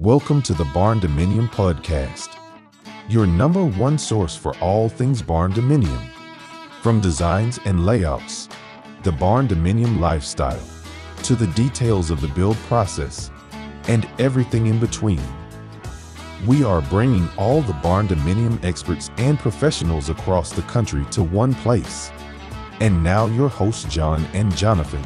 Welcome 0.00 0.42
to 0.42 0.54
the 0.54 0.64
Barn 0.66 1.00
Dominium 1.00 1.48
Podcast, 1.48 2.36
your 3.08 3.26
number 3.26 3.64
one 3.64 3.98
source 3.98 4.36
for 4.36 4.56
all 4.58 4.88
things 4.88 5.20
Barn 5.20 5.52
Dominium. 5.52 6.00
From 6.82 7.00
designs 7.00 7.58
and 7.64 7.84
layouts, 7.84 8.48
the 9.02 9.10
Barn 9.10 9.48
Dominium 9.48 9.98
lifestyle, 9.98 10.62
to 11.24 11.34
the 11.34 11.48
details 11.48 12.12
of 12.12 12.20
the 12.20 12.28
build 12.28 12.56
process, 12.68 13.32
and 13.88 14.08
everything 14.20 14.68
in 14.68 14.78
between. 14.78 15.20
We 16.46 16.62
are 16.62 16.82
bringing 16.82 17.28
all 17.36 17.62
the 17.62 17.72
Barn 17.72 18.06
Dominium 18.06 18.64
experts 18.64 19.10
and 19.16 19.36
professionals 19.36 20.10
across 20.10 20.52
the 20.52 20.62
country 20.62 21.04
to 21.10 21.24
one 21.24 21.54
place. 21.54 22.12
And 22.78 23.02
now, 23.02 23.26
your 23.26 23.48
hosts, 23.48 23.92
John 23.92 24.24
and 24.32 24.56
Jonathan. 24.56 25.02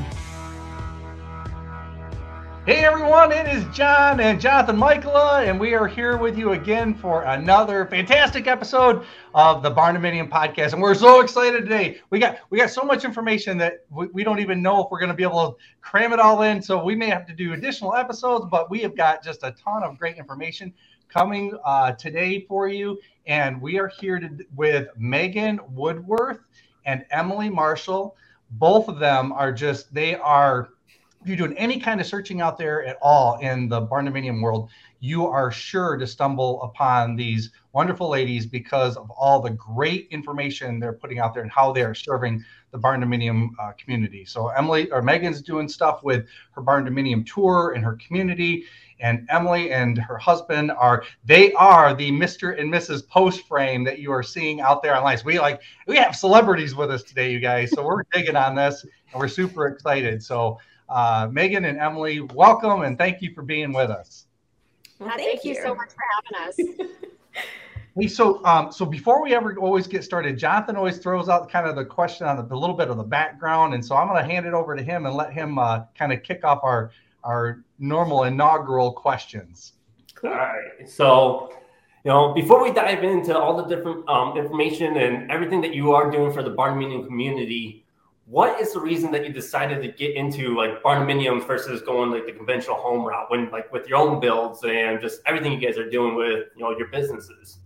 Hey 2.65 2.85
everyone, 2.85 3.33
it 3.33 3.49
is 3.49 3.65
John 3.75 4.21
and 4.21 4.41
Jonathan 4.41 4.77
Michaela, 4.77 5.43
and 5.43 5.59
we 5.59 5.75
are 5.75 5.89
here 5.89 6.17
with 6.17 6.39
you 6.39 6.53
again 6.53 6.95
for 6.95 7.25
another 7.25 7.87
fantastic 7.87 8.47
episode 8.47 9.05
of 9.35 9.65
the 9.65 9.71
Barn 9.71 9.97
Dominium 9.97 10.29
podcast. 10.29 10.73
And 10.73 10.81
we're 10.81 10.95
so 10.95 11.23
excited 11.23 11.65
today. 11.65 11.99
We 12.11 12.21
got 12.21 12.39
we 12.51 12.59
got 12.59 12.71
so 12.71 12.83
much 12.83 13.05
information 13.05 13.59
that 13.59 13.85
we, 13.91 14.07
we 14.13 14.23
don't 14.23 14.39
even 14.39 14.63
know 14.63 14.81
if 14.81 14.93
we're 14.93 15.01
going 15.01 15.11
to 15.11 15.17
be 15.17 15.25
able 15.25 15.51
to 15.51 15.57
cram 15.81 16.13
it 16.13 16.21
all 16.21 16.43
in. 16.43 16.63
So 16.63 16.85
we 16.85 16.95
may 16.95 17.09
have 17.09 17.27
to 17.27 17.33
do 17.33 17.53
additional 17.53 17.97
episodes, 17.97 18.47
but 18.49 18.71
we 18.71 18.79
have 18.83 18.95
got 18.95 19.25
just 19.25 19.43
a 19.43 19.51
ton 19.51 19.83
of 19.83 19.99
great 19.99 20.17
information 20.17 20.73
coming 21.09 21.59
uh, 21.65 21.91
today 21.95 22.47
for 22.49 22.69
you. 22.69 22.97
And 23.27 23.61
we 23.61 23.81
are 23.81 23.89
here 23.89 24.21
to, 24.21 24.39
with 24.55 24.87
Megan 24.97 25.59
Woodworth 25.71 26.39
and 26.87 27.05
Emily 27.11 27.51
Marshall. 27.51 28.15
Both 28.53 28.87
of 28.87 29.01
them 29.01 29.33
are 29.33 29.51
just 29.51 29.93
they 29.93 30.15
are 30.15 30.69
if 31.23 31.29
you're 31.29 31.37
doing 31.37 31.57
any 31.57 31.79
kind 31.79 32.01
of 32.01 32.07
searching 32.07 32.41
out 32.41 32.59
there 32.59 32.85
at 32.85 32.99
all 33.01 33.39
in 33.39 33.69
the 33.69 33.81
barn 33.81 34.09
dominium 34.09 34.43
world, 34.43 34.71
you 34.99 35.25
are 35.27 35.53
sure 35.53 35.97
to 35.97 36.07
stumble 36.07 36.61
upon 36.63 37.15
these 37.15 37.51
wonderful 37.73 38.09
ladies 38.09 38.45
because 38.45 38.97
of 38.97 39.09
all 39.11 39.41
the 39.41 39.51
great 39.51 40.09
information 40.11 40.81
they're 40.81 40.93
putting 40.93 41.21
out 41.21 41.33
there 41.33 41.45
and 41.45 41.53
how 41.53 41.73
they 41.73 41.83
are 41.83 41.95
serving 41.95 42.45
the 42.73 42.79
barn 42.79 43.01
dominium 43.03 43.51
uh, 43.61 43.71
community. 43.79 44.25
So 44.25 44.49
Emily 44.49 44.91
or 44.91 45.01
Megan's 45.01 45.43
doing 45.43 45.69
stuff 45.69 46.03
with 46.03 46.27
her 46.53 46.63
barn 46.63 46.85
dominium 46.85 47.25
tour 47.25 47.75
in 47.77 47.83
her 47.83 47.97
community, 48.05 48.65
and 48.99 49.27
Emily 49.31 49.71
and 49.71 49.99
her 49.99 50.19
husband 50.19 50.73
are 50.73 51.05
they 51.25 51.53
are 51.53 51.95
the 51.95 52.11
Mr. 52.11 52.59
and 52.61 52.73
Mrs. 52.73 53.07
Post 53.09 53.47
frame 53.47 53.85
that 53.85 54.01
you 54.01 54.11
are 54.11 54.23
seeing 54.25 54.61
out 54.61 54.83
there 54.83 54.97
online. 54.97 55.19
So 55.19 55.25
we 55.27 55.39
like 55.39 55.61
we 55.87 55.97
have 55.97 56.17
celebrities 56.17 56.75
with 56.75 56.91
us 56.91 57.05
today, 57.05 57.31
you 57.31 57.39
guys. 57.39 57.71
So 57.71 57.85
we're 57.85 58.03
digging 58.13 58.37
on 58.37 58.57
this 58.57 58.85
and 59.13 59.21
we're 59.21 59.29
super 59.29 59.67
excited. 59.67 60.23
So 60.23 60.59
uh, 60.93 61.29
Megan 61.33 61.65
and 61.65 61.79
Emily, 61.79 62.21
welcome 62.21 62.83
and 62.83 62.99
thank 62.99 63.23
you 63.23 63.33
for 63.35 63.43
being 63.43 63.73
with 63.73 63.91
us. 63.91 64.27
Well, 64.99 65.09
thank, 65.09 65.23
thank 65.23 65.45
you. 65.45 65.55
you 65.55 65.63
so 65.63 65.75
much 65.75 65.89
for 65.91 66.37
having 66.37 66.79
us. 66.79 66.91
hey, 67.99 68.07
so 68.07 68.45
um, 68.45 68.71
so 68.71 68.85
before 68.85 69.23
we 69.23 69.35
ever 69.35 69.57
always 69.57 69.87
get 69.87 70.05
started, 70.05 70.39
Jonathan 70.39 70.77
always 70.77 70.99
throws 70.99 71.31
out 71.31 71.51
kind 71.51 71.67
of 71.67 71.77
the 71.77 71.85
question 71.85 72.27
on 72.27 72.37
the, 72.37 72.43
the 72.43 72.57
little 72.57 72.77
bit 72.77 72.89
of 72.89 72.99
the 72.99 73.03
background, 73.03 73.73
and 73.73 73.85
so 73.85 73.97
I'm 73.97 74.07
going 74.07 74.23
to 74.23 74.31
hand 74.31 74.45
it 74.45 74.53
over 74.53 74.77
to 74.77 74.83
him 74.83 75.07
and 75.07 75.15
let 75.15 75.33
him 75.33 75.59
uh, 75.59 75.85
kind 75.97 76.13
of 76.13 76.23
kick 76.23 76.45
off 76.45 76.61
our 76.63 76.91
our 77.25 77.65
normal 77.79 78.25
inaugural 78.25 78.93
questions. 78.93 79.73
Cool. 80.15 80.31
All 80.31 80.37
right, 80.37 80.89
so 80.89 81.53
you 82.05 82.11
know, 82.11 82.35
before 82.35 82.63
we 82.63 82.71
dive 82.71 83.03
into 83.03 83.37
all 83.37 83.57
the 83.57 83.65
different 83.65 84.07
um, 84.11 84.37
information 84.37 84.99
and 84.99 85.31
everything 85.31 85.63
that 85.63 85.75
you 85.75 85.93
are 85.93 86.11
doing 86.11 86.33
for 86.33 86.43
the 86.43 86.51
barn 86.51 86.79
dominium 86.79 87.07
community, 87.07 87.83
what 88.33 88.59
is 88.59 88.73
the 88.73 88.81
reason 88.81 89.13
that 89.13 89.27
you 89.27 89.31
decided 89.31 89.83
to 89.83 89.89
get 89.89 90.17
into 90.17 90.57
like 90.57 90.83
barndominiums 90.83 91.47
versus 91.47 91.83
going 91.83 92.11
like 92.11 92.25
the 92.25 92.33
conventional 92.33 92.77
home 92.77 93.05
route 93.05 93.31
when 93.31 93.51
like 93.51 93.71
with 93.71 93.87
your 93.87 93.99
own 93.99 94.21
builds 94.21 94.65
and 94.65 95.03
just 95.03 95.21
everything 95.27 95.53
you 95.53 95.59
guys 95.61 95.77
are 95.77 95.91
doing 95.91 96.15
with 96.15 96.47
you 96.57 96.63
know 96.63 96.71
your 96.79 96.89
businesses? 96.89 97.59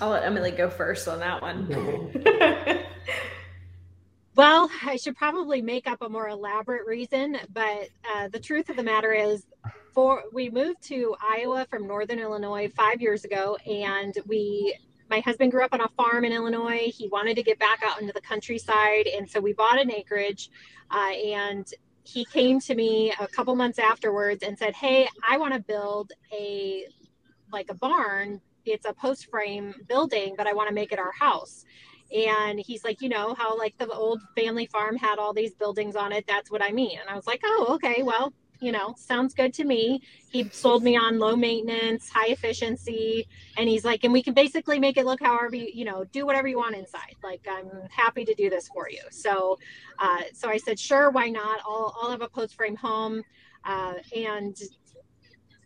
I'll 0.00 0.10
let 0.10 0.24
emily 0.24 0.50
go 0.50 0.68
first 0.68 1.06
on 1.06 1.20
that 1.20 1.40
one. 1.40 2.82
Well 4.34 4.70
i 4.86 4.96
should 4.96 5.14
probably 5.14 5.60
make 5.60 5.86
up 5.86 6.00
a 6.00 6.08
more 6.08 6.30
elaborate 6.30 6.86
reason 6.86 7.36
but 7.52 7.90
uh, 8.12 8.28
the 8.28 8.40
truth 8.40 8.70
of 8.70 8.76
the 8.76 8.82
matter 8.82 9.12
is 9.12 9.44
for 9.92 10.22
we 10.32 10.48
moved 10.48 10.82
to 10.84 11.14
iowa 11.20 11.66
from 11.68 11.86
northern 11.86 12.18
illinois 12.18 12.72
five 12.74 13.02
years 13.02 13.26
ago 13.26 13.56
and 13.66 14.16
we 14.26 14.74
my 15.12 15.20
husband 15.20 15.52
grew 15.52 15.62
up 15.62 15.74
on 15.74 15.82
a 15.82 15.88
farm 15.88 16.24
in 16.24 16.32
Illinois. 16.32 16.90
He 16.90 17.06
wanted 17.08 17.36
to 17.36 17.42
get 17.42 17.58
back 17.58 17.80
out 17.86 18.00
into 18.00 18.14
the 18.14 18.20
countryside. 18.22 19.06
And 19.06 19.28
so 19.28 19.40
we 19.40 19.52
bought 19.52 19.78
an 19.78 19.92
acreage. 19.92 20.48
Uh, 20.90 21.10
and 21.10 21.66
he 22.02 22.24
came 22.24 22.58
to 22.60 22.74
me 22.74 23.12
a 23.20 23.26
couple 23.26 23.54
months 23.54 23.78
afterwards 23.78 24.42
and 24.42 24.58
said, 24.58 24.74
Hey, 24.74 25.06
I 25.28 25.36
want 25.36 25.52
to 25.52 25.60
build 25.60 26.12
a 26.32 26.86
like 27.52 27.70
a 27.70 27.74
barn. 27.74 28.40
It's 28.64 28.86
a 28.86 28.94
post 28.94 29.28
frame 29.30 29.74
building, 29.86 30.32
but 30.34 30.46
I 30.46 30.54
want 30.54 30.70
to 30.70 30.74
make 30.74 30.92
it 30.92 30.98
our 30.98 31.12
house. 31.12 31.66
And 32.10 32.58
he's 32.58 32.82
like, 32.82 33.02
you 33.02 33.10
know, 33.10 33.34
how 33.34 33.58
like 33.58 33.76
the 33.76 33.90
old 33.90 34.22
family 34.34 34.64
farm 34.64 34.96
had 34.96 35.18
all 35.18 35.34
these 35.34 35.54
buildings 35.54 35.94
on 35.94 36.12
it. 36.12 36.24
That's 36.26 36.50
what 36.50 36.62
I 36.62 36.72
mean. 36.72 36.98
And 36.98 37.10
I 37.10 37.16
was 37.16 37.26
like, 37.26 37.42
oh, 37.44 37.66
okay, 37.74 38.02
well, 38.02 38.32
you 38.62 38.70
know, 38.70 38.94
sounds 38.96 39.34
good 39.34 39.52
to 39.54 39.64
me. 39.64 40.00
He 40.30 40.48
sold 40.50 40.82
me 40.84 40.96
on 40.96 41.18
low 41.18 41.34
maintenance, 41.34 42.08
high 42.08 42.28
efficiency, 42.28 43.26
and 43.56 43.68
he's 43.68 43.84
like, 43.84 44.04
and 44.04 44.12
we 44.12 44.22
can 44.22 44.34
basically 44.34 44.78
make 44.78 44.96
it 44.96 45.04
look 45.04 45.20
however 45.20 45.56
you, 45.56 45.68
you 45.74 45.84
know, 45.84 46.04
do 46.04 46.24
whatever 46.24 46.46
you 46.46 46.56
want 46.56 46.76
inside. 46.76 47.16
Like, 47.22 47.46
I'm 47.50 47.68
happy 47.90 48.24
to 48.24 48.34
do 48.34 48.48
this 48.48 48.68
for 48.68 48.88
you. 48.88 49.02
So, 49.10 49.58
uh, 49.98 50.22
so 50.32 50.48
I 50.48 50.58
said, 50.58 50.78
sure, 50.78 51.10
why 51.10 51.28
not? 51.28 51.60
I'll, 51.66 51.94
I'll 52.00 52.10
have 52.10 52.22
a 52.22 52.28
post 52.28 52.54
frame 52.54 52.76
home, 52.76 53.22
uh, 53.64 53.94
and 54.16 54.56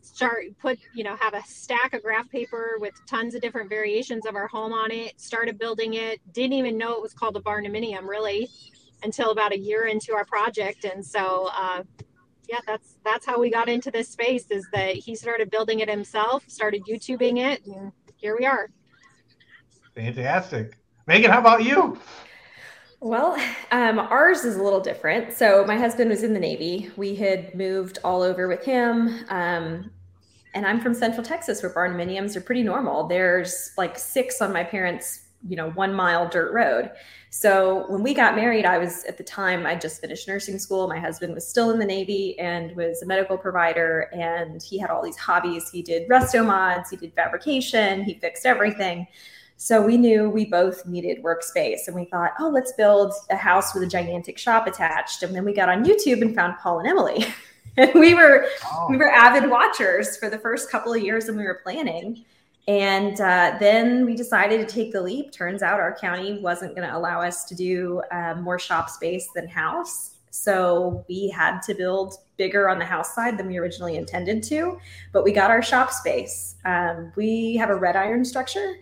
start 0.00 0.44
put 0.60 0.78
you 0.94 1.02
know 1.02 1.16
have 1.16 1.34
a 1.34 1.42
stack 1.44 1.92
of 1.92 2.02
graph 2.02 2.30
paper 2.30 2.76
with 2.78 2.94
tons 3.06 3.34
of 3.34 3.42
different 3.42 3.68
variations 3.68 4.24
of 4.24 4.36
our 4.36 4.46
home 4.46 4.72
on 4.72 4.92
it 4.92 5.20
started 5.20 5.58
building 5.58 5.94
it 5.94 6.20
didn't 6.32 6.52
even 6.52 6.78
know 6.78 6.92
it 6.94 7.02
was 7.02 7.12
called 7.12 7.36
a 7.36 7.40
barndominium 7.40 8.06
really 8.06 8.48
until 9.02 9.32
about 9.32 9.52
a 9.52 9.58
year 9.58 9.86
into 9.86 10.14
our 10.14 10.24
project 10.24 10.84
and 10.84 11.04
so 11.04 11.50
uh, 11.52 11.82
yeah, 12.48 12.60
that's 12.66 12.96
that's 13.04 13.26
how 13.26 13.38
we 13.40 13.50
got 13.50 13.68
into 13.68 13.90
this 13.90 14.08
space. 14.08 14.50
Is 14.50 14.66
that 14.72 14.94
he 14.94 15.14
started 15.14 15.50
building 15.50 15.80
it 15.80 15.88
himself, 15.88 16.44
started 16.48 16.82
YouTubing 16.88 17.38
it, 17.38 17.66
and 17.66 17.92
here 18.16 18.36
we 18.38 18.46
are. 18.46 18.68
Fantastic, 19.94 20.78
Megan. 21.06 21.30
How 21.30 21.40
about 21.40 21.64
you? 21.64 21.98
Well, 23.00 23.36
um, 23.72 23.98
ours 23.98 24.44
is 24.44 24.56
a 24.56 24.62
little 24.62 24.80
different. 24.80 25.32
So 25.32 25.64
my 25.66 25.76
husband 25.76 26.10
was 26.10 26.22
in 26.22 26.32
the 26.32 26.40
Navy. 26.40 26.90
We 26.96 27.14
had 27.14 27.54
moved 27.54 27.98
all 28.02 28.22
over 28.22 28.48
with 28.48 28.64
him. 28.64 29.24
Um, 29.28 29.90
and 30.54 30.66
I'm 30.66 30.80
from 30.80 30.94
Central 30.94 31.22
Texas, 31.22 31.62
where 31.62 31.72
barndominiums 31.72 32.34
are 32.34 32.40
pretty 32.40 32.62
normal. 32.62 33.06
There's 33.06 33.72
like 33.76 33.98
six 33.98 34.40
on 34.40 34.52
my 34.52 34.64
parents' 34.64 35.25
you 35.46 35.56
know 35.56 35.70
one 35.70 35.94
mile 35.94 36.28
dirt 36.28 36.52
road. 36.52 36.90
So 37.30 37.84
when 37.88 38.02
we 38.02 38.14
got 38.14 38.34
married 38.34 38.64
i 38.64 38.78
was 38.78 39.04
at 39.04 39.18
the 39.18 39.24
time 39.24 39.66
i 39.66 39.74
just 39.74 40.00
finished 40.00 40.28
nursing 40.28 40.58
school. 40.58 40.88
My 40.88 40.98
husband 40.98 41.34
was 41.34 41.46
still 41.46 41.70
in 41.70 41.78
the 41.78 41.84
navy 41.84 42.38
and 42.38 42.74
was 42.76 43.02
a 43.02 43.06
medical 43.06 43.36
provider 43.36 44.10
and 44.12 44.62
he 44.62 44.78
had 44.78 44.90
all 44.90 45.02
these 45.02 45.16
hobbies. 45.16 45.70
He 45.70 45.82
did 45.82 46.08
resto 46.08 46.44
mods 46.44 46.90
he 46.90 46.96
did 46.96 47.12
fabrication 47.14 48.04
he 48.04 48.14
fixed 48.14 48.46
everything. 48.46 49.06
So 49.58 49.80
we 49.80 49.96
knew 49.96 50.28
we 50.28 50.44
both 50.44 50.84
needed 50.84 51.22
workspace 51.22 51.86
and 51.86 51.96
we 51.96 52.04
thought 52.06 52.32
oh 52.38 52.48
let's 52.48 52.72
build 52.72 53.12
a 53.30 53.36
house 53.36 53.74
with 53.74 53.82
a 53.82 53.88
gigantic 53.88 54.38
shop 54.38 54.66
attached. 54.66 55.22
And 55.22 55.34
then 55.34 55.44
we 55.44 55.52
got 55.52 55.68
on 55.68 55.84
youtube 55.84 56.22
and 56.22 56.34
found 56.34 56.56
paul 56.58 56.78
and 56.80 56.88
emily. 56.88 57.26
And 57.78 57.92
we 57.94 58.14
were 58.14 58.46
oh. 58.64 58.86
we 58.88 58.96
were 58.96 59.10
avid 59.10 59.50
watchers 59.50 60.16
for 60.16 60.30
the 60.30 60.38
first 60.38 60.70
couple 60.70 60.94
of 60.94 61.02
years 61.02 61.26
when 61.26 61.36
we 61.36 61.44
were 61.44 61.60
planning 61.62 62.24
and 62.68 63.20
uh, 63.20 63.56
then 63.60 64.04
we 64.04 64.16
decided 64.16 64.66
to 64.66 64.74
take 64.74 64.92
the 64.92 65.00
leap. 65.00 65.30
Turns 65.30 65.62
out 65.62 65.78
our 65.78 65.96
county 65.96 66.40
wasn't 66.40 66.74
going 66.74 66.88
to 66.88 66.96
allow 66.96 67.20
us 67.20 67.44
to 67.44 67.54
do 67.54 68.02
uh, 68.10 68.34
more 68.34 68.58
shop 68.58 68.90
space 68.90 69.28
than 69.34 69.46
house. 69.46 70.16
So 70.30 71.04
we 71.08 71.28
had 71.28 71.60
to 71.62 71.74
build 71.74 72.14
bigger 72.36 72.68
on 72.68 72.78
the 72.78 72.84
house 72.84 73.14
side 73.14 73.38
than 73.38 73.46
we 73.46 73.56
originally 73.56 73.96
intended 73.96 74.42
to, 74.44 74.78
but 75.12 75.24
we 75.24 75.32
got 75.32 75.50
our 75.50 75.62
shop 75.62 75.90
space. 75.90 76.56
Um, 76.64 77.12
we 77.16 77.56
have 77.56 77.70
a 77.70 77.76
red 77.76 77.96
iron 77.96 78.24
structure, 78.24 78.74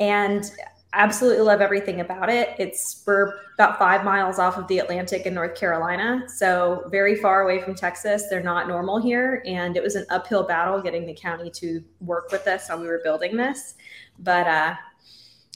and 0.00 0.50
absolutely 0.92 1.42
love 1.42 1.60
everything 1.60 2.00
about 2.00 2.30
it. 2.30 2.54
It's 2.58 3.02
we're 3.06 3.34
about 3.54 3.78
five 3.78 4.04
miles 4.04 4.38
off 4.38 4.56
of 4.56 4.66
the 4.68 4.78
Atlantic 4.78 5.26
in 5.26 5.34
North 5.34 5.54
Carolina, 5.54 6.24
so 6.28 6.88
very 6.90 7.16
far 7.16 7.42
away 7.42 7.60
from 7.60 7.74
Texas. 7.74 8.24
They're 8.28 8.42
not 8.42 8.68
normal 8.68 9.00
here, 9.00 9.42
and 9.46 9.76
it 9.76 9.82
was 9.82 9.94
an 9.94 10.06
uphill 10.10 10.44
battle 10.44 10.80
getting 10.80 11.06
the 11.06 11.14
county 11.14 11.50
to 11.50 11.82
work 12.00 12.30
with 12.32 12.46
us 12.46 12.68
while 12.68 12.80
we 12.80 12.86
were 12.86 13.00
building 13.02 13.36
this. 13.36 13.74
But 14.18 14.46
uh, 14.46 14.74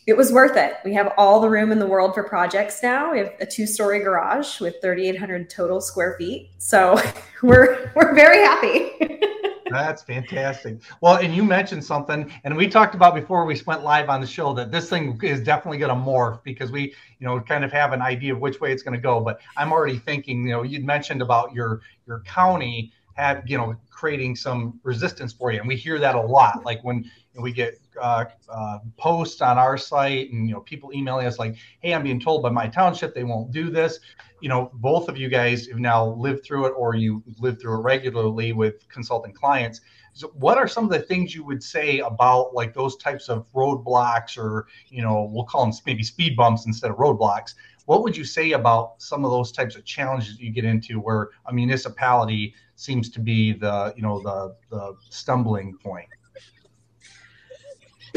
it 0.06 0.16
was 0.16 0.32
worth 0.32 0.56
it. 0.56 0.74
We 0.84 0.94
have 0.94 1.12
all 1.16 1.40
the 1.40 1.48
room 1.48 1.72
in 1.72 1.78
the 1.78 1.86
world 1.86 2.14
for 2.14 2.24
projects 2.24 2.82
now. 2.82 3.12
We 3.12 3.18
have 3.18 3.32
a 3.40 3.46
two-story 3.46 4.00
garage 4.00 4.60
with 4.60 4.76
3,800 4.82 5.48
total 5.48 5.80
square 5.80 6.16
feet, 6.18 6.50
so 6.58 7.00
we're 7.42 7.92
we're 7.94 8.14
very 8.14 8.38
happy. 8.38 9.26
That's 9.70 10.02
fantastic. 10.02 10.81
Well, 11.00 11.17
and 11.17 11.34
you 11.34 11.44
mentioned 11.44 11.84
something, 11.84 12.32
and 12.43 12.56
we 12.56 12.67
talked 12.67 12.96
about 12.96 13.14
before 13.14 13.44
we 13.44 13.61
went 13.67 13.84
live 13.84 14.08
on 14.08 14.20
the 14.20 14.26
show 14.26 14.52
that 14.55 14.72
this 14.72 14.90
thing 14.90 15.19
is 15.22 15.40
definitely 15.40 15.78
going 15.78 15.96
to 15.96 16.11
morph 16.11 16.43
because 16.43 16.72
we, 16.72 16.93
you 17.20 17.26
know, 17.26 17.38
kind 17.40 17.64
of 17.64 17.70
have 17.70 17.93
an 17.93 18.02
idea 18.02 18.34
of 18.34 18.40
which 18.40 18.61
way 18.61 18.72
it's 18.72 18.82
going 18.82 18.96
to 18.96 19.00
go. 19.00 19.20
But 19.20 19.40
I'm 19.56 19.72
already 19.72 19.99
thinking, 19.99 20.43
you 20.44 20.50
know, 20.50 20.62
you'd 20.64 20.84
mentioned 20.84 21.22
about 21.22 21.55
your 21.55 21.82
your 22.06 22.20
county 22.20 22.93
had, 23.20 23.43
you 23.46 23.56
know, 23.56 23.76
creating 23.90 24.34
some 24.34 24.81
resistance 24.82 25.32
for 25.32 25.52
you. 25.52 25.58
And 25.58 25.69
we 25.69 25.76
hear 25.76 25.99
that 25.99 26.14
a 26.14 26.20
lot. 26.20 26.64
Like 26.64 26.82
when 26.82 27.11
we 27.38 27.52
get 27.52 27.78
uh, 28.00 28.25
uh, 28.49 28.78
posts 28.96 29.40
on 29.40 29.58
our 29.58 29.76
site 29.76 30.31
and 30.32 30.49
you 30.49 30.55
know 30.55 30.61
people 30.61 30.93
emailing 30.93 31.26
us 31.26 31.38
like, 31.38 31.56
"Hey, 31.81 31.94
I'm 31.94 32.02
being 32.02 32.20
told 32.20 32.43
by 32.43 32.50
my 32.50 32.67
township 32.67 33.14
they 33.14 33.25
won't 33.25 33.52
do 33.52 33.70
this." 33.70 34.00
You 34.40 34.49
know, 34.49 34.70
both 34.75 35.08
of 35.08 35.19
you 35.19 35.28
guys 35.28 35.67
have 35.67 35.78
now 35.78 36.06
lived 36.14 36.44
through 36.44 36.67
it, 36.67 36.70
or 36.70 36.94
you 36.94 37.22
live 37.38 37.61
through 37.61 37.78
it 37.78 37.82
regularly 37.82 38.52
with 38.52 38.88
consulting 38.88 39.32
clients. 39.32 39.81
So, 40.12 40.28
what 40.34 40.58
are 40.58 40.66
some 40.66 40.84
of 40.84 40.90
the 40.90 41.00
things 41.00 41.34
you 41.34 41.44
would 41.44 41.62
say 41.62 41.99
about 41.99 42.55
like 42.55 42.75
those 42.75 42.96
types 42.96 43.28
of 43.28 43.46
roadblocks, 43.52 44.37
or 44.38 44.66
you 44.88 45.02
know, 45.02 45.31
we'll 45.31 45.44
call 45.44 45.64
them 45.64 45.75
maybe 45.87 46.02
speed 46.02 46.37
bumps 46.37 46.66
instead 46.66 46.90
of 46.90 46.96
roadblocks? 46.96 47.55
What 47.90 48.04
would 48.04 48.16
you 48.16 48.22
say 48.22 48.52
about 48.52 49.02
some 49.02 49.25
of 49.25 49.32
those 49.32 49.50
types 49.50 49.75
of 49.75 49.84
challenges 49.84 50.38
you 50.38 50.52
get 50.52 50.64
into 50.64 51.00
where 51.00 51.31
a 51.46 51.52
municipality 51.52 52.54
seems 52.76 53.10
to 53.10 53.19
be 53.19 53.52
the 53.52 53.92
you 53.96 54.02
know 54.02 54.20
the 54.20 54.54
the 54.70 54.94
stumbling 55.08 55.76
point? 55.76 56.06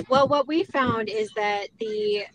Well, 0.09 0.27
what 0.27 0.47
we 0.47 0.63
found 0.63 1.09
is 1.09 1.31
that 1.35 1.69
the 1.79 2.25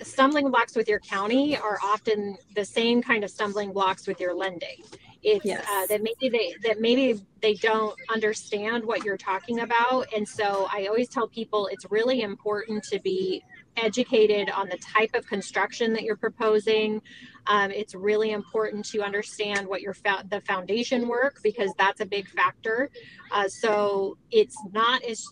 stumbling 0.00 0.50
blocks 0.50 0.74
with 0.74 0.88
your 0.88 1.00
county 1.00 1.54
are 1.54 1.78
often 1.84 2.38
the 2.54 2.64
same 2.64 3.02
kind 3.02 3.24
of 3.24 3.30
stumbling 3.30 3.74
blocks 3.74 4.06
with 4.06 4.18
your 4.18 4.32
lending. 4.32 4.84
It's 5.22 5.44
yes. 5.44 5.66
uh, 5.70 5.84
that 5.88 6.00
maybe 6.02 6.30
they 6.30 6.54
that 6.66 6.80
maybe 6.80 7.20
they 7.42 7.56
don't 7.56 7.94
understand 8.08 8.86
what 8.86 9.04
you're 9.04 9.18
talking 9.18 9.60
about, 9.60 10.06
and 10.16 10.26
so 10.26 10.66
I 10.72 10.86
always 10.86 11.10
tell 11.10 11.28
people 11.28 11.66
it's 11.70 11.84
really 11.90 12.22
important 12.22 12.84
to 12.84 12.98
be 13.00 13.42
educated 13.76 14.50
on 14.50 14.68
the 14.68 14.78
type 14.78 15.14
of 15.14 15.26
construction 15.26 15.92
that 15.92 16.02
you're 16.02 16.16
proposing. 16.16 17.00
Um, 17.46 17.70
it's 17.70 17.94
really 17.94 18.32
important 18.32 18.84
to 18.86 19.02
understand 19.02 19.66
what 19.66 19.82
your 19.82 19.94
fo- 19.94 20.22
the 20.28 20.40
foundation 20.42 21.08
work 21.08 21.40
because 21.42 21.70
that's 21.78 22.00
a 22.00 22.06
big 22.06 22.28
factor. 22.28 22.90
Uh, 23.30 23.48
so 23.48 24.16
it's 24.30 24.56
not 24.72 25.02
as 25.04 25.24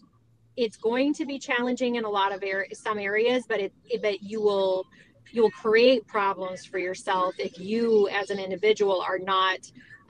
it's 0.56 0.76
going 0.76 1.14
to 1.14 1.24
be 1.24 1.38
challenging 1.38 1.96
in 1.96 2.04
a 2.04 2.10
lot 2.10 2.34
of 2.34 2.42
areas, 2.42 2.78
some 2.78 2.98
areas, 2.98 3.44
but 3.48 3.58
it, 3.60 3.72
it 3.86 4.02
but 4.02 4.22
you 4.22 4.40
will 4.40 4.86
you 5.30 5.42
will 5.42 5.50
create 5.50 6.06
problems 6.06 6.66
for 6.66 6.78
yourself 6.78 7.34
if 7.38 7.58
you 7.58 8.08
as 8.08 8.30
an 8.30 8.38
individual 8.38 9.00
are 9.00 9.18
not 9.18 9.58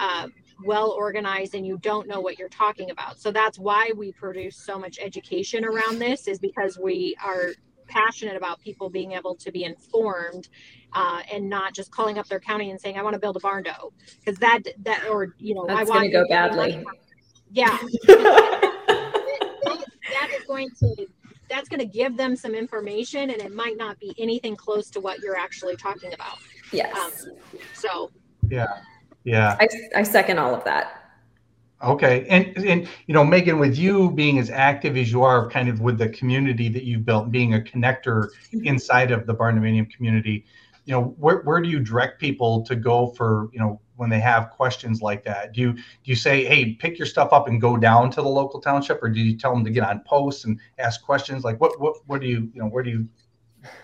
uh, 0.00 0.26
well 0.64 0.90
organized 0.90 1.54
and 1.54 1.66
you 1.66 1.78
don't 1.78 2.08
know 2.08 2.20
what 2.20 2.38
you're 2.38 2.48
talking 2.48 2.90
about. 2.90 3.20
So 3.20 3.30
that's 3.30 3.58
why 3.58 3.92
we 3.96 4.12
produce 4.12 4.56
so 4.56 4.78
much 4.78 4.98
education 5.00 5.64
around 5.64 6.00
this 6.00 6.26
is 6.26 6.38
because 6.38 6.78
we 6.78 7.16
are 7.24 7.52
passionate 7.92 8.36
about 8.36 8.60
people 8.60 8.88
being 8.88 9.12
able 9.12 9.34
to 9.36 9.52
be 9.52 9.64
informed 9.64 10.48
uh, 10.92 11.22
and 11.30 11.48
not 11.48 11.74
just 11.74 11.90
calling 11.90 12.18
up 12.18 12.26
their 12.28 12.40
county 12.40 12.70
and 12.70 12.80
saying, 12.80 12.98
I 12.98 13.02
want 13.02 13.14
to 13.14 13.20
build 13.20 13.36
a 13.36 13.40
barndo. 13.40 13.92
Because 14.24 14.38
that, 14.40 14.62
that, 14.84 15.06
or, 15.08 15.34
you 15.38 15.54
know, 15.54 15.66
That's 15.66 15.80
I 15.80 15.84
want 15.84 16.04
to 16.04 16.10
go 16.10 16.26
badly. 16.28 16.84
Yeah. 17.50 17.78
that, 18.06 18.74
that 20.12 20.30
is 20.36 20.44
going 20.44 20.70
to, 20.80 21.06
that's 21.48 21.68
going 21.68 21.80
to 21.80 21.86
give 21.86 22.16
them 22.16 22.34
some 22.34 22.54
information 22.54 23.30
and 23.30 23.40
it 23.42 23.54
might 23.54 23.76
not 23.76 23.98
be 24.00 24.14
anything 24.18 24.56
close 24.56 24.88
to 24.90 25.00
what 25.00 25.20
you're 25.20 25.36
actually 25.36 25.76
talking 25.76 26.14
about. 26.14 26.38
Yes. 26.72 26.96
Um, 27.26 27.36
so, 27.74 28.10
yeah. 28.48 28.78
Yeah. 29.24 29.56
I, 29.60 29.68
I 29.96 30.02
second 30.02 30.38
all 30.38 30.54
of 30.54 30.64
that. 30.64 31.01
Okay, 31.82 32.26
and 32.28 32.56
and 32.58 32.88
you 33.06 33.14
know, 33.14 33.24
Megan, 33.24 33.58
with 33.58 33.76
you 33.76 34.12
being 34.12 34.38
as 34.38 34.50
active 34.50 34.96
as 34.96 35.10
you 35.10 35.24
are, 35.24 35.48
kind 35.50 35.68
of 35.68 35.80
with 35.80 35.98
the 35.98 36.08
community 36.10 36.68
that 36.68 36.84
you've 36.84 37.04
built, 37.04 37.32
being 37.32 37.54
a 37.54 37.58
connector 37.58 38.28
mm-hmm. 38.28 38.64
inside 38.64 39.10
of 39.10 39.26
the 39.26 39.34
barndominium 39.34 39.90
community, 39.90 40.44
you 40.84 40.92
know, 40.92 41.14
where 41.18 41.40
where 41.40 41.60
do 41.60 41.68
you 41.68 41.80
direct 41.80 42.20
people 42.20 42.62
to 42.62 42.76
go 42.76 43.08
for 43.08 43.48
you 43.52 43.58
know 43.58 43.80
when 43.96 44.10
they 44.10 44.20
have 44.20 44.50
questions 44.50 45.02
like 45.02 45.24
that? 45.24 45.54
Do 45.54 45.60
you 45.60 45.72
do 45.72 45.82
you 46.04 46.14
say, 46.14 46.44
hey, 46.44 46.74
pick 46.74 46.98
your 46.98 47.06
stuff 47.06 47.32
up 47.32 47.48
and 47.48 47.60
go 47.60 47.76
down 47.76 48.12
to 48.12 48.22
the 48.22 48.28
local 48.28 48.60
township, 48.60 49.02
or 49.02 49.08
do 49.08 49.20
you 49.20 49.36
tell 49.36 49.52
them 49.52 49.64
to 49.64 49.70
get 49.70 49.82
on 49.82 50.02
posts 50.06 50.44
and 50.44 50.60
ask 50.78 51.02
questions? 51.02 51.42
Like, 51.42 51.60
what 51.60 51.80
what 51.80 51.96
what 52.06 52.20
do 52.20 52.28
you 52.28 52.48
you 52.54 52.60
know 52.62 52.66
where 52.66 52.84
do 52.84 52.90
you 52.90 53.08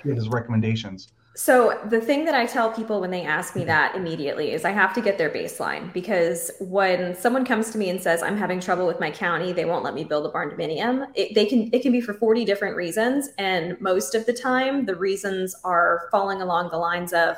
give 0.05 0.17
as 0.17 0.29
recommendations? 0.29 1.13
So, 1.39 1.79
the 1.89 2.01
thing 2.01 2.25
that 2.25 2.35
I 2.35 2.47
tell 2.47 2.73
people 2.73 3.01
when 3.01 3.13
they 3.13 3.23
ask 3.23 3.55
me 3.55 3.65
that 3.67 3.95
immediately 3.95 4.51
is 4.51 4.65
I 4.65 4.73
have 4.73 4.93
to 4.95 5.01
get 5.01 5.19
their 5.19 5.31
baseline 5.31 5.93
because 5.93 6.51
when 6.59 7.15
someone 7.15 7.45
comes 7.45 7.71
to 7.71 7.79
me 7.79 7.91
and 7.91 8.03
says 8.03 8.25
I'm 8.25 8.37
having 8.37 8.59
trouble 8.59 8.89
with 8.89 8.99
my 8.99 9.13
county, 9.13 9.53
they 9.53 9.65
won't 9.65 9.85
let 9.85 9.95
me 9.95 10.03
build 10.03 10.27
a 10.27 10.31
barn 10.31 10.51
dominium. 10.51 11.07
It, 11.15 11.37
they 11.37 11.47
can 11.47 11.71
it 11.73 11.83
can 11.83 11.93
be 11.93 12.01
for 12.01 12.13
40 12.13 12.45
different 12.45 12.75
reasons 12.75 13.29
and 13.39 13.81
most 13.81 14.17
of 14.17 14.27
the 14.27 14.33
time 14.33 14.85
the 14.85 14.97
reasons 14.97 15.55
are 15.63 16.09
falling 16.11 16.43
along 16.43 16.71
the 16.71 16.77
lines 16.77 17.13
of 17.13 17.37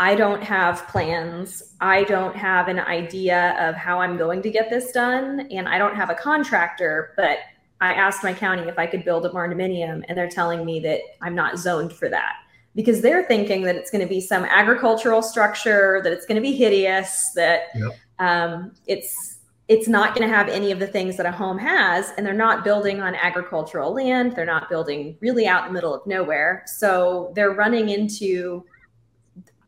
I 0.00 0.16
don't 0.16 0.42
have 0.42 0.88
plans. 0.88 1.76
I 1.80 2.02
don't 2.02 2.34
have 2.34 2.66
an 2.66 2.80
idea 2.80 3.54
of 3.60 3.76
how 3.76 4.00
I'm 4.00 4.16
going 4.16 4.42
to 4.42 4.50
get 4.50 4.68
this 4.68 4.90
done 4.90 5.46
and 5.52 5.68
I 5.68 5.78
don't 5.78 5.94
have 5.94 6.10
a 6.10 6.14
contractor, 6.16 7.14
but 7.16 7.38
I 7.80 7.94
asked 7.94 8.24
my 8.24 8.34
county 8.34 8.64
if 8.64 8.80
I 8.80 8.88
could 8.88 9.04
build 9.04 9.24
a 9.26 9.28
barn 9.28 9.52
dominium 9.52 10.04
and 10.08 10.18
they're 10.18 10.28
telling 10.28 10.64
me 10.64 10.80
that 10.80 11.02
I'm 11.22 11.36
not 11.36 11.56
zoned 11.56 11.92
for 11.92 12.08
that 12.08 12.34
because 12.74 13.00
they're 13.00 13.24
thinking 13.24 13.62
that 13.62 13.76
it's 13.76 13.90
going 13.90 14.02
to 14.02 14.08
be 14.08 14.20
some 14.20 14.44
agricultural 14.44 15.22
structure, 15.22 16.00
that 16.04 16.12
it's 16.12 16.26
going 16.26 16.36
to 16.36 16.42
be 16.42 16.52
hideous, 16.52 17.32
that 17.34 17.64
yep. 17.74 17.92
um, 18.18 18.72
it's 18.86 19.38
it's 19.68 19.86
not 19.86 20.16
going 20.16 20.28
to 20.28 20.34
have 20.34 20.48
any 20.48 20.72
of 20.72 20.80
the 20.80 20.86
things 20.86 21.16
that 21.16 21.26
a 21.26 21.30
home 21.30 21.56
has, 21.56 22.12
and 22.16 22.26
they're 22.26 22.34
not 22.34 22.64
building 22.64 23.00
on 23.00 23.14
agricultural 23.14 23.94
land. 23.94 24.34
They're 24.34 24.44
not 24.44 24.68
building 24.68 25.16
really 25.20 25.46
out 25.46 25.62
in 25.62 25.68
the 25.68 25.74
middle 25.74 25.94
of 25.94 26.04
nowhere, 26.06 26.64
so 26.66 27.32
they're 27.36 27.52
running 27.52 27.88
into 27.88 28.64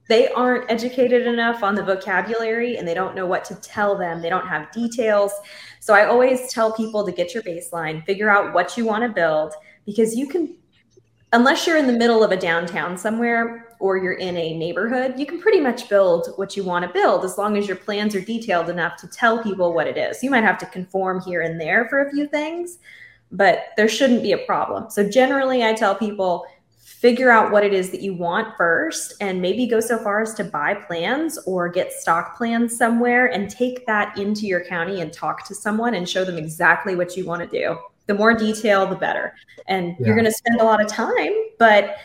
they 0.08 0.28
aren't 0.28 0.70
educated 0.70 1.26
enough 1.26 1.62
on 1.62 1.74
the 1.74 1.82
vocabulary 1.82 2.76
and 2.76 2.86
they 2.86 2.92
don't 2.92 3.14
know 3.14 3.24
what 3.24 3.44
to 3.46 3.54
tell 3.54 3.96
them. 3.96 4.20
They 4.20 4.28
don't 4.28 4.46
have 4.46 4.70
details. 4.72 5.32
So 5.80 5.94
I 5.94 6.06
always 6.06 6.52
tell 6.52 6.72
people 6.72 7.06
to 7.06 7.12
get 7.12 7.32
your 7.32 7.42
baseline, 7.42 8.04
figure 8.04 8.28
out 8.28 8.52
what 8.52 8.76
you 8.76 8.84
want 8.84 9.04
to 9.04 9.08
build 9.08 9.54
because 9.86 10.14
you 10.14 10.28
can 10.28 10.56
unless 11.32 11.66
you're 11.66 11.78
in 11.78 11.86
the 11.86 11.92
middle 11.92 12.22
of 12.22 12.30
a 12.30 12.36
downtown 12.36 12.96
somewhere 12.96 13.74
or 13.80 13.96
you're 13.96 14.12
in 14.12 14.36
a 14.36 14.56
neighborhood, 14.56 15.18
you 15.18 15.26
can 15.26 15.40
pretty 15.40 15.60
much 15.60 15.88
build 15.88 16.28
what 16.36 16.56
you 16.56 16.62
want 16.62 16.84
to 16.84 16.92
build 16.92 17.24
as 17.24 17.38
long 17.38 17.56
as 17.56 17.66
your 17.66 17.76
plans 17.76 18.14
are 18.14 18.20
detailed 18.20 18.68
enough 18.68 18.96
to 18.98 19.08
tell 19.08 19.42
people 19.42 19.72
what 19.72 19.86
it 19.86 19.96
is. 19.96 20.22
You 20.22 20.30
might 20.30 20.44
have 20.44 20.58
to 20.58 20.66
conform 20.66 21.22
here 21.22 21.40
and 21.40 21.60
there 21.60 21.88
for 21.88 22.06
a 22.06 22.10
few 22.10 22.28
things, 22.28 22.78
but 23.30 23.68
there 23.76 23.88
shouldn't 23.88 24.22
be 24.22 24.32
a 24.32 24.38
problem. 24.38 24.90
So 24.90 25.08
generally, 25.08 25.64
I 25.64 25.72
tell 25.72 25.94
people 25.94 26.46
figure 26.78 27.30
out 27.30 27.50
what 27.50 27.64
it 27.64 27.72
is 27.72 27.90
that 27.90 28.02
you 28.02 28.14
want 28.14 28.56
first 28.56 29.14
and 29.20 29.40
maybe 29.40 29.66
go 29.66 29.80
so 29.80 29.98
far 29.98 30.20
as 30.20 30.34
to 30.34 30.44
buy 30.44 30.74
plans 30.74 31.38
or 31.46 31.68
get 31.68 31.92
stock 31.92 32.36
plans 32.36 32.76
somewhere 32.76 33.26
and 33.26 33.50
take 33.50 33.86
that 33.86 34.16
into 34.18 34.46
your 34.46 34.64
county 34.64 35.00
and 35.00 35.12
talk 35.12 35.44
to 35.46 35.54
someone 35.54 35.94
and 35.94 36.08
show 36.08 36.24
them 36.24 36.36
exactly 36.36 36.94
what 36.94 37.16
you 37.16 37.24
want 37.24 37.42
to 37.42 37.48
do 37.48 37.76
the 38.06 38.14
more 38.14 38.34
detail 38.34 38.86
the 38.86 38.96
better 38.96 39.34
and 39.66 39.96
yeah. 39.98 40.06
you're 40.06 40.16
going 40.16 40.24
to 40.24 40.32
spend 40.32 40.60
a 40.60 40.64
lot 40.64 40.80
of 40.80 40.86
time 40.86 41.32
but 41.58 41.96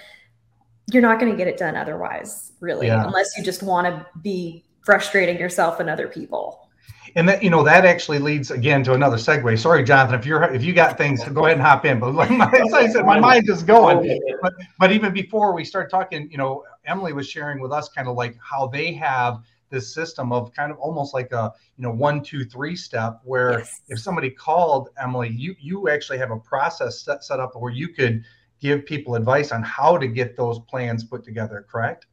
you're 0.91 1.01
not 1.01 1.19
going 1.19 1.31
to 1.31 1.37
get 1.37 1.47
it 1.47 1.57
done 1.57 1.75
otherwise 1.75 2.53
really 2.59 2.87
yeah. 2.87 3.05
unless 3.05 3.37
you 3.37 3.43
just 3.43 3.63
want 3.63 3.85
to 3.85 4.05
be 4.21 4.63
frustrating 4.81 5.37
yourself 5.37 5.79
and 5.79 5.89
other 5.89 6.07
people 6.07 6.69
and 7.15 7.27
that 7.27 7.43
you 7.43 7.49
know 7.49 7.63
that 7.63 7.85
actually 7.85 8.19
leads 8.19 8.51
again 8.51 8.83
to 8.83 8.93
another 8.93 9.17
segue 9.17 9.59
sorry 9.59 9.83
jonathan 9.83 10.19
if 10.19 10.25
you're 10.25 10.43
if 10.53 10.63
you 10.63 10.73
got 10.73 10.97
things 10.97 11.23
go 11.29 11.45
ahead 11.45 11.57
and 11.57 11.65
hop 11.65 11.85
in 11.85 11.99
but 11.99 12.13
like 12.13 12.29
my, 12.29 12.49
as 12.51 12.73
i 12.73 12.87
said 12.87 13.05
my 13.05 13.19
mind 13.19 13.49
is 13.49 13.63
going 13.63 14.19
but 14.41 14.53
but 14.79 14.91
even 14.91 15.11
before 15.11 15.53
we 15.53 15.63
start 15.63 15.89
talking 15.89 16.29
you 16.31 16.37
know 16.37 16.63
emily 16.85 17.13
was 17.13 17.27
sharing 17.27 17.59
with 17.59 17.71
us 17.71 17.89
kind 17.89 18.07
of 18.07 18.15
like 18.15 18.37
how 18.41 18.67
they 18.67 18.93
have 18.93 19.41
this 19.69 19.93
system 19.93 20.31
of 20.31 20.53
kind 20.53 20.71
of 20.71 20.77
almost 20.77 21.13
like 21.13 21.31
a 21.31 21.51
you 21.77 21.83
know 21.83 21.91
one 21.91 22.23
two 22.23 22.45
three 22.45 22.75
step 22.75 23.19
where 23.23 23.59
yes. 23.59 23.81
if 23.89 23.99
somebody 23.99 24.29
called 24.29 24.89
emily 25.01 25.29
you 25.29 25.55
you 25.59 25.89
actually 25.89 26.17
have 26.17 26.31
a 26.31 26.39
process 26.39 27.01
set, 27.01 27.23
set 27.23 27.39
up 27.39 27.51
where 27.55 27.71
you 27.71 27.89
could 27.89 28.23
give 28.59 28.85
people 28.85 29.15
advice 29.15 29.51
on 29.51 29.61
how 29.63 29.97
to 29.97 30.07
get 30.07 30.35
those 30.35 30.59
plans 30.69 31.03
put 31.03 31.23
together 31.23 31.65
correct 31.69 32.07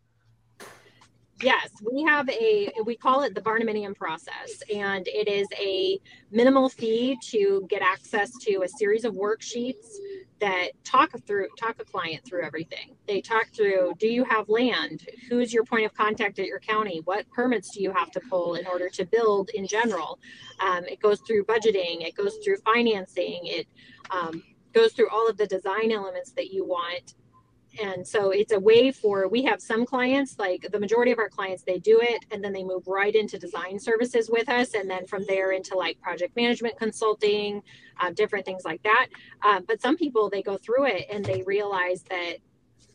Yes, 1.43 1.71
we 1.93 2.05
have 2.05 2.29
a, 2.31 2.71
we 2.85 2.97
call 2.97 3.23
it 3.23 3.35
the 3.35 3.41
Barndominium 3.41 3.97
process, 3.97 4.63
and 4.73 5.07
it 5.09 5.29
is 5.29 5.49
a 5.61 5.99
minimal 6.31 6.69
fee 6.69 7.19
to 7.31 7.67
get 7.69 7.83
access 7.83 8.31
to 8.43 8.63
a 8.63 8.69
series 8.69 9.05
of 9.05 9.15
worksheets 9.15 9.97
that 10.45 10.73
talk 10.85 11.11
through, 11.27 11.49
talk 11.59 11.77
a 11.81 11.85
client 11.87 12.23
through 12.27 12.45
everything. 12.45 12.95
They 13.09 13.23
talk 13.23 13.47
through, 13.57 13.95
do 13.99 14.07
you 14.07 14.25
have 14.25 14.47
land? 14.51 15.09
Who's 15.31 15.55
your 15.55 15.65
point 15.65 15.87
of 15.87 15.95
contact 15.95 16.39
at 16.39 16.45
your 16.45 16.61
county? 16.61 17.01
What 17.07 17.27
permits 17.31 17.71
do 17.71 17.83
you 17.83 17.91
have 17.93 18.11
to 18.11 18.21
pull 18.21 18.57
in 18.57 18.67
order 18.67 18.91
to 18.91 19.07
build 19.07 19.49
in 19.55 19.67
general? 19.67 20.19
Um, 20.61 20.85
it 20.85 21.01
goes 21.01 21.21
through 21.27 21.47
budgeting, 21.47 22.07
it 22.07 22.15
goes 22.15 22.37
through 22.45 22.59
financing, 22.59 23.41
it 23.45 23.67
um, 24.11 24.43
goes 24.75 24.93
through 24.93 25.09
all 25.09 25.27
of 25.27 25.39
the 25.39 25.47
design 25.47 25.91
elements 25.91 26.33
that 26.33 26.53
you 26.53 26.67
want 26.67 27.15
and 27.83 28.07
so 28.07 28.31
it's 28.31 28.53
a 28.53 28.59
way 28.59 28.91
for 28.91 29.29
we 29.29 29.43
have 29.43 29.61
some 29.61 29.85
clients 29.85 30.39
like 30.39 30.67
the 30.73 30.79
majority 30.79 31.13
of 31.13 31.19
our 31.19 31.29
clients 31.29 31.63
they 31.63 31.79
do 31.79 32.01
it 32.01 32.25
and 32.31 32.43
then 32.43 32.53
they 32.53 32.63
move 32.63 32.87
right 32.87 33.15
into 33.15 33.39
design 33.39 33.79
services 33.79 34.31
with 34.31 34.49
us 34.49 34.75
and 34.75 34.89
then 34.89 35.07
from 35.07 35.25
there 35.29 35.53
into 35.53 35.77
like 35.77 36.01
project 36.01 36.35
management 36.37 36.77
consulting 36.79 37.63
uh, 38.01 38.11
different 38.11 38.45
things 38.45 38.65
like 38.65 38.83
that 38.83 39.07
uh, 39.43 39.61
but 39.67 39.81
some 39.81 39.97
people 39.97 40.29
they 40.29 40.43
go 40.43 40.57
through 40.57 40.87
it 40.87 41.07
and 41.11 41.25
they 41.25 41.43
realize 41.43 42.03
that 42.05 42.37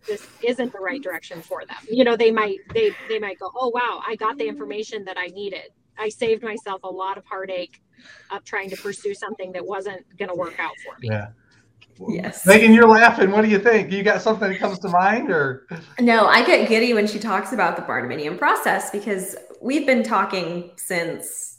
this 0.08 0.26
isn't 0.44 0.72
the 0.72 0.80
right 0.80 1.04
direction 1.04 1.42
for 1.42 1.66
them 1.66 1.78
you 1.90 2.04
know 2.04 2.16
they 2.16 2.32
might 2.32 2.60
they 2.74 2.92
they 3.08 3.20
might 3.20 3.38
go 3.40 3.52
oh 3.56 3.70
wow 3.70 4.02
i 4.08 4.16
got 4.16 4.38
the 4.38 4.48
information 4.48 5.04
that 5.04 5.18
i 5.18 5.28
needed 5.28 5.72
I 6.00 6.10
saved 6.10 6.44
myself 6.44 6.84
a 6.84 6.90
lot 6.90 7.18
of 7.18 7.26
heartache 7.26 7.82
of 8.32 8.44
trying 8.46 8.70
to 8.70 8.78
pursue 8.78 9.14
something 9.14 9.52
that 9.52 9.66
wasn't 9.66 10.06
going 10.18 10.30
to 10.30 10.36
work 10.36 10.60
out 10.60 10.72
for 10.86 10.98
me. 11.00 11.10
Yeah. 11.10 11.28
Yes. 12.08 12.46
Megan, 12.46 12.74
you're 12.74 12.88
laughing. 12.88 13.32
What 13.32 13.44
do 13.44 13.50
you 13.50 13.60
think? 13.60 13.92
You 13.92 14.04
got 14.04 14.22
something 14.22 14.50
that 14.50 14.60
comes 14.60 14.80
to 14.80 14.90
mind 14.90 15.30
or? 15.30 15.68
No, 16.00 16.28
I 16.28 16.46
get 16.46 16.70
giddy 16.70 16.94
when 16.94 17.08
she 17.08 17.20
talks 17.20 17.52
about 17.52 17.76
the 17.76 17.82
barndominium 17.82 18.38
process 18.38 18.90
because 18.90 19.36
we've 19.62 19.86
been 19.86 20.04
talking 20.04 20.72
since, 20.78 21.58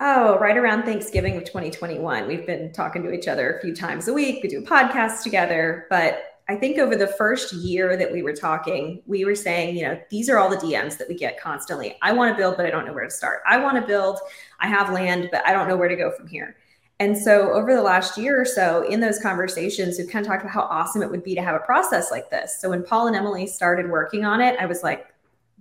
oh, 0.00 0.38
right 0.38 0.56
around 0.56 0.84
Thanksgiving 0.84 1.36
of 1.36 1.44
2021. 1.44 2.28
We've 2.28 2.46
been 2.46 2.72
talking 2.72 3.02
to 3.02 3.12
each 3.12 3.26
other 3.26 3.56
a 3.56 3.60
few 3.60 3.74
times 3.74 4.06
a 4.08 4.12
week. 4.12 4.42
We 4.42 4.48
do 4.48 4.62
podcasts 4.62 5.22
together. 5.22 5.86
But 5.90 6.22
I 6.48 6.54
think 6.54 6.78
over 6.78 6.94
the 6.94 7.08
first 7.08 7.52
year 7.52 7.96
that 7.96 8.12
we 8.12 8.22
were 8.22 8.34
talking, 8.34 9.02
we 9.06 9.24
were 9.24 9.34
saying, 9.34 9.76
you 9.76 9.82
know, 9.82 10.00
these 10.10 10.28
are 10.28 10.38
all 10.38 10.48
the 10.48 10.56
DMs 10.56 10.96
that 10.98 11.08
we 11.08 11.16
get 11.16 11.40
constantly. 11.40 11.96
I 12.02 12.12
want 12.12 12.32
to 12.32 12.40
build, 12.40 12.56
but 12.56 12.66
I 12.66 12.70
don't 12.70 12.86
know 12.86 12.92
where 12.92 13.04
to 13.04 13.10
start. 13.10 13.40
I 13.48 13.58
want 13.58 13.80
to 13.80 13.86
build, 13.86 14.20
I 14.60 14.68
have 14.68 14.92
land, 14.92 15.28
but 15.32 15.44
I 15.44 15.52
don't 15.52 15.66
know 15.66 15.76
where 15.76 15.88
to 15.88 15.96
go 15.96 16.12
from 16.12 16.28
here. 16.28 16.56
And 16.98 17.16
so 17.16 17.52
over 17.52 17.74
the 17.74 17.82
last 17.82 18.16
year 18.16 18.40
or 18.40 18.46
so, 18.46 18.82
in 18.88 19.00
those 19.00 19.18
conversations, 19.18 19.98
we've 19.98 20.08
kind 20.08 20.24
of 20.24 20.30
talked 20.30 20.42
about 20.42 20.54
how 20.54 20.62
awesome 20.62 21.02
it 21.02 21.10
would 21.10 21.22
be 21.22 21.34
to 21.34 21.42
have 21.42 21.54
a 21.54 21.64
process 21.64 22.10
like 22.10 22.30
this. 22.30 22.58
So 22.60 22.70
when 22.70 22.82
Paul 22.82 23.08
and 23.08 23.16
Emily 23.16 23.46
started 23.46 23.90
working 23.90 24.24
on 24.24 24.40
it, 24.40 24.58
I 24.58 24.64
was 24.64 24.82
like, 24.82 25.06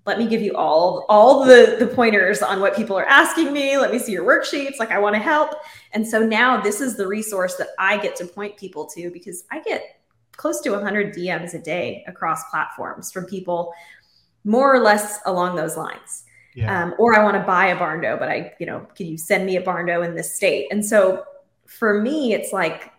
let 0.06 0.20
me 0.20 0.27
give 0.27 0.42
you 0.42 0.56
all 0.56 1.06
all 1.10 1.44
the 1.44 1.77
the 1.80 1.88
pointers 1.88 2.42
on 2.42 2.62
what 2.62 2.75
people 2.75 2.98
are 2.98 3.06
asking 3.06 3.51
me. 3.51 3.77
Let 3.77 3.92
me 3.92 4.00
see 4.00 4.12
your 4.12 4.24
worksheets. 4.24 4.77
Like 4.80 4.92
i 4.92 5.00
want 5.00 5.15
to 5.15 5.20
help. 5.20 5.56
And 5.94 6.08
so 6.08 6.20
now 6.25 6.62
this 6.62 6.80
is 6.80 6.96
the 6.96 7.08
resource 7.08 7.56
that 7.56 7.70
i 7.80 7.98
get 7.98 8.15
to 8.18 8.25
point 8.25 8.56
people 8.56 8.86
to 8.88 9.10
because 9.10 9.46
i 9.51 9.62
get 9.62 10.00
close 10.34 10.60
to 10.62 10.70
100 10.72 11.15
dms 11.15 11.54
a 11.54 11.60
day 11.60 12.04
across 12.08 12.44
platforms 12.50 13.12
from 13.12 13.25
people 13.25 13.74
more 14.44 14.74
or 14.74 14.80
less 14.80 15.20
along 15.25 15.56
those 15.56 15.77
lines 15.77 16.25
yeah. 16.55 16.83
Um, 16.83 16.95
or 16.97 17.19
I 17.19 17.24
want 17.24 17.35
to 17.35 17.43
buy 17.43 17.67
a 17.67 17.77
barndo, 17.77 18.17
but 18.17 18.29
I, 18.29 18.53
you 18.59 18.65
know, 18.65 18.88
can 18.95 19.07
you 19.07 19.17
send 19.17 19.45
me 19.45 19.57
a 19.57 19.62
barndo 19.62 20.05
in 20.05 20.15
this 20.15 20.33
state? 20.33 20.67
And 20.71 20.83
so 20.83 21.24
for 21.67 22.01
me, 22.01 22.33
it's 22.33 22.53
like 22.53 22.91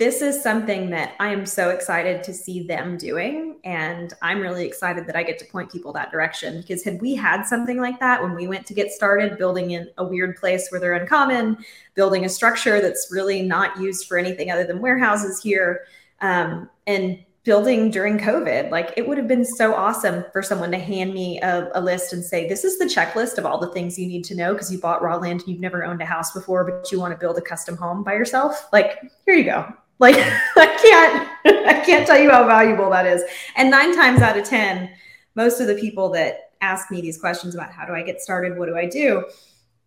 this 0.00 0.22
is 0.22 0.42
something 0.42 0.88
that 0.90 1.14
I 1.20 1.28
am 1.28 1.44
so 1.44 1.68
excited 1.68 2.22
to 2.24 2.32
see 2.32 2.62
them 2.62 2.96
doing. 2.96 3.58
And 3.64 4.14
I'm 4.22 4.40
really 4.40 4.64
excited 4.64 5.06
that 5.06 5.16
I 5.16 5.22
get 5.22 5.38
to 5.40 5.44
point 5.44 5.70
people 5.70 5.92
that 5.92 6.10
direction 6.10 6.62
because 6.62 6.82
had 6.82 7.02
we 7.02 7.14
had 7.14 7.42
something 7.42 7.78
like 7.78 8.00
that 8.00 8.22
when 8.22 8.34
we 8.34 8.48
went 8.48 8.64
to 8.66 8.74
get 8.74 8.90
started 8.92 9.36
building 9.36 9.72
in 9.72 9.90
a 9.98 10.04
weird 10.04 10.36
place 10.36 10.68
where 10.70 10.80
they're 10.80 10.94
uncommon, 10.94 11.58
building 11.94 12.24
a 12.24 12.30
structure 12.30 12.80
that's 12.80 13.10
really 13.12 13.42
not 13.42 13.78
used 13.78 14.06
for 14.06 14.16
anything 14.16 14.50
other 14.50 14.64
than 14.64 14.80
warehouses 14.80 15.42
here, 15.42 15.82
um, 16.22 16.70
and 16.86 17.18
building 17.44 17.90
during 17.90 18.18
COVID. 18.18 18.70
Like 18.70 18.92
it 18.96 19.08
would 19.08 19.16
have 19.16 19.28
been 19.28 19.44
so 19.44 19.74
awesome 19.74 20.24
for 20.32 20.42
someone 20.42 20.70
to 20.72 20.78
hand 20.78 21.14
me 21.14 21.40
a, 21.40 21.70
a, 21.74 21.80
list 21.80 22.12
and 22.12 22.22
say, 22.22 22.46
this 22.46 22.64
is 22.64 22.78
the 22.78 22.84
checklist 22.84 23.38
of 23.38 23.46
all 23.46 23.58
the 23.58 23.72
things 23.72 23.98
you 23.98 24.06
need 24.06 24.24
to 24.24 24.34
know 24.34 24.52
because 24.52 24.70
you 24.70 24.78
bought 24.78 25.02
raw 25.02 25.16
land 25.16 25.40
and 25.40 25.48
you've 25.48 25.60
never 25.60 25.84
owned 25.84 26.02
a 26.02 26.06
house 26.06 26.32
before, 26.32 26.64
but 26.64 26.92
you 26.92 27.00
want 27.00 27.12
to 27.14 27.18
build 27.18 27.38
a 27.38 27.40
custom 27.40 27.76
home 27.76 28.04
by 28.04 28.12
yourself. 28.12 28.68
Like, 28.72 28.98
here 29.24 29.34
you 29.34 29.44
go. 29.44 29.66
Like 29.98 30.16
I 30.56 30.66
can't, 30.82 31.66
I 31.66 31.80
can't 31.84 32.06
tell 32.06 32.18
you 32.18 32.30
how 32.30 32.46
valuable 32.46 32.90
that 32.90 33.06
is. 33.06 33.22
And 33.56 33.70
nine 33.70 33.94
times 33.94 34.20
out 34.20 34.38
of 34.38 34.44
10, 34.44 34.90
most 35.34 35.60
of 35.60 35.66
the 35.66 35.76
people 35.76 36.10
that 36.10 36.52
ask 36.60 36.90
me 36.90 37.00
these 37.00 37.18
questions 37.18 37.54
about 37.54 37.72
how 37.72 37.86
do 37.86 37.94
I 37.94 38.02
get 38.02 38.20
started? 38.20 38.58
What 38.58 38.66
do 38.66 38.76
I 38.76 38.86
do? 38.86 39.24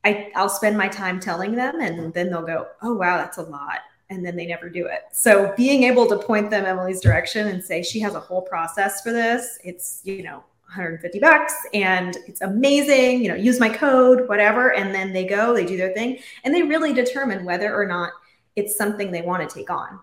I, 0.04 0.32
I'll 0.36 0.50
spend 0.50 0.76
my 0.76 0.88
time 0.88 1.20
telling 1.20 1.56
them 1.56 1.80
and 1.80 2.14
then 2.14 2.30
they'll 2.30 2.46
go, 2.46 2.68
oh, 2.82 2.94
wow, 2.96 3.18
that's 3.18 3.38
a 3.38 3.44
lot 3.44 3.80
and 4.14 4.26
then 4.26 4.36
they 4.36 4.46
never 4.46 4.70
do 4.70 4.86
it. 4.86 5.02
So 5.12 5.54
being 5.58 5.84
able 5.84 6.08
to 6.08 6.18
point 6.18 6.50
them 6.50 6.66
Emily's 6.66 7.02
direction 7.02 7.48
and 7.48 7.64
say 7.64 7.84
she 7.84 8.00
has 8.00 8.16
a 8.16 8.20
whole 8.20 8.42
process 8.42 9.02
for 9.02 9.12
this, 9.12 9.58
it's, 9.64 10.02
you 10.04 10.24
know, 10.24 10.44
150 10.68 11.20
bucks 11.20 11.54
and 11.74 12.18
it's 12.28 12.42
amazing, 12.42 13.22
you 13.22 13.28
know, 13.28 13.36
use 13.36 13.60
my 13.60 13.70
code, 13.70 14.28
whatever. 14.28 14.74
And 14.74 14.94
then 14.94 15.14
they 15.14 15.26
go, 15.26 15.54
they 15.54 15.66
do 15.66 15.78
their 15.78 15.94
thing, 15.94 16.20
and 16.44 16.54
they 16.54 16.64
really 16.64 16.94
determine 16.94 17.46
whether 17.46 17.76
or 17.76 17.86
not 17.86 18.12
it's 18.56 18.76
something 18.76 19.12
they 19.12 19.22
want 19.22 19.48
to 19.48 19.56
take 19.56 19.70
on 19.70 20.00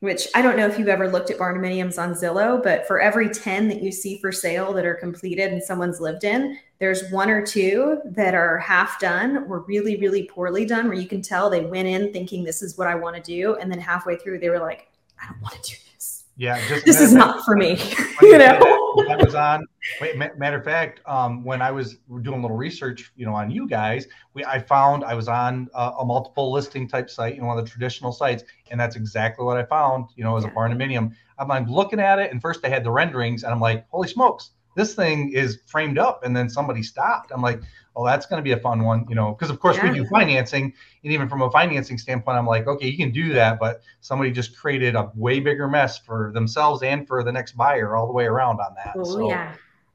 which 0.00 0.28
I 0.34 0.42
don't 0.42 0.56
know 0.56 0.66
if 0.66 0.78
you've 0.78 0.88
ever 0.88 1.10
looked 1.10 1.30
at 1.30 1.38
barndominiums 1.38 2.00
on 2.00 2.14
Zillow, 2.14 2.62
but 2.62 2.86
for 2.86 3.00
every 3.00 3.28
10 3.28 3.68
that 3.68 3.82
you 3.82 3.90
see 3.90 4.18
for 4.18 4.30
sale 4.30 4.72
that 4.74 4.86
are 4.86 4.94
completed 4.94 5.52
and 5.52 5.62
someone's 5.62 6.00
lived 6.00 6.22
in, 6.22 6.58
there's 6.78 7.10
one 7.10 7.28
or 7.28 7.44
two 7.44 8.00
that 8.04 8.34
are 8.34 8.58
half 8.58 9.00
done 9.00 9.44
or 9.48 9.60
really, 9.60 9.96
really 9.96 10.24
poorly 10.24 10.64
done, 10.64 10.86
where 10.86 10.96
you 10.96 11.08
can 11.08 11.20
tell 11.20 11.50
they 11.50 11.64
went 11.64 11.88
in 11.88 12.12
thinking 12.12 12.44
this 12.44 12.62
is 12.62 12.78
what 12.78 12.86
I 12.86 12.94
want 12.94 13.16
to 13.16 13.22
do. 13.22 13.56
And 13.56 13.70
then 13.70 13.80
halfway 13.80 14.16
through, 14.16 14.38
they 14.38 14.50
were 14.50 14.60
like, 14.60 14.88
I 15.20 15.26
don't 15.26 15.42
want 15.42 15.62
to 15.62 15.70
do. 15.72 15.76
Yeah. 16.38 16.56
this 16.86 17.00
is 17.00 17.12
not 17.12 17.44
for 17.44 17.56
me. 17.56 17.76
you 18.22 18.38
know? 18.38 18.58
I 19.10 19.16
was 19.16 19.34
on. 19.34 19.66
Wait, 20.00 20.16
matter 20.16 20.58
of 20.58 20.64
fact, 20.64 21.00
um, 21.06 21.44
when 21.44 21.60
I 21.60 21.70
was 21.72 21.96
doing 22.22 22.38
a 22.38 22.42
little 22.42 22.56
research, 22.56 23.12
you 23.16 23.26
know, 23.26 23.34
on 23.34 23.50
you 23.50 23.66
guys, 23.66 24.06
we 24.34 24.44
I 24.44 24.60
found 24.60 25.04
I 25.04 25.14
was 25.14 25.28
on 25.28 25.68
a, 25.74 25.90
a, 26.00 26.04
multiple 26.04 26.52
listing 26.52 26.88
type 26.88 27.10
site, 27.10 27.34
you 27.34 27.40
know, 27.40 27.48
one 27.48 27.58
of 27.58 27.64
the 27.64 27.70
traditional 27.70 28.12
sites, 28.12 28.44
and 28.70 28.78
that's 28.78 28.96
exactly 28.96 29.44
what 29.44 29.56
I 29.56 29.64
found. 29.64 30.06
You 30.16 30.24
know, 30.24 30.36
as 30.36 30.44
yeah. 30.44 30.50
a 30.50 30.54
barndominium. 30.54 31.12
I'm 31.38 31.48
like 31.48 31.68
looking 31.68 32.00
at 32.00 32.18
it, 32.18 32.30
and 32.30 32.40
first 32.40 32.62
they 32.62 32.70
had 32.70 32.84
the 32.84 32.90
renderings, 32.90 33.42
and 33.42 33.52
I'm 33.52 33.60
like, 33.60 33.86
holy 33.90 34.08
smokes, 34.08 34.50
this 34.78 34.94
thing 34.94 35.32
is 35.32 35.58
framed 35.66 35.98
up. 35.98 36.24
And 36.24 36.34
then 36.34 36.48
somebody 36.48 36.82
stopped. 36.82 37.32
I'm 37.34 37.42
like, 37.42 37.60
oh, 37.98 38.06
that's 38.06 38.26
going 38.26 38.38
to 38.38 38.44
be 38.44 38.52
a 38.52 38.58
fun 38.58 38.84
one, 38.84 39.04
you 39.08 39.16
know, 39.16 39.32
because 39.32 39.50
of 39.50 39.58
course 39.58 39.76
yeah. 39.76 39.90
we 39.90 39.98
do 39.98 40.06
financing, 40.06 40.72
and 41.02 41.12
even 41.12 41.28
from 41.28 41.42
a 41.42 41.50
financing 41.50 41.98
standpoint, 41.98 42.38
I'm 42.38 42.46
like, 42.46 42.68
okay, 42.68 42.86
you 42.86 42.96
can 42.96 43.10
do 43.10 43.32
that, 43.32 43.58
but 43.58 43.82
somebody 44.00 44.30
just 44.30 44.56
created 44.56 44.94
a 44.94 45.10
way 45.16 45.40
bigger 45.40 45.66
mess 45.66 45.98
for 45.98 46.30
themselves 46.32 46.82
and 46.84 47.08
for 47.08 47.24
the 47.24 47.32
next 47.32 47.56
buyer 47.56 47.96
all 47.96 48.06
the 48.06 48.12
way 48.12 48.24
around 48.24 48.60
on 48.60 48.72
that. 48.76 48.94
Oh 48.96 49.04
so, 49.04 49.28
yeah. 49.28 49.52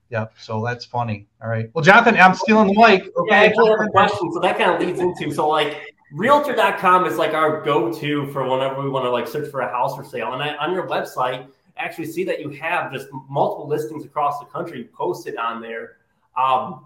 Yep. 0.10 0.34
So 0.38 0.64
that's 0.64 0.86
funny. 0.86 1.28
All 1.42 1.50
right. 1.50 1.72
Well, 1.74 1.84
Jonathan, 1.84 2.18
I'm 2.18 2.36
stealing 2.36 2.68
the 2.68 2.80
mic. 2.80 3.16
Okay. 3.18 3.30
Yeah, 3.30 3.42
I 3.42 3.46
actually 3.46 3.70
have 3.70 3.80
a 3.80 3.88
question. 3.88 4.32
So 4.34 4.40
that 4.42 4.58
kind 4.58 4.72
of 4.72 4.80
leads 4.80 5.00
into 5.00 5.34
so 5.34 5.48
like 5.48 5.96
realtor.com 6.12 7.06
is 7.06 7.18
like 7.18 7.34
our 7.34 7.64
go-to 7.64 8.28
for 8.32 8.48
whenever 8.48 8.84
we 8.84 8.90
want 8.90 9.06
to 9.06 9.10
like 9.10 9.28
search 9.28 9.50
for 9.50 9.62
a 9.62 9.70
house 9.70 9.96
for 9.96 10.04
sale. 10.04 10.34
And 10.34 10.44
I, 10.44 10.56
on 10.58 10.72
your 10.72 10.88
website, 10.88 11.48
actually 11.78 12.06
see 12.06 12.24
that 12.26 12.40
you 12.40 12.50
have 12.50 12.92
just 12.94 13.08
multiple 13.30 13.68
listings 13.68 14.06
across 14.06 14.40
the 14.40 14.46
country 14.46 14.90
posted 14.94 15.38
on 15.38 15.62
there. 15.62 15.98
Um, 16.38 16.86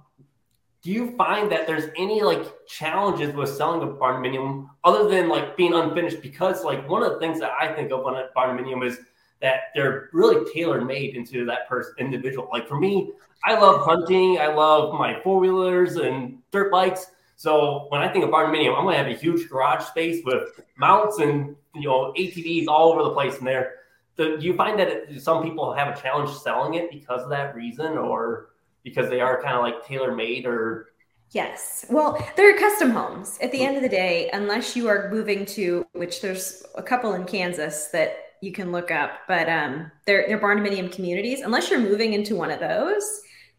do 0.87 0.93
you 0.93 1.11
find 1.17 1.51
that 1.51 1.67
there's 1.67 1.89
any 1.97 2.21
like 2.21 2.65
challenges 2.65 3.35
with 3.35 3.49
selling 3.49 3.81
a 3.81 3.91
barndominium 3.91 4.69
other 4.85 5.09
than 5.09 5.27
like 5.27 5.57
being 5.57 5.73
unfinished? 5.73 6.21
Because 6.21 6.63
like 6.63 6.87
one 6.87 7.03
of 7.03 7.11
the 7.11 7.19
things 7.19 7.41
that 7.41 7.51
I 7.61 7.73
think 7.73 7.91
of 7.91 8.05
when 8.05 8.13
a 8.13 8.29
barndominium 8.33 8.87
is 8.87 8.97
that 9.41 9.63
they're 9.75 10.09
really 10.13 10.49
tailor 10.53 10.79
made 10.79 11.17
into 11.17 11.43
that 11.43 11.67
person 11.67 11.93
individual. 11.99 12.47
Like 12.53 12.69
for 12.69 12.79
me, 12.79 13.11
I 13.43 13.59
love 13.59 13.83
hunting, 13.83 14.39
I 14.39 14.47
love 14.47 14.93
my 14.93 15.19
four 15.23 15.39
wheelers 15.39 15.97
and 15.97 16.37
dirt 16.53 16.71
bikes. 16.71 17.07
So 17.35 17.87
when 17.89 17.99
I 17.99 18.07
think 18.07 18.23
of 18.23 18.31
barndominium, 18.31 18.77
I'm 18.77 18.85
gonna 18.85 18.95
have 18.95 19.07
a 19.07 19.13
huge 19.13 19.49
garage 19.49 19.83
space 19.83 20.23
with 20.23 20.61
mounts 20.77 21.19
and 21.19 21.53
you 21.75 21.89
know 21.89 22.13
ATVs 22.17 22.69
all 22.69 22.93
over 22.93 23.03
the 23.03 23.11
place 23.11 23.39
in 23.39 23.43
there. 23.43 23.73
Do 24.15 24.37
you 24.39 24.55
find 24.55 24.79
that 24.79 24.87
it, 24.87 25.21
some 25.21 25.43
people 25.43 25.73
have 25.73 25.93
a 25.93 26.01
challenge 26.01 26.29
selling 26.29 26.75
it 26.75 26.89
because 26.89 27.23
of 27.23 27.29
that 27.31 27.55
reason, 27.55 27.97
or 27.97 28.51
because 28.87 29.09
they 29.09 29.19
are 29.19 29.41
kind 29.41 29.55
of 29.55 29.61
like 29.61 29.85
tailor 29.85 30.15
made 30.15 30.45
or 30.45 30.87
Yes. 31.31 31.85
Well, 31.89 32.25
they're 32.37 32.57
custom 32.57 32.91
homes. 32.91 33.37
At 33.41 33.51
the 33.51 33.61
end 33.61 33.75
of 33.75 33.83
the 33.83 33.89
day, 33.89 34.29
unless 34.31 34.77
you 34.77 34.87
are 34.87 35.09
moving 35.11 35.45
to 35.47 35.85
which 35.91 36.21
there's 36.21 36.63
a 36.75 36.83
couple 36.83 37.13
in 37.15 37.25
Kansas 37.25 37.87
that 37.87 38.17
you 38.41 38.53
can 38.53 38.71
look 38.71 38.91
up, 38.91 39.11
but 39.27 39.49
um 39.49 39.91
they're 40.05 40.25
they're 40.27 40.39
barndominium 40.39 40.91
communities. 40.91 41.41
Unless 41.41 41.69
you're 41.69 41.81
moving 41.81 42.13
into 42.13 42.35
one 42.35 42.49
of 42.49 42.61
those, 42.61 43.03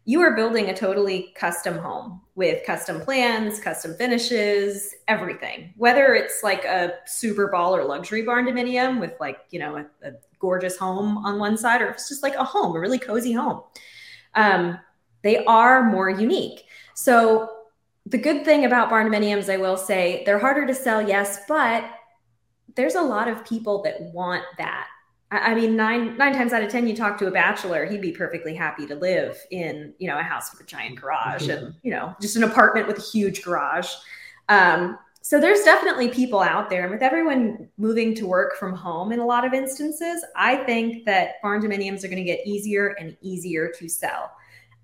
you 0.05 0.21
are 0.21 0.35
building 0.35 0.69
a 0.69 0.73
totally 0.75 1.31
custom 1.35 1.77
home 1.77 2.21
with 2.33 2.65
custom 2.65 3.01
plans, 3.01 3.59
custom 3.59 3.93
finishes, 3.93 4.95
everything. 5.07 5.71
Whether 5.77 6.15
it's 6.15 6.41
like 6.41 6.65
a 6.65 6.93
super 7.05 7.49
ball 7.49 7.75
or 7.75 7.83
luxury 7.83 8.23
barndominium 8.23 8.99
with 8.99 9.13
like, 9.19 9.41
you 9.51 9.59
know, 9.59 9.75
a, 9.75 10.07
a 10.07 10.13
gorgeous 10.39 10.77
home 10.77 11.19
on 11.19 11.37
one 11.37 11.57
side, 11.57 11.81
or 11.83 11.89
if 11.89 11.95
it's 11.95 12.09
just 12.09 12.23
like 12.23 12.33
a 12.33 12.43
home, 12.43 12.75
a 12.75 12.79
really 12.79 12.97
cozy 12.97 13.33
home. 13.33 13.61
Um, 14.33 14.79
they 15.21 15.43
are 15.45 15.83
more 15.83 16.09
unique. 16.09 16.65
So 16.93 17.49
the 18.05 18.17
good 18.17 18.43
thing 18.43 18.65
about 18.65 18.89
barndominiums, 18.89 19.51
I 19.51 19.57
will 19.57 19.77
say, 19.77 20.23
they're 20.25 20.39
harder 20.39 20.65
to 20.65 20.73
sell, 20.73 21.07
yes, 21.07 21.39
but 21.47 21.89
there's 22.75 22.95
a 22.95 23.01
lot 23.01 23.27
of 23.27 23.45
people 23.45 23.81
that 23.83 24.01
want 24.13 24.43
that. 24.57 24.87
I, 25.31 25.51
I 25.51 25.55
mean, 25.55 25.75
nine 25.75 26.17
nine 26.17 26.33
times 26.33 26.53
out 26.53 26.63
of 26.63 26.71
ten, 26.71 26.87
you 26.87 26.95
talk 26.95 27.17
to 27.19 27.27
a 27.27 27.31
bachelor, 27.31 27.85
he'd 27.85 28.01
be 28.01 28.11
perfectly 28.11 28.55
happy 28.55 28.87
to 28.87 28.95
live 28.95 29.37
in, 29.51 29.93
you 29.99 30.07
know, 30.07 30.17
a 30.17 30.23
house 30.23 30.51
with 30.51 30.61
a 30.61 30.65
giant 30.65 30.99
garage 30.99 31.47
and, 31.47 31.73
you 31.83 31.91
know, 31.91 32.15
just 32.21 32.35
an 32.35 32.43
apartment 32.43 32.87
with 32.87 32.97
a 32.97 33.01
huge 33.01 33.43
garage. 33.43 33.89
Um, 34.47 34.97
so 35.21 35.39
there's 35.39 35.61
definitely 35.63 36.07
people 36.09 36.39
out 36.39 36.69
there 36.69 36.83
and 36.83 36.91
with 36.91 37.03
everyone 37.03 37.69
moving 37.77 38.15
to 38.15 38.25
work 38.25 38.55
from 38.55 38.73
home 38.73 39.11
in 39.11 39.19
a 39.19 39.25
lot 39.25 39.45
of 39.45 39.53
instances 39.53 40.23
i 40.35 40.55
think 40.55 41.05
that 41.05 41.41
barn 41.43 41.61
dominiums 41.61 42.03
are 42.03 42.07
going 42.07 42.17
to 42.17 42.23
get 42.23 42.39
easier 42.47 42.95
and 42.99 43.17
easier 43.21 43.71
to 43.77 43.89
sell 43.89 44.31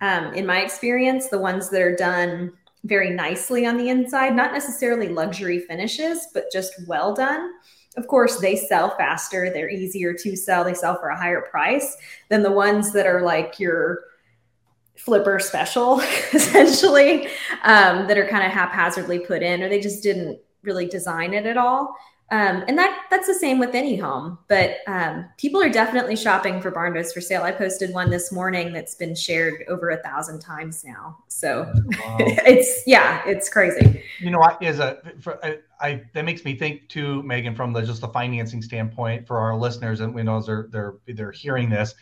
um, 0.02 0.34
in 0.34 0.46
my 0.46 0.62
experience, 0.62 1.30
the 1.30 1.40
ones 1.40 1.70
that 1.70 1.82
are 1.82 1.96
done 1.96 2.54
very 2.84 3.10
nicely 3.10 3.66
on 3.66 3.78
the 3.78 3.90
inside, 3.90 4.36
not 4.36 4.54
necessarily 4.54 5.10
luxury 5.10 5.60
finishes, 5.60 6.28
but 6.34 6.52
just 6.52 6.74
well 6.88 7.14
done. 7.14 7.52
Of 7.98 8.08
course, 8.08 8.38
they 8.40 8.56
sell 8.56 8.96
faster, 8.98 9.50
they're 9.50 9.70
easier 9.70 10.14
to 10.14 10.36
sell, 10.36 10.64
they 10.64 10.74
sell 10.74 11.00
for 11.00 11.10
a 11.10 11.18
higher 11.18 11.42
price 11.42 11.98
than 12.30 12.44
the 12.44 12.52
ones 12.52 12.92
that 12.94 13.08
are 13.08 13.22
like 13.22 13.60
your 13.60 14.04
flipper 14.98 15.40
special 15.40 16.00
essentially 16.34 17.28
um, 17.64 18.08
that 18.08 18.18
are 18.18 18.28
kind 18.28 18.46
of 18.46 18.52
haphazardly 18.52 19.20
put 19.20 19.44
in 19.44 19.62
or 19.62 19.70
they 19.70 19.80
just 19.80 20.02
didn't 20.02 20.40
really 20.64 20.88
design 20.88 21.34
it 21.34 21.46
at 21.46 21.58
all 21.58 21.96
um, 22.32 22.64
and 22.68 22.78
that 22.78 23.06
that's 23.10 23.28
the 23.28 23.34
same 23.34 23.60
with 23.60 23.76
any 23.76 23.96
home 23.96 24.38
but 24.48 24.78
um, 24.88 25.26
people 25.38 25.62
are 25.62 25.70
definitely 25.70 26.16
shopping 26.16 26.60
for 26.62 26.72
barndos 26.72 27.14
for 27.14 27.22
sale 27.22 27.44
i 27.44 27.52
posted 27.52 27.94
one 27.94 28.10
this 28.10 28.32
morning 28.32 28.74
that's 28.74 28.96
been 28.96 29.16
shared 29.16 29.64
over 29.68 29.92
a 29.92 29.98
thousand 30.04 30.40
times 30.40 30.84
now 30.84 31.18
so 31.28 31.72
wow. 31.76 32.18
it's 32.20 32.84
yeah 32.88 33.22
it's 33.26 33.50
crazy 33.50 34.02
you 34.20 34.32
know 34.32 34.42
is 34.62 34.80
a 34.80 34.98
for, 35.22 35.44
I, 35.46 35.60
I, 35.80 36.04
that 36.14 36.26
makes 36.26 36.44
me 36.46 36.56
think 36.56 36.88
too 36.90 37.22
megan 37.24 37.56
from 37.56 37.74
the 37.74 37.82
just 37.82 38.02
the 38.02 38.10
financing 38.10 38.62
standpoint 38.62 39.28
for 39.28 39.38
our 39.38 39.56
listeners 39.56 40.00
and 40.00 40.14
we 40.14 40.24
know 40.24 40.42
they're 40.42 40.68
they're 40.72 40.96
they're 41.08 41.32
hearing 41.32 41.70
this 41.70 41.94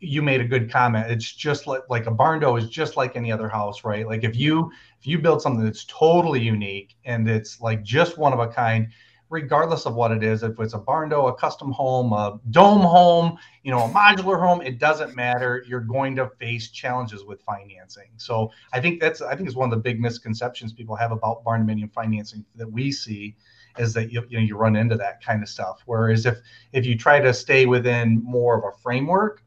you 0.00 0.22
made 0.22 0.40
a 0.40 0.44
good 0.44 0.70
comment. 0.70 1.10
It's 1.10 1.32
just 1.32 1.66
like 1.66 1.82
like 1.88 2.06
a 2.06 2.10
barndo 2.10 2.58
is 2.58 2.68
just 2.68 2.96
like 2.96 3.16
any 3.16 3.32
other 3.32 3.48
house, 3.48 3.84
right? 3.84 4.06
Like 4.06 4.24
if 4.24 4.36
you 4.36 4.70
if 5.00 5.06
you 5.06 5.18
build 5.18 5.42
something 5.42 5.64
that's 5.64 5.84
totally 5.86 6.40
unique 6.40 6.96
and 7.04 7.28
it's 7.28 7.60
like 7.60 7.82
just 7.82 8.18
one 8.18 8.32
of 8.32 8.38
a 8.38 8.48
kind, 8.48 8.88
regardless 9.30 9.86
of 9.86 9.94
what 9.94 10.10
it 10.10 10.22
is, 10.22 10.42
if 10.42 10.58
it's 10.58 10.74
a 10.74 10.78
barndo, 10.78 11.28
a 11.28 11.34
custom 11.34 11.70
home, 11.72 12.12
a 12.12 12.40
dome 12.50 12.80
home, 12.80 13.38
you 13.62 13.70
know, 13.70 13.84
a 13.84 13.88
modular 13.88 14.38
home, 14.38 14.60
it 14.62 14.78
doesn't 14.78 15.14
matter. 15.14 15.64
You're 15.66 15.80
going 15.80 16.16
to 16.16 16.30
face 16.38 16.70
challenges 16.70 17.24
with 17.24 17.42
financing. 17.42 18.10
So 18.16 18.50
I 18.72 18.80
think 18.80 19.00
that's 19.00 19.20
I 19.20 19.34
think 19.34 19.48
it's 19.48 19.56
one 19.56 19.70
of 19.70 19.76
the 19.76 19.82
big 19.82 20.00
misconceptions 20.00 20.72
people 20.72 20.96
have 20.96 21.12
about 21.12 21.44
barn 21.44 21.66
dominium 21.66 21.92
financing 21.92 22.44
that 22.56 22.70
we 22.70 22.90
see 22.90 23.36
is 23.78 23.92
that 23.94 24.10
you, 24.10 24.24
you 24.28 24.38
know 24.38 24.44
you 24.44 24.56
run 24.56 24.76
into 24.76 24.96
that 24.96 25.22
kind 25.22 25.42
of 25.42 25.48
stuff. 25.48 25.82
Whereas 25.86 26.26
if 26.26 26.38
if 26.72 26.86
you 26.86 26.96
try 26.96 27.20
to 27.20 27.34
stay 27.34 27.66
within 27.66 28.22
more 28.24 28.58
of 28.58 28.64
a 28.64 28.76
framework 28.78 29.42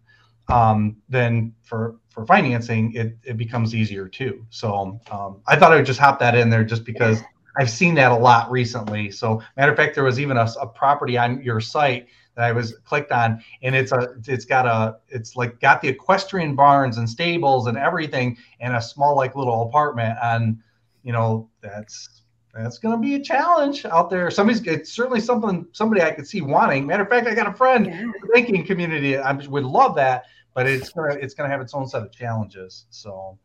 um, 0.52 0.98
then 1.10 1.54
for 1.64 1.96
for 2.10 2.26
financing 2.26 2.94
it, 2.94 3.18
it 3.24 3.38
becomes 3.38 3.74
easier 3.74 4.08
too. 4.08 4.46
So 4.50 5.00
um, 5.10 5.42
I 5.48 5.56
thought 5.56 5.72
I 5.72 5.78
would 5.78 5.86
just 5.86 6.00
hop 6.00 6.20
that 6.20 6.36
in 6.36 6.50
there 6.50 6.64
just 6.64 6.84
because 6.84 7.22
I've 7.58 7.70
seen 7.70 7.96
that 7.96 8.12
a 8.12 8.16
lot 8.16 8.50
recently. 8.50 9.12
So 9.12 9.42
matter 9.58 9.72
of 9.72 9.78
fact, 9.78 9.96
there 9.96 10.04
was 10.04 10.20
even 10.20 10.38
a, 10.38 10.48
a 10.60 10.68
property 10.68 11.18
on 11.18 11.42
your 11.42 11.60
site 11.60 12.08
that 12.36 12.46
I 12.46 12.52
was 12.52 12.78
clicked 12.86 13.12
on, 13.12 13.44
and 13.62 13.76
it's 13.76 13.92
a 13.92 14.16
it's 14.28 14.46
got 14.46 14.66
a 14.66 14.98
it's 15.10 15.36
like 15.36 15.60
got 15.60 15.82
the 15.82 15.90
equestrian 15.90 16.56
barns 16.56 16.98
and 16.98 17.10
stables 17.10 17.68
and 17.68 17.78
everything, 17.78 18.38
and 18.60 18.76
a 18.76 18.82
small 18.82 19.16
like 19.16 19.36
little 19.36 19.64
apartment. 19.64 20.18
And 20.24 20.60
you 21.04 21.12
know 21.12 21.50
that's 21.62 22.22
that's 22.54 22.78
going 22.78 22.96
to 22.96 23.02
be 23.02 23.16
a 23.16 23.20
challenge 23.22 23.86
out 23.86 24.10
there. 24.10 24.32
Somebody's 24.32 24.66
it's 24.66 24.92
certainly 24.92 25.20
something 25.20 25.68
somebody 25.72 26.02
I 26.02 26.12
could 26.12 26.28
see 26.28 26.42
wanting. 26.42 26.86
Matter 26.86 27.04
of 27.04 27.10
fact, 27.10 27.28
I 27.28 27.36
got 27.36 27.48
a 27.48 27.54
friend 27.54 27.86
yeah. 27.86 28.00
in 28.00 28.14
the 28.22 28.28
banking 28.34 28.66
community. 28.66 29.18
I 29.18 29.32
would 29.34 29.66
love 29.66 29.96
that 29.96 30.26
but 30.54 30.68
it's 30.68 30.90
gonna 30.90 31.16
it's 31.16 31.34
gonna 31.34 31.50
have 31.50 31.62
its 31.62 31.74
own 31.74 31.88
set 31.88 32.02
of 32.02 32.12
challenges. 32.12 32.86
So, 32.90 33.38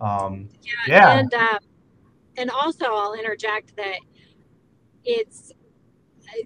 um, 0.00 0.48
yeah, 0.62 0.72
yeah. 0.86 1.18
and 1.18 1.34
uh, 1.34 1.58
and 2.36 2.50
also 2.50 2.86
I'll 2.86 3.14
interject 3.14 3.76
that 3.76 3.98
it's 5.04 5.52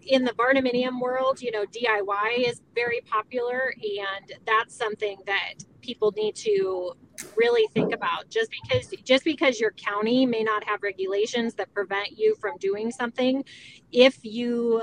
in 0.07 0.25
the 0.25 0.33
barndominium 0.33 1.01
world. 1.01 1.41
You 1.41 1.51
know, 1.51 1.65
DIY 1.67 2.49
is 2.49 2.61
very 2.75 3.01
popular, 3.03 3.73
and 3.83 4.33
that's 4.47 4.75
something 4.75 5.19
that 5.27 5.55
people 5.81 6.13
need 6.17 6.35
to 6.35 6.93
really 7.37 7.67
think 7.69 7.95
about 7.95 8.29
just 8.29 8.51
because 8.51 8.93
just 9.05 9.25
because 9.25 9.59
your 9.59 9.71
county 9.73 10.27
may 10.27 10.43
not 10.43 10.63
have 10.65 10.83
regulations 10.83 11.55
that 11.55 11.73
prevent 11.73 12.19
you 12.19 12.35
from 12.41 12.57
doing 12.59 12.91
something 12.91 13.43
if 13.91 14.19
you 14.25 14.83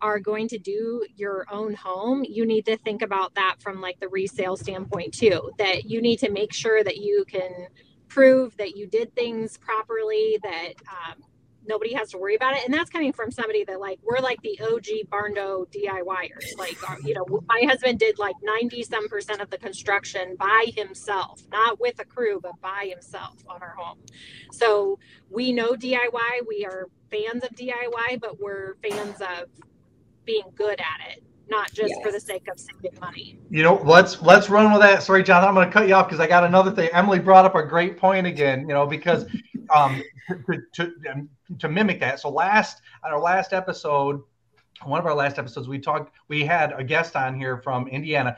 are 0.00 0.18
going 0.18 0.48
to 0.48 0.58
do 0.58 1.04
your 1.16 1.44
own 1.50 1.74
home, 1.74 2.24
you 2.28 2.46
need 2.46 2.64
to 2.66 2.76
think 2.78 3.02
about 3.02 3.34
that 3.34 3.56
from 3.60 3.80
like 3.80 3.98
the 4.00 4.08
resale 4.08 4.56
standpoint 4.56 5.12
too. 5.12 5.50
That 5.58 5.84
you 5.86 6.00
need 6.00 6.18
to 6.20 6.30
make 6.30 6.52
sure 6.52 6.84
that 6.84 6.98
you 6.98 7.24
can 7.26 7.66
prove 8.08 8.56
that 8.56 8.76
you 8.76 8.86
did 8.86 9.14
things 9.14 9.56
properly, 9.58 10.38
that 10.42 10.74
um, 10.88 11.22
nobody 11.66 11.92
has 11.94 12.10
to 12.10 12.18
worry 12.18 12.34
about 12.34 12.56
it. 12.56 12.64
And 12.64 12.72
that's 12.72 12.90
coming 12.90 13.12
from 13.12 13.30
somebody 13.30 13.64
that 13.64 13.78
like 13.78 14.00
we're 14.02 14.20
like 14.20 14.40
the 14.42 14.58
OG 14.60 15.08
Barndo 15.10 15.66
DIYers. 15.72 16.56
Like 16.56 16.78
uh, 16.90 16.96
you 17.04 17.14
know, 17.14 17.26
my 17.46 17.62
husband 17.66 17.98
did 17.98 18.18
like 18.18 18.36
90 18.42 18.82
some 18.84 19.08
percent 19.08 19.40
of 19.40 19.50
the 19.50 19.58
construction 19.58 20.36
by 20.38 20.66
himself, 20.74 21.42
not 21.52 21.80
with 21.80 22.00
a 22.00 22.04
crew, 22.04 22.40
but 22.42 22.60
by 22.60 22.88
himself 22.90 23.36
on 23.48 23.62
our 23.62 23.74
home. 23.76 23.98
So 24.52 24.98
we 25.30 25.52
know 25.52 25.74
DIY. 25.74 26.46
We 26.46 26.64
are 26.64 26.88
fans 27.10 27.44
of 27.44 27.50
DIY, 27.50 28.20
but 28.20 28.40
we're 28.40 28.74
fans 28.82 29.20
of 29.20 29.48
being 30.24 30.44
good 30.54 30.80
at 30.80 31.12
it 31.12 31.22
not 31.48 31.72
just 31.72 31.90
yes. 31.90 31.98
for 32.02 32.12
the 32.12 32.20
sake 32.20 32.46
of 32.48 32.58
saving 32.58 32.98
money. 33.00 33.38
You 33.50 33.62
know, 33.62 33.80
let's 33.84 34.20
let's 34.22 34.48
run 34.48 34.72
with 34.72 34.82
that. 34.82 35.02
Sorry, 35.02 35.22
John, 35.22 35.44
I'm 35.44 35.54
going 35.54 35.66
to 35.66 35.72
cut 35.72 35.88
you 35.88 35.94
off 35.94 36.08
because 36.08 36.20
I 36.20 36.26
got 36.26 36.44
another 36.44 36.70
thing. 36.70 36.88
Emily 36.92 37.18
brought 37.18 37.44
up 37.44 37.54
a 37.54 37.62
great 37.62 37.96
point 37.96 38.26
again. 38.26 38.62
You 38.62 38.74
know, 38.74 38.86
because 38.86 39.26
um, 39.74 40.02
to, 40.28 40.62
to, 40.74 40.92
um, 41.10 41.28
to 41.58 41.68
mimic 41.68 42.00
that. 42.00 42.20
So 42.20 42.28
last 42.30 42.82
on 43.04 43.12
our 43.12 43.20
last 43.20 43.52
episode, 43.52 44.22
one 44.84 45.00
of 45.00 45.06
our 45.06 45.14
last 45.14 45.38
episodes, 45.38 45.68
we 45.68 45.78
talked. 45.78 46.14
We 46.28 46.44
had 46.44 46.72
a 46.72 46.84
guest 46.84 47.16
on 47.16 47.38
here 47.38 47.58
from 47.58 47.88
Indiana. 47.88 48.36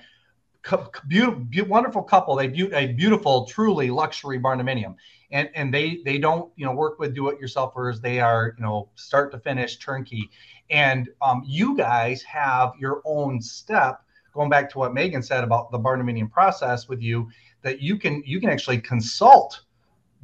Beautiful, 1.08 1.46
wonderful 1.66 2.02
couple. 2.02 2.36
They 2.36 2.48
built 2.48 2.74
a 2.74 2.88
beautiful, 2.88 3.46
truly 3.46 3.90
luxury 3.90 4.38
barndominium, 4.38 4.94
and 5.30 5.48
and 5.54 5.72
they 5.72 6.00
they 6.04 6.18
don't 6.18 6.52
you 6.56 6.66
know 6.66 6.72
work 6.72 6.98
with 6.98 7.14
do-it-yourselfers. 7.14 8.02
They 8.02 8.20
are 8.20 8.54
you 8.58 8.62
know 8.62 8.90
start 8.94 9.32
to 9.32 9.38
finish 9.38 9.78
turnkey 9.78 10.30
and 10.70 11.08
um, 11.20 11.42
you 11.46 11.76
guys 11.76 12.22
have 12.22 12.72
your 12.78 13.02
own 13.04 13.40
step, 13.40 14.02
going 14.32 14.48
back 14.48 14.70
to 14.70 14.78
what 14.78 14.94
Megan 14.94 15.22
said 15.22 15.44
about 15.44 15.70
the 15.70 15.78
barndominium 15.78 16.30
process 16.30 16.88
with 16.88 17.02
you, 17.02 17.28
that 17.62 17.80
you 17.80 17.98
can 17.98 18.22
you 18.24 18.40
can 18.40 18.50
actually 18.50 18.78
consult 18.78 19.62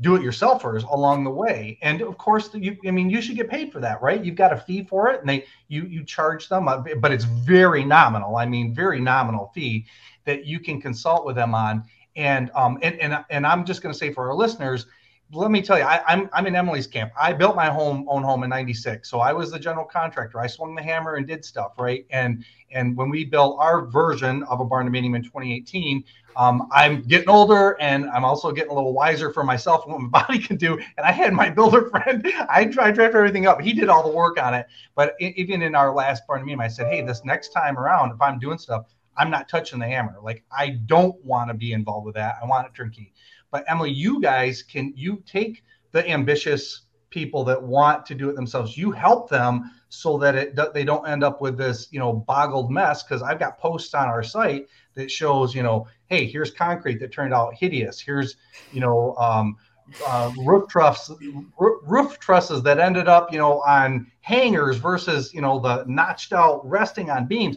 do-it-yourselfers 0.03 0.87
along 0.91 1.25
the 1.25 1.31
way. 1.31 1.79
And 1.81 2.03
of 2.03 2.19
course, 2.19 2.51
you 2.55 2.77
I 2.87 2.91
mean 2.91 3.11
you 3.11 3.21
should 3.21 3.37
get 3.37 3.49
paid 3.49 3.73
for 3.73 3.81
that, 3.81 4.01
right? 4.03 4.23
You've 4.25 4.37
got 4.37 4.53
a 4.53 4.57
fee 4.57 4.85
for 4.85 5.11
it, 5.11 5.21
and 5.21 5.29
they 5.29 5.47
you 5.69 5.85
you 5.85 6.05
charge 6.05 6.49
them, 6.49 6.69
uh, 6.69 6.83
but 7.01 7.13
it's 7.13 7.25
very 7.25 7.85
nominal. 7.85 8.37
I 8.37 8.47
mean, 8.47 8.75
very 8.75 9.01
nominal 9.01 9.51
fee 9.55 9.87
that 10.25 10.45
you 10.45 10.61
can 10.61 10.81
consult 10.81 11.25
with 11.25 11.37
them 11.37 11.55
on. 11.55 11.85
And 12.15 12.51
um 12.55 12.79
and 12.83 13.01
and, 13.01 13.25
and 13.31 13.47
I'm 13.47 13.65
just 13.65 13.83
going 13.83 13.93
to 13.93 13.99
say 13.99 14.13
for 14.13 14.29
our 14.29 14.35
listeners 14.35 14.87
let 15.33 15.51
me 15.51 15.61
tell 15.61 15.77
you, 15.77 15.85
I, 15.85 15.97
am 15.97 16.23
I'm, 16.23 16.31
I'm 16.33 16.47
in 16.47 16.55
Emily's 16.55 16.87
camp. 16.87 17.13
I 17.21 17.33
built 17.33 17.57
my 17.57 17.67
home 17.67 18.07
own 18.09 18.23
home 18.23 18.45
in 18.45 18.51
'96, 18.51 19.11
so 19.11 19.19
I 19.19 19.33
was 19.33 19.51
the 19.51 19.59
general 19.59 19.85
contractor. 19.85 20.41
I 20.41 20.47
swung 20.47 20.75
the 20.75 20.83
hammer 20.83 21.17
and 21.17 21.27
did 21.27 21.45
stuff, 21.45 21.73
right? 21.79 22.07
And 22.11 22.45
and 22.71 22.97
when 22.97 23.11
we 23.11 23.25
built 23.25 23.57
our 23.59 23.87
version 23.87 24.45
of 24.45 24.61
a 24.61 24.65
barn 24.65 24.89
dominium 24.89 25.17
in 25.17 25.23
2018, 25.23 26.05
um, 26.37 26.69
I'm 26.71 27.03
getting 27.03 27.29
older 27.29 27.77
and 27.81 28.09
I'm 28.11 28.25
also 28.25 28.53
getting 28.53 28.71
a 28.71 28.75
little 28.75 28.93
wiser 28.93 29.33
for 29.33 29.43
myself 29.43 29.85
and 29.85 29.93
what 29.95 30.03
my 30.03 30.09
body 30.27 30.39
can 30.39 30.57
do. 30.57 30.75
And 30.75 31.07
I 31.07 31.11
had 31.11 31.33
my 31.33 31.51
builder 31.51 31.89
friend. 31.89 32.25
I 32.49 32.67
tried 32.67 32.91
to 32.91 32.95
draft 32.95 33.15
everything 33.15 33.47
up. 33.47 33.61
He 33.61 33.73
did 33.73 33.89
all 33.89 34.03
the 34.09 34.15
work 34.15 34.41
on 34.41 34.55
it. 34.55 34.67
But 34.95 35.15
even 35.21 35.63
in 35.63 35.75
our 35.75 35.95
last 35.95 36.27
barn 36.27 36.45
dominium, 36.45 36.61
I 36.61 36.69
said, 36.69 36.89
hey, 36.89 37.03
this 37.03 37.25
next 37.25 37.51
time 37.51 37.79
around, 37.79 38.13
if 38.13 38.21
I'm 38.21 38.39
doing 38.39 38.59
stuff, 38.59 38.87
I'm 39.17 39.31
not 39.31 39.49
touching 39.49 39.79
the 39.79 39.87
hammer. 39.87 40.17
Like 40.23 40.45
I 40.53 40.71
don't 40.87 41.23
want 41.25 41.49
to 41.49 41.55
be 41.55 41.73
involved 41.73 42.07
with 42.07 42.15
that. 42.17 42.37
I 42.43 42.47
want 42.47 42.67
it 42.67 42.75
turnkey. 42.75 43.13
But 43.51 43.65
Emily, 43.69 43.91
you 43.91 44.21
guys 44.21 44.63
can 44.63 44.93
you 44.97 45.23
take 45.27 45.63
the 45.93 46.09
ambitious 46.09 46.83
people 47.11 47.45
that 47.45 47.63
want 47.63 48.05
to 48.07 48.15
do 48.15 48.29
it 48.29 48.37
themselves. 48.37 48.77
You 48.77 48.91
help 48.91 49.31
them 49.31 49.71
so 49.89 50.19
that 50.19 50.35
it 50.35 50.59
they 50.75 50.85
don't 50.85 51.09
end 51.09 51.25
up 51.25 51.41
with 51.41 51.57
this 51.57 51.89
you 51.91 51.99
know 51.99 52.13
boggled 52.13 52.71
mess. 52.71 53.03
Because 53.03 53.23
I've 53.23 53.39
got 53.39 53.59
posts 53.59 53.95
on 53.95 54.09
our 54.09 54.23
site 54.23 54.67
that 54.95 55.11
shows 55.11 55.55
you 55.55 55.63
know, 55.63 55.87
hey, 56.07 56.27
here's 56.27 56.51
concrete 56.51 56.99
that 57.01 57.13
turned 57.13 57.35
out 57.35 57.55
hideous. 57.55 58.01
Here's 58.01 58.37
you 58.71 58.81
know. 58.81 59.15
Um, 59.17 59.57
uh, 60.05 60.33
roof 60.45 60.69
trusses, 60.69 61.17
roof 61.59 62.19
trusses 62.19 62.63
that 62.63 62.79
ended 62.79 63.09
up, 63.09 63.33
you 63.33 63.39
know, 63.39 63.61
on 63.63 64.11
hangers 64.21 64.77
versus, 64.77 65.33
you 65.33 65.41
know, 65.41 65.59
the 65.59 65.85
notched 65.87 66.33
out 66.33 66.69
resting 66.69 67.11
on 67.11 67.27
beams. 67.27 67.57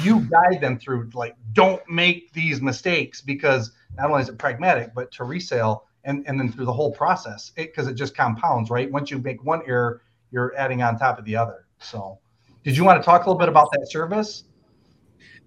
You 0.00 0.20
guide 0.20 0.60
them 0.60 0.78
through 0.78 1.10
like, 1.12 1.36
don't 1.52 1.82
make 1.88 2.32
these 2.32 2.62
mistakes 2.62 3.20
because 3.20 3.72
not 3.96 4.10
only 4.10 4.22
is 4.22 4.28
it 4.28 4.38
pragmatic, 4.38 4.94
but 4.94 5.10
to 5.12 5.24
resale 5.24 5.86
and, 6.04 6.24
and 6.28 6.38
then 6.38 6.50
through 6.50 6.64
the 6.64 6.72
whole 6.72 6.92
process, 6.92 7.52
because 7.56 7.88
it, 7.88 7.92
it, 7.92 7.94
just 7.94 8.16
compounds, 8.16 8.70
right? 8.70 8.90
Once 8.90 9.10
you 9.10 9.18
make 9.18 9.44
one 9.44 9.62
error, 9.66 10.02
you're 10.30 10.54
adding 10.56 10.82
on 10.82 10.98
top 10.98 11.18
of 11.18 11.24
the 11.24 11.36
other. 11.36 11.66
So, 11.80 12.18
did 12.62 12.76
you 12.76 12.84
want 12.84 13.00
to 13.00 13.04
talk 13.04 13.24
a 13.24 13.28
little 13.28 13.38
bit 13.38 13.48
about 13.48 13.70
that 13.72 13.90
service? 13.90 14.44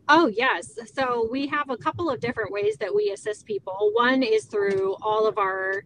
Oh, 0.10 0.28
yes. 0.28 0.78
So, 0.94 1.28
we 1.32 1.48
have 1.48 1.70
a 1.70 1.78
couple 1.78 2.10
of 2.10 2.20
different 2.20 2.52
ways 2.52 2.76
that 2.78 2.94
we 2.94 3.12
assist 3.12 3.46
people. 3.46 3.92
One 3.94 4.22
is 4.22 4.46
through 4.46 4.96
all 5.02 5.28
of 5.28 5.38
our 5.38 5.84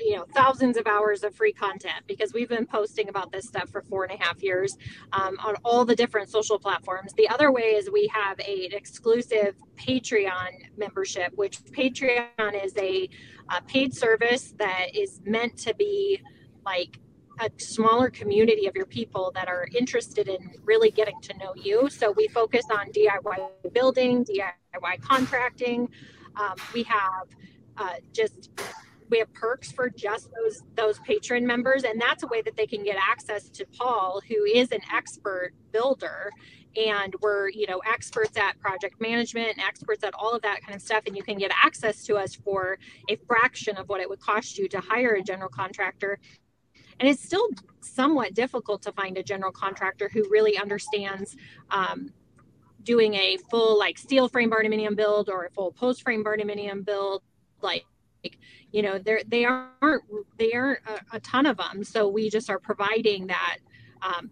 you 0.00 0.16
know 0.16 0.24
thousands 0.34 0.76
of 0.76 0.86
hours 0.86 1.22
of 1.24 1.34
free 1.34 1.52
content 1.52 2.02
because 2.06 2.32
we've 2.32 2.48
been 2.48 2.66
posting 2.66 3.08
about 3.08 3.30
this 3.32 3.46
stuff 3.46 3.68
for 3.70 3.82
four 3.82 4.04
and 4.04 4.12
a 4.12 4.22
half 4.22 4.42
years 4.42 4.76
um, 5.12 5.36
on 5.40 5.54
all 5.64 5.84
the 5.84 5.94
different 5.94 6.28
social 6.28 6.58
platforms 6.58 7.12
the 7.14 7.28
other 7.28 7.52
way 7.52 7.74
is 7.74 7.90
we 7.90 8.08
have 8.12 8.38
a, 8.40 8.66
an 8.66 8.72
exclusive 8.72 9.54
patreon 9.76 10.48
membership 10.76 11.32
which 11.34 11.58
patreon 11.64 12.64
is 12.64 12.72
a, 12.78 13.08
a 13.50 13.62
paid 13.62 13.94
service 13.94 14.54
that 14.58 14.88
is 14.94 15.20
meant 15.24 15.56
to 15.56 15.74
be 15.74 16.20
like 16.64 16.98
a 17.40 17.50
smaller 17.56 18.10
community 18.10 18.66
of 18.66 18.76
your 18.76 18.86
people 18.86 19.32
that 19.34 19.48
are 19.48 19.66
interested 19.74 20.28
in 20.28 20.54
really 20.64 20.90
getting 20.90 21.20
to 21.22 21.36
know 21.38 21.54
you. 21.56 21.88
So 21.88 22.12
we 22.12 22.28
focus 22.28 22.64
on 22.70 22.92
DIY 22.92 23.72
building, 23.72 24.24
DIY 24.24 25.00
contracting. 25.00 25.88
Um, 26.36 26.54
we 26.74 26.82
have 26.84 27.28
uh, 27.76 27.94
just 28.12 28.50
we 29.12 29.18
have 29.18 29.32
perks 29.34 29.70
for 29.70 29.90
just 29.90 30.30
those 30.34 30.62
those 30.74 30.98
Patreon 31.00 31.42
members 31.42 31.84
and 31.84 32.00
that's 32.00 32.22
a 32.22 32.26
way 32.26 32.42
that 32.42 32.56
they 32.56 32.66
can 32.66 32.82
get 32.82 32.96
access 32.98 33.48
to 33.50 33.66
paul 33.78 34.22
who 34.26 34.44
is 34.44 34.72
an 34.72 34.80
expert 34.92 35.52
builder 35.70 36.32
and 36.76 37.14
we're 37.20 37.48
you 37.50 37.66
know 37.66 37.80
experts 37.86 38.36
at 38.38 38.58
project 38.58 39.00
management 39.00 39.58
experts 39.58 40.02
at 40.02 40.14
all 40.14 40.32
of 40.32 40.42
that 40.42 40.62
kind 40.62 40.74
of 40.74 40.80
stuff 40.80 41.02
and 41.06 41.16
you 41.16 41.22
can 41.22 41.36
get 41.36 41.50
access 41.62 42.04
to 42.04 42.16
us 42.16 42.34
for 42.34 42.78
a 43.08 43.16
fraction 43.26 43.76
of 43.76 43.88
what 43.88 44.00
it 44.00 44.08
would 44.08 44.20
cost 44.20 44.58
you 44.58 44.68
to 44.68 44.80
hire 44.80 45.14
a 45.14 45.22
general 45.22 45.50
contractor. 45.50 46.18
And 47.00 47.08
it's 47.08 47.22
still 47.22 47.48
somewhat 47.80 48.34
difficult 48.34 48.82
to 48.82 48.92
find 48.92 49.18
a 49.18 49.22
general 49.22 49.52
contractor 49.52 50.08
who 50.12 50.24
really 50.30 50.56
understands 50.56 51.36
um, 51.70 52.12
doing 52.84 53.14
a 53.14 53.38
full 53.50 53.78
like 53.78 53.98
steel 53.98 54.28
frame 54.28 54.50
barndominium 54.50 54.96
build 54.96 55.28
or 55.28 55.46
a 55.46 55.50
full 55.50 55.72
post 55.72 56.02
frame 56.02 56.24
barndominium 56.24 56.84
build 56.84 57.22
like 57.60 57.84
you 58.70 58.82
know 58.82 58.98
they're 58.98 59.22
they 59.26 59.44
aren't 59.44 60.02
they 60.38 60.52
aren't 60.52 60.80
a, 60.86 61.16
a, 61.16 61.20
ton 61.20 61.46
of 61.46 61.56
them 61.56 61.82
so 61.84 62.08
we 62.08 62.30
just 62.30 62.48
are 62.48 62.58
providing 62.58 63.26
that 63.26 63.58
um, 64.02 64.30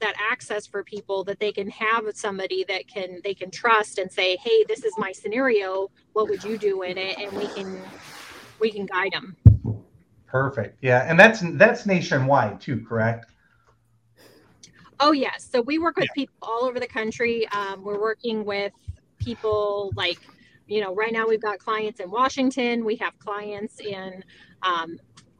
that 0.00 0.14
access 0.18 0.66
for 0.66 0.82
people 0.82 1.22
that 1.24 1.38
they 1.38 1.52
can 1.52 1.68
have 1.68 2.04
somebody 2.14 2.64
that 2.68 2.88
can 2.88 3.20
they 3.22 3.34
can 3.34 3.50
trust 3.50 3.98
and 3.98 4.10
say 4.10 4.36
hey 4.38 4.64
this 4.68 4.84
is 4.84 4.92
my 4.98 5.12
scenario. 5.12 5.90
What 6.12 6.28
would 6.28 6.42
you 6.42 6.58
do 6.58 6.82
in 6.82 6.98
it? 6.98 7.18
And 7.18 7.32
we 7.32 7.46
can 7.48 7.80
we 8.58 8.70
can 8.70 8.86
guide 8.86 9.12
them 9.12 9.36
perfect. 10.26 10.78
Yeah 10.80 11.04
and 11.08 11.18
that's 11.18 11.42
that's 11.54 11.86
nationwide 11.86 12.60
too 12.60 12.84
correct? 12.86 13.26
Oh 14.98 15.12
yes. 15.12 15.48
So 15.50 15.60
we 15.62 15.78
work 15.78 15.96
with 15.96 16.08
yeah. 16.10 16.14
people 16.14 16.34
all 16.42 16.64
over 16.64 16.78
the 16.78 16.86
country. 16.86 17.48
Um, 17.48 17.82
we're 17.82 18.00
working 18.00 18.44
with 18.44 18.72
people 19.18 19.92
like 19.96 20.18
you 20.70 20.80
know, 20.80 20.94
right 20.94 21.12
now 21.12 21.26
we've 21.26 21.42
got 21.42 21.58
clients 21.58 22.00
in 22.00 22.10
Washington, 22.10 22.84
we 22.84 22.96
have 22.96 23.18
clients 23.18 23.80
in 23.80 24.24
um, 24.62 24.98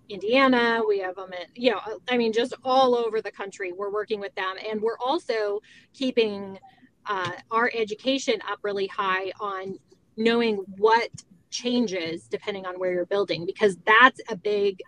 Indiana, 0.09 0.83
we 0.87 0.99
have 0.99 1.15
them 1.15 1.33
in, 1.33 1.47
you 1.55 1.71
know, 1.71 1.81
I 2.09 2.17
mean, 2.17 2.33
just 2.33 2.53
all 2.65 2.97
over 2.97 3.23
the 3.23 3.31
country. 3.31 3.73
We're 3.73 3.93
working 3.93 4.19
with 4.19 4.35
them, 4.35 4.57
and 4.69 4.83
we're 4.83 4.99
also 4.99 5.61
keeping 5.95 6.59
uh, 7.07 7.33
our 7.51 7.71
education 7.75 8.41
up 8.51 8.59
really 8.63 8.89
high 8.89 9.33
on 9.41 9.79
knowing 10.17 10.57
what 10.77 11.09
changes 11.51 12.27
depending 12.29 12.67
on 12.67 12.75
where 12.79 12.93
you're 12.93 13.07
building 13.07 13.45
because 13.45 13.77
that's 13.85 14.21
a 14.29 14.37
big 14.37 14.81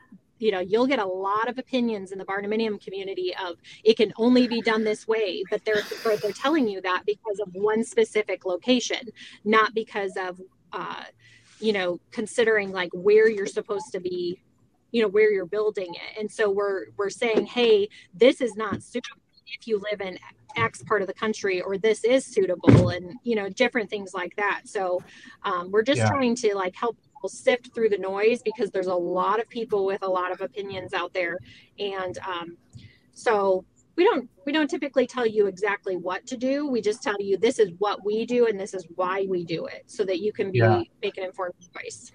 you 0.42 0.50
know 0.50 0.58
you'll 0.58 0.88
get 0.88 0.98
a 0.98 1.06
lot 1.06 1.48
of 1.48 1.56
opinions 1.56 2.10
in 2.10 2.18
the 2.18 2.24
barndominium 2.24 2.82
community 2.82 3.32
of 3.42 3.56
it 3.84 3.96
can 3.96 4.12
only 4.16 4.48
be 4.48 4.60
done 4.60 4.82
this 4.82 5.06
way 5.06 5.42
but 5.48 5.64
they're 5.64 5.82
they're 6.20 6.32
telling 6.32 6.68
you 6.68 6.80
that 6.80 7.04
because 7.06 7.38
of 7.38 7.48
one 7.54 7.84
specific 7.84 8.44
location 8.44 9.08
not 9.44 9.72
because 9.72 10.16
of 10.16 10.40
uh, 10.72 11.04
you 11.60 11.72
know 11.72 12.00
considering 12.10 12.72
like 12.72 12.90
where 12.92 13.30
you're 13.30 13.46
supposed 13.46 13.92
to 13.92 14.00
be 14.00 14.42
you 14.90 15.00
know 15.00 15.08
where 15.08 15.30
you're 15.30 15.46
building 15.46 15.94
it 15.94 16.20
and 16.20 16.30
so 16.30 16.50
we're 16.50 16.86
we're 16.96 17.10
saying 17.10 17.46
hey 17.46 17.88
this 18.12 18.40
is 18.40 18.56
not 18.56 18.82
suitable 18.82 19.22
if 19.46 19.66
you 19.68 19.80
live 19.90 20.00
in 20.00 20.18
X 20.56 20.82
part 20.82 21.02
of 21.02 21.08
the 21.08 21.14
country, 21.14 21.60
or 21.60 21.78
this 21.78 22.04
is 22.04 22.24
suitable, 22.24 22.90
and 22.90 23.14
you 23.22 23.34
know, 23.34 23.48
different 23.48 23.90
things 23.90 24.12
like 24.14 24.34
that. 24.36 24.62
So, 24.64 25.02
um, 25.44 25.70
we're 25.70 25.82
just 25.82 25.98
yeah. 25.98 26.08
trying 26.08 26.34
to 26.36 26.54
like 26.54 26.74
help 26.76 26.96
sift 27.28 27.74
through 27.74 27.88
the 27.88 27.98
noise 27.98 28.42
because 28.42 28.70
there's 28.70 28.86
a 28.86 28.94
lot 28.94 29.40
of 29.40 29.48
people 29.48 29.84
with 29.84 30.02
a 30.02 30.08
lot 30.08 30.32
of 30.32 30.40
opinions 30.40 30.92
out 30.94 31.12
there. 31.12 31.38
And 31.78 32.18
um, 32.18 32.56
so 33.12 33.64
we 33.96 34.04
don't 34.04 34.28
we 34.46 34.52
don't 34.52 34.68
typically 34.68 35.06
tell 35.06 35.26
you 35.26 35.46
exactly 35.46 35.96
what 35.96 36.26
to 36.26 36.36
do. 36.36 36.66
We 36.66 36.80
just 36.80 37.02
tell 37.02 37.20
you 37.20 37.36
this 37.36 37.58
is 37.58 37.70
what 37.78 38.04
we 38.04 38.24
do 38.26 38.46
and 38.46 38.58
this 38.58 38.74
is 38.74 38.86
why 38.94 39.26
we 39.28 39.44
do 39.44 39.66
it 39.66 39.84
so 39.86 40.04
that 40.04 40.20
you 40.20 40.32
can 40.32 40.50
be 40.50 40.58
yeah. 40.58 40.82
make 41.02 41.18
an 41.18 41.24
informed 41.24 41.54
choice. 41.74 42.12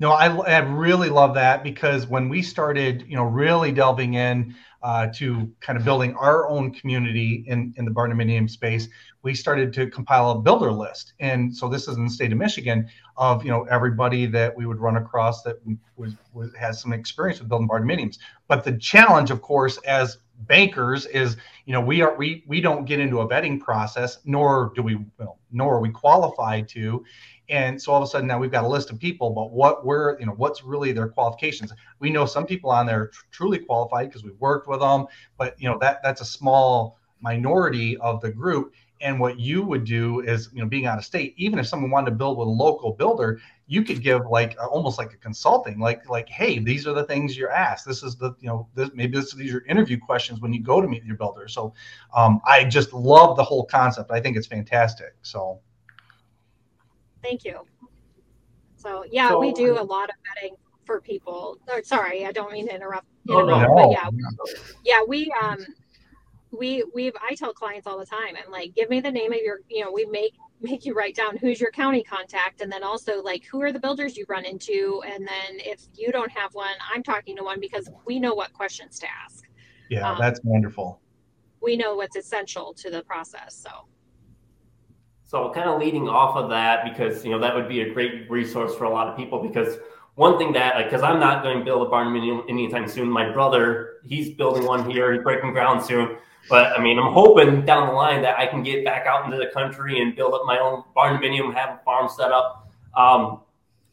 No 0.00 0.10
I, 0.10 0.34
I 0.34 0.58
really 0.58 1.10
love 1.10 1.34
that 1.34 1.62
because 1.62 2.06
when 2.06 2.28
we 2.28 2.42
started 2.42 3.04
you 3.06 3.16
know 3.16 3.24
really 3.24 3.72
delving 3.72 4.14
in 4.14 4.54
uh, 4.82 5.06
to 5.14 5.50
kind 5.60 5.78
of 5.78 5.84
building 5.84 6.14
our 6.14 6.48
own 6.48 6.72
community 6.72 7.44
in, 7.46 7.72
in 7.76 7.84
the 7.84 7.90
barndominium 7.90 8.50
space, 8.50 8.88
we 9.22 9.34
started 9.34 9.72
to 9.72 9.88
compile 9.88 10.30
a 10.32 10.38
builder 10.40 10.72
list. 10.72 11.12
And 11.20 11.54
so 11.56 11.68
this 11.68 11.86
is 11.86 11.96
in 11.96 12.04
the 12.04 12.10
state 12.10 12.32
of 12.32 12.38
Michigan 12.38 12.88
of, 13.16 13.44
you 13.44 13.50
know, 13.50 13.62
everybody 13.64 14.26
that 14.26 14.56
we 14.56 14.66
would 14.66 14.80
run 14.80 14.96
across 14.96 15.42
that 15.42 15.56
was, 15.96 16.14
was 16.32 16.52
has 16.54 16.80
some 16.80 16.92
experience 16.92 17.38
with 17.38 17.48
building 17.48 17.68
barndominiums. 17.68 18.18
But 18.48 18.64
the 18.64 18.76
challenge, 18.76 19.30
of 19.30 19.40
course, 19.40 19.78
as 19.86 20.18
bankers 20.40 21.06
is, 21.06 21.36
you 21.66 21.72
know, 21.72 21.80
we 21.80 22.02
are 22.02 22.16
we 22.16 22.44
we 22.46 22.60
don't 22.60 22.84
get 22.84 23.00
into 23.00 23.20
a 23.20 23.28
vetting 23.28 23.60
process, 23.60 24.18
nor 24.24 24.72
do 24.74 24.82
we, 24.82 24.98
well, 25.18 25.38
nor 25.50 25.76
are 25.76 25.80
we 25.80 25.90
qualified 25.90 26.68
to. 26.68 27.04
And 27.48 27.80
so 27.80 27.92
all 27.92 28.02
of 28.02 28.04
a 28.04 28.10
sudden 28.10 28.26
now 28.26 28.38
we've 28.38 28.50
got 28.50 28.64
a 28.64 28.68
list 28.68 28.90
of 28.90 28.98
people 28.98 29.30
but 29.30 29.50
what 29.50 29.84
we're 29.84 30.18
you 30.18 30.26
know 30.26 30.32
what's 30.32 30.62
really 30.62 30.92
their 30.92 31.08
qualifications? 31.08 31.72
We 31.98 32.10
know 32.10 32.24
some 32.24 32.46
people 32.46 32.70
on 32.70 32.86
there 32.86 33.08
tr- 33.08 33.24
truly 33.30 33.58
qualified 33.58 34.08
because 34.08 34.24
we've 34.24 34.38
worked 34.40 34.68
with 34.68 34.80
them 34.80 35.06
but 35.36 35.54
you 35.60 35.68
know 35.68 35.78
that 35.78 36.00
that's 36.02 36.20
a 36.20 36.24
small 36.24 36.98
minority 37.20 37.96
of 37.98 38.20
the 38.20 38.30
group 38.30 38.74
and 39.02 39.18
what 39.18 39.38
you 39.38 39.62
would 39.62 39.84
do 39.84 40.20
is 40.20 40.48
you 40.52 40.62
know 40.62 40.68
being 40.68 40.86
out 40.86 40.96
of 40.96 41.04
state 41.04 41.34
even 41.36 41.58
if 41.58 41.66
someone 41.66 41.90
wanted 41.90 42.10
to 42.10 42.16
build 42.16 42.38
with 42.38 42.48
a 42.48 42.50
local 42.50 42.92
builder 42.92 43.40
you 43.66 43.82
could 43.82 44.02
give 44.02 44.26
like 44.26 44.56
almost 44.70 44.98
like 44.98 45.12
a 45.12 45.16
consulting 45.16 45.78
like 45.78 46.08
like 46.08 46.28
hey 46.28 46.58
these 46.58 46.86
are 46.86 46.94
the 46.94 47.04
things 47.04 47.36
you're 47.36 47.50
asked 47.50 47.84
this 47.84 48.02
is 48.02 48.16
the 48.16 48.32
you 48.40 48.48
know 48.48 48.68
this 48.74 48.90
maybe 48.94 49.18
this 49.18 49.34
these 49.34 49.52
are 49.52 49.64
interview 49.66 49.98
questions 49.98 50.40
when 50.40 50.52
you 50.52 50.62
go 50.62 50.80
to 50.80 50.88
meet 50.88 51.04
your 51.04 51.16
builder 51.16 51.48
so 51.48 51.74
um, 52.14 52.40
i 52.46 52.64
just 52.64 52.92
love 52.92 53.36
the 53.36 53.44
whole 53.44 53.64
concept 53.66 54.10
i 54.10 54.20
think 54.20 54.36
it's 54.36 54.46
fantastic 54.46 55.14
so 55.22 55.60
Thank 57.22 57.44
you. 57.44 57.60
So 58.76 59.04
yeah, 59.10 59.28
so, 59.28 59.38
we 59.38 59.52
do 59.52 59.78
a 59.78 59.82
lot 59.82 60.10
of 60.10 60.16
vetting 60.16 60.56
for 60.84 61.00
people. 61.00 61.58
Or, 61.68 61.82
sorry, 61.84 62.26
I 62.26 62.32
don't 62.32 62.52
mean 62.52 62.66
to 62.66 62.74
interrupt. 62.74 63.06
interrupt 63.28 63.70
no, 63.70 63.74
but 63.76 63.90
yeah, 63.92 64.08
yeah, 64.84 65.04
we 65.06 65.32
um 65.40 65.64
we 66.52 66.84
we've 66.94 67.14
I 67.28 67.34
tell 67.34 67.52
clients 67.52 67.86
all 67.86 67.98
the 67.98 68.06
time, 68.06 68.36
I'm 68.42 68.50
like, 68.50 68.74
give 68.74 68.90
me 68.90 69.00
the 69.00 69.10
name 69.10 69.32
of 69.32 69.38
your, 69.38 69.60
you 69.68 69.84
know, 69.84 69.90
we 69.90 70.04
make 70.06 70.34
make 70.60 70.84
you 70.84 70.94
write 70.94 71.16
down 71.16 71.36
who's 71.38 71.60
your 71.60 71.72
county 71.72 72.04
contact 72.04 72.60
and 72.60 72.70
then 72.70 72.84
also 72.84 73.20
like 73.20 73.44
who 73.50 73.60
are 73.60 73.72
the 73.72 73.80
builders 73.80 74.16
you 74.16 74.24
run 74.28 74.44
into 74.44 75.02
and 75.04 75.26
then 75.26 75.58
if 75.58 75.80
you 75.92 76.12
don't 76.12 76.30
have 76.30 76.54
one 76.54 76.76
i'm 76.94 77.02
talking 77.02 77.36
to 77.36 77.42
one 77.42 77.58
because 77.58 77.90
we 78.06 78.20
know 78.20 78.32
what 78.32 78.52
questions 78.52 78.96
to 79.00 79.06
ask 79.24 79.48
yeah 79.90 80.08
um, 80.08 80.16
that's 80.20 80.38
wonderful 80.44 81.00
we 81.60 81.76
know 81.76 81.96
what's 81.96 82.14
essential 82.14 82.72
to 82.72 82.90
the 82.90 83.02
process 83.02 83.56
so 83.56 83.88
so 85.32 85.50
kind 85.50 85.66
of 85.66 85.80
leading 85.80 86.10
off 86.10 86.36
of 86.36 86.50
that, 86.50 86.84
because 86.84 87.24
you 87.24 87.30
know 87.30 87.38
that 87.38 87.54
would 87.54 87.66
be 87.66 87.80
a 87.80 87.94
great 87.94 88.30
resource 88.30 88.74
for 88.74 88.84
a 88.84 88.90
lot 88.90 89.08
of 89.08 89.16
people. 89.16 89.42
Because 89.42 89.78
one 90.14 90.36
thing 90.36 90.52
that, 90.52 90.74
like, 90.74 90.90
because 90.90 91.02
I'm 91.02 91.18
not 91.18 91.42
going 91.42 91.58
to 91.58 91.64
build 91.64 91.86
a 91.86 91.88
barn 91.88 92.14
any, 92.14 92.38
anytime 92.50 92.86
soon. 92.86 93.08
My 93.08 93.32
brother, 93.32 93.94
he's 94.04 94.34
building 94.34 94.66
one 94.66 94.90
here. 94.90 95.10
He's 95.10 95.22
breaking 95.22 95.54
ground 95.54 95.82
soon. 95.82 96.18
But 96.48 96.78
I 96.78 96.82
mean, 96.82 96.98
I'm 96.98 97.12
hoping 97.12 97.64
down 97.64 97.88
the 97.88 97.94
line 97.94 98.22
that 98.22 98.38
I 98.38 98.46
can 98.46 98.62
get 98.62 98.84
back 98.84 99.06
out 99.06 99.24
into 99.24 99.36
the 99.36 99.46
country 99.46 100.00
and 100.00 100.14
build 100.16 100.34
up 100.34 100.42
my 100.44 100.58
own 100.58 100.82
barn 100.94 101.20
dominium, 101.20 101.54
have 101.54 101.70
a 101.70 101.80
farm 101.84 102.08
set 102.08 102.32
up. 102.32 102.68
Um, 102.96 103.40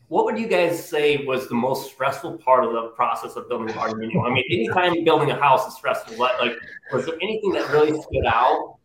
what 0.08 0.26
would 0.26 0.40
you 0.40 0.48
guys 0.48 0.84
say 0.84 1.18
was 1.26 1.48
the 1.48 1.56
most 1.56 1.92
stressful 1.92 2.40
part 2.40 2.66
of 2.66 2.74
the 2.74 2.88
process 2.90 3.36
of 3.36 3.48
building 3.48 3.70
a 3.70 3.74
barn 3.74 3.94
dominium? 3.94 4.28
I 4.28 4.34
mean, 4.34 4.44
anytime 4.50 5.04
building 5.04 5.30
a 5.30 5.40
house 5.40 5.68
is 5.68 5.76
stressful. 5.76 6.18
But 6.18 6.40
like, 6.40 6.58
was 6.92 7.06
there 7.06 7.16
anything 7.22 7.52
that 7.54 7.70
really 7.70 7.92
stood 8.02 8.26
out? 8.26 8.78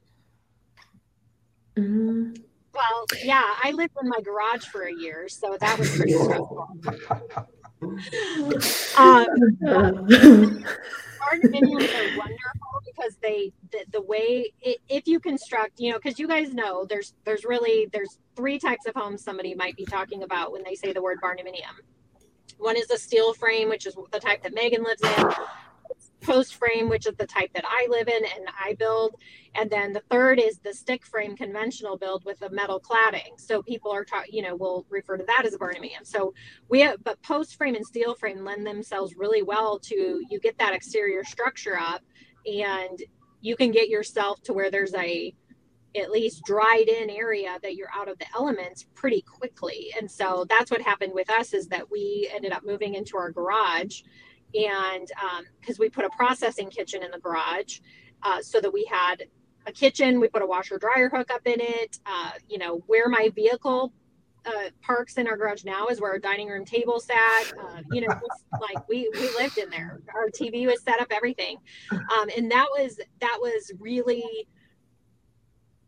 Mm-hmm. 1.77 2.35
Well, 2.75 3.07
yeah, 3.23 3.55
I 3.63 3.71
lived 3.71 3.95
in 4.03 4.09
my 4.09 4.21
garage 4.21 4.65
for 4.67 4.83
a 4.83 4.95
year, 4.95 5.29
so 5.29 5.57
that 5.59 5.79
was 5.79 5.97
pretty 5.97 6.13
stressful. 6.13 6.69
um, 8.99 9.27
condominiums 11.25 11.89
are 11.89 12.19
wonderful 12.19 12.64
because 13.05 13.17
they 13.23 13.53
the, 13.73 13.85
the 13.93 14.03
way 14.03 14.53
if 14.89 15.07
you 15.07 15.21
construct 15.21 15.81
you 15.81 15.91
know 15.93 15.99
because 15.99 16.19
you 16.19 16.29
guys 16.29 16.55
know 16.55 16.85
there's 16.89 17.15
there's 17.25 17.45
really 17.45 17.89
there's 17.93 18.19
three 18.37 18.59
types 18.59 18.87
of 18.87 18.95
homes 18.95 19.23
somebody 19.23 19.55
might 19.55 19.77
be 19.77 19.85
talking 19.85 20.23
about 20.23 20.53
when 20.53 20.63
they 20.65 20.75
say 20.75 20.93
the 20.93 21.03
word 21.03 21.19
barndominium 21.23 21.75
one 22.59 22.77
is 22.77 22.91
a 22.91 22.99
steel 22.99 23.35
frame 23.35 23.69
which 23.69 23.87
is 23.87 23.97
the 24.13 24.21
type 24.21 24.43
that 24.43 24.55
megan 24.55 24.83
lives 24.83 25.03
in 25.03 25.31
post 26.25 26.55
frame, 26.55 26.89
which 26.89 27.07
is 27.07 27.15
the 27.17 27.27
type 27.27 27.53
that 27.55 27.65
I 27.67 27.87
live 27.91 28.09
in 28.09 28.25
and 28.25 28.49
I 28.59 28.75
build. 28.75 29.15
And 29.55 29.71
then 29.71 29.93
the 29.93 30.03
third 30.11 30.41
is 30.41 30.59
the 30.59 30.73
stick 30.73 31.05
frame 31.05 31.37
conventional 31.37 31.97
build 31.97 32.25
with 32.25 32.43
a 32.43 32.51
metal 32.51 32.81
cladding. 32.81 33.39
So 33.39 33.63
people 33.63 33.93
are, 33.93 34.05
ta- 34.05 34.25
you 34.29 34.43
know, 34.43 34.57
will 34.57 34.87
refer 34.89 35.17
to 35.17 35.25
that 35.25 35.45
as 35.45 35.55
a 35.55 35.59
Barndominium. 35.59 36.05
So 36.05 36.35
we 36.69 36.81
have, 36.81 37.03
but 37.05 37.23
post 37.23 37.57
frame 37.57 37.75
and 37.75 37.85
steel 37.85 38.15
frame 38.15 38.45
lend 38.45 38.67
themselves 38.67 39.15
really 39.17 39.43
well 39.43 39.79
to 39.81 40.23
you 40.29 40.41
get 40.41 40.59
that 40.59 40.75
exterior 40.75 41.25
structure 41.25 41.79
up 41.79 42.03
and 42.47 43.03
you 43.41 43.57
can 43.57 43.71
get 43.71 43.89
yourself 43.89 44.43
to 44.43 44.53
where 44.53 44.71
there's 44.71 44.95
a 44.95 45.35
at 45.97 46.11
least 46.11 46.43
dried 46.45 46.89
in 46.89 47.09
area 47.09 47.57
that 47.63 47.77
you're 47.77 47.91
out 47.95 48.09
of 48.09 48.19
the 48.19 48.27
elements 48.35 48.85
pretty 48.95 49.23
quickly. 49.23 49.93
And 49.97 50.11
so 50.11 50.45
that's 50.49 50.71
what 50.71 50.81
happened 50.83 51.13
with 51.15 51.31
us 51.31 51.55
is 51.55 51.69
that 51.69 51.89
we 51.89 52.29
ended 52.35 52.53
up 52.53 52.65
moving 52.65 52.95
into 52.95 53.17
our 53.17 53.31
garage 53.31 54.03
and 54.55 55.09
because 55.61 55.79
um, 55.79 55.81
we 55.81 55.89
put 55.89 56.05
a 56.05 56.11
processing 56.11 56.71
kitchen 56.71 57.03
in 57.03 57.11
the 57.11 57.19
garage 57.19 57.81
uh, 58.23 58.41
so 58.41 58.61
that 58.61 58.73
we 58.73 58.85
had 58.91 59.25
a 59.67 59.73
kitchen 59.73 60.21
we 60.21 60.29
put 60.29 60.43
a 60.43 60.47
washer 60.47 60.79
dryer 60.79 61.09
hook 61.09 61.31
up 61.31 61.41
in 61.47 61.61
it 61.61 61.99
uh, 62.07 62.33
you 62.49 62.59
know 62.59 62.83
where 62.87 63.09
my 63.09 63.31
vehicle 63.35 63.93
uh, 64.47 64.71
parks 64.83 65.17
in 65.17 65.27
our 65.27 65.37
garage 65.37 65.65
now 65.65 65.87
is 65.89 66.01
where 66.01 66.11
our 66.11 66.19
dining 66.19 66.49
room 66.49 66.65
table 66.65 67.01
sat. 67.01 67.53
Uh, 67.59 67.81
you 67.93 68.01
know, 68.01 68.15
like 68.61 68.89
we 68.89 69.11
we 69.15 69.31
lived 69.37 69.59
in 69.59 69.71
there. 69.71 70.01
Our 70.15 70.29
TV 70.29 70.67
was 70.67 70.83
set 70.83 71.01
up, 71.01 71.09
everything, 71.11 71.59
um, 71.91 72.29
and 72.37 72.51
that 72.51 72.67
was 72.71 72.99
that 73.21 73.39
was 73.41 73.73
really 73.79 74.47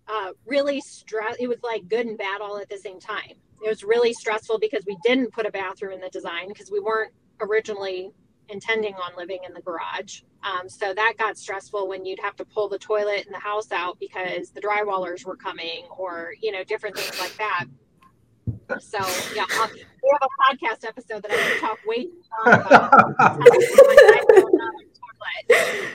uh, 0.08 0.32
really 0.46 0.80
stress. 0.80 1.36
It 1.38 1.48
was 1.48 1.58
like 1.62 1.88
good 1.88 2.06
and 2.06 2.18
bad 2.18 2.40
all 2.40 2.58
at 2.58 2.68
the 2.68 2.78
same 2.78 3.00
time. 3.00 3.34
It 3.64 3.68
was 3.68 3.82
really 3.82 4.12
stressful 4.12 4.58
because 4.58 4.84
we 4.86 4.96
didn't 5.02 5.32
put 5.32 5.46
a 5.46 5.50
bathroom 5.50 5.92
in 5.92 6.00
the 6.00 6.10
design 6.10 6.48
because 6.48 6.70
we 6.70 6.80
weren't 6.80 7.12
originally 7.40 8.10
intending 8.48 8.94
on 8.94 9.16
living 9.16 9.40
in 9.46 9.52
the 9.54 9.60
garage. 9.60 10.20
Um, 10.42 10.68
so 10.68 10.94
that 10.94 11.14
got 11.18 11.36
stressful 11.36 11.88
when 11.88 12.04
you'd 12.04 12.20
have 12.20 12.36
to 12.36 12.44
pull 12.44 12.68
the 12.68 12.78
toilet 12.78 13.26
in 13.26 13.32
the 13.32 13.38
house 13.38 13.72
out 13.72 13.98
because 13.98 14.50
the 14.50 14.60
drywallers 14.60 15.24
were 15.24 15.36
coming 15.36 15.86
or, 15.90 16.34
you 16.40 16.52
know, 16.52 16.62
different 16.62 16.96
things 16.96 17.18
like 17.18 17.36
that. 17.38 17.64
So 18.80 18.98
yeah, 19.34 19.44
I'll, 19.52 19.70
we 19.72 20.10
have 20.12 20.22
a 20.22 20.28
podcast 20.42 20.86
episode 20.86 21.22
that 21.22 21.30
I 21.30 21.36
can 21.36 21.60
talk 21.60 21.78
way 21.86 22.04
too 22.04 22.12
long 22.44 22.54
about. 22.60 22.92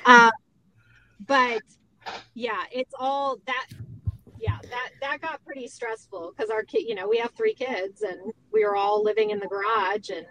uh, 0.05 0.31
but 1.27 1.61
yeah, 2.33 2.63
it's 2.71 2.93
all 2.97 3.37
that. 3.45 3.67
Yeah, 4.39 4.57
that 4.63 4.89
that 5.01 5.21
got 5.21 5.43
pretty 5.45 5.67
stressful 5.67 6.33
because 6.35 6.49
our 6.49 6.63
kid, 6.63 6.87
you 6.87 6.95
know, 6.95 7.07
we 7.07 7.17
have 7.19 7.31
three 7.31 7.53
kids 7.53 8.01
and 8.01 8.33
we 8.51 8.65
were 8.65 8.75
all 8.75 9.03
living 9.03 9.29
in 9.29 9.39
the 9.39 9.47
garage 9.47 10.09
and 10.09 10.25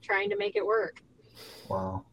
trying 0.00 0.30
to 0.30 0.36
make 0.36 0.54
it 0.54 0.64
work. 0.64 1.02
Wow. 1.68 2.04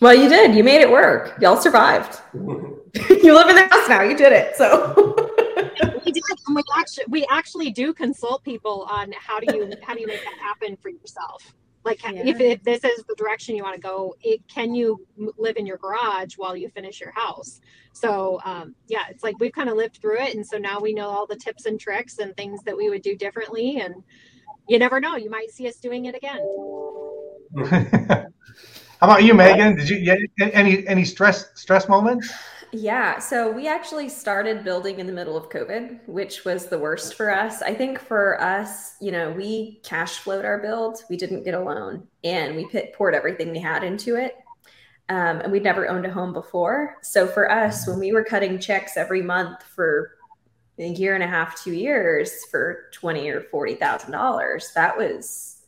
Well, 0.00 0.14
you 0.14 0.28
did. 0.28 0.54
You 0.54 0.64
made 0.64 0.80
it 0.80 0.90
work. 0.90 1.34
Y'all 1.40 1.56
survived. 1.56 2.20
you 3.10 3.34
live 3.34 3.48
in 3.48 3.56
the 3.56 3.68
house 3.70 3.88
now. 3.88 4.02
You 4.02 4.16
did 4.16 4.32
it. 4.32 4.56
So 4.56 5.27
we 6.08 6.20
did, 6.20 6.38
and 6.46 6.56
we 6.56 6.62
actually 6.76 7.04
we 7.08 7.26
actually 7.30 7.70
do 7.70 7.92
consult 7.92 8.44
people 8.44 8.86
on 8.90 9.12
how 9.12 9.40
do 9.40 9.54
you 9.54 9.72
how 9.82 9.94
do 9.94 10.00
you 10.00 10.06
make 10.06 10.22
that 10.24 10.38
happen 10.40 10.76
for 10.76 10.88
yourself. 10.88 11.54
Like 11.84 12.02
yeah. 12.02 12.22
if, 12.24 12.40
if 12.40 12.62
this 12.64 12.84
is 12.84 13.04
the 13.08 13.14
direction 13.16 13.56
you 13.56 13.62
want 13.62 13.76
to 13.76 13.80
go, 13.80 14.14
it 14.20 14.40
can 14.48 14.74
you 14.74 15.06
live 15.38 15.56
in 15.56 15.64
your 15.64 15.78
garage 15.78 16.34
while 16.36 16.56
you 16.56 16.68
finish 16.68 17.00
your 17.00 17.12
house? 17.12 17.60
So 17.92 18.40
um, 18.44 18.74
yeah, 18.88 19.04
it's 19.08 19.22
like 19.22 19.38
we've 19.38 19.52
kind 19.52 19.68
of 19.68 19.76
lived 19.76 19.98
through 20.00 20.20
it, 20.20 20.34
and 20.34 20.46
so 20.46 20.58
now 20.58 20.80
we 20.80 20.92
know 20.92 21.08
all 21.08 21.26
the 21.26 21.36
tips 21.36 21.66
and 21.66 21.78
tricks 21.80 22.18
and 22.18 22.36
things 22.36 22.62
that 22.64 22.76
we 22.76 22.90
would 22.90 23.02
do 23.02 23.16
differently. 23.16 23.80
And 23.80 24.02
you 24.68 24.78
never 24.78 25.00
know, 25.00 25.16
you 25.16 25.30
might 25.30 25.50
see 25.50 25.66
us 25.68 25.76
doing 25.76 26.06
it 26.06 26.14
again. 26.14 26.40
How 29.00 29.06
about 29.06 29.22
you, 29.22 29.32
Megan? 29.32 29.76
Did 29.76 29.88
you 29.88 30.04
get 30.04 30.18
any 30.38 30.86
any 30.86 31.04
stress 31.04 31.50
stress 31.54 31.88
moments? 31.88 32.32
Yeah, 32.70 33.18
so 33.18 33.50
we 33.50 33.66
actually 33.66 34.10
started 34.10 34.62
building 34.62 34.98
in 35.00 35.06
the 35.06 35.12
middle 35.12 35.38
of 35.38 35.48
COVID, 35.48 36.06
which 36.06 36.44
was 36.44 36.66
the 36.66 36.78
worst 36.78 37.14
for 37.14 37.30
us. 37.30 37.62
I 37.62 37.74
think 37.74 37.98
for 37.98 38.38
us, 38.42 38.96
you 39.00 39.10
know, 39.10 39.30
we 39.30 39.80
cash 39.84 40.18
flowed 40.18 40.44
our 40.44 40.58
build. 40.58 41.02
We 41.08 41.16
didn't 41.16 41.44
get 41.44 41.54
a 41.54 41.60
loan, 41.60 42.06
and 42.24 42.56
we 42.56 42.66
put, 42.66 42.92
poured 42.92 43.14
everything 43.14 43.52
we 43.52 43.58
had 43.58 43.84
into 43.84 44.16
it. 44.16 44.36
Um, 45.08 45.40
and 45.40 45.50
we'd 45.50 45.62
never 45.62 45.88
owned 45.88 46.04
a 46.04 46.12
home 46.12 46.34
before. 46.34 46.98
So 47.02 47.26
for 47.26 47.50
us, 47.50 47.86
when 47.88 47.98
we 47.98 48.12
were 48.12 48.22
cutting 48.22 48.58
checks 48.58 48.98
every 48.98 49.22
month 49.22 49.62
for 49.62 50.16
a 50.78 50.88
year 50.88 51.14
and 51.14 51.24
a 51.24 51.26
half, 51.26 51.62
two 51.62 51.72
years 51.72 52.44
for 52.50 52.90
twenty 52.92 53.30
or 53.30 53.40
forty 53.40 53.76
thousand 53.76 54.12
dollars, 54.12 54.70
that 54.74 54.98
was 54.98 55.62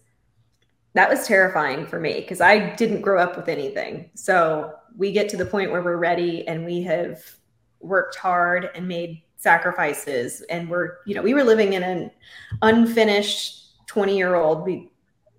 that 0.93 1.09
was 1.09 1.27
terrifying 1.27 1.87
for 1.87 1.99
me 1.99 2.21
because 2.21 2.43
I 2.43 2.75
didn't 2.77 3.01
grow 3.01 3.19
up 3.23 3.37
with 3.37 3.49
anything. 3.49 4.11
So 4.15 4.75
we 4.97 5.13
get 5.13 5.29
to 5.31 5.37
the 5.37 5.47
point 5.47 5.71
where 5.71 5.83
we're 5.83 5.97
ready 5.97 6.47
and 6.47 6.65
we 6.65 6.83
have 6.83 7.23
worked 7.81 8.17
hard 8.17 8.71
and 8.75 8.87
made 8.87 9.23
sacrifices. 9.37 10.43
And 10.51 10.69
we're 10.69 10.99
you 11.07 11.15
know 11.15 11.23
we 11.23 11.35
were 11.35 11.45
living 11.45 11.73
in 11.75 11.83
an 11.83 12.11
unfinished 12.63 13.87
20 13.87 14.17
year 14.17 14.37
old 14.37 14.65
we 14.65 14.91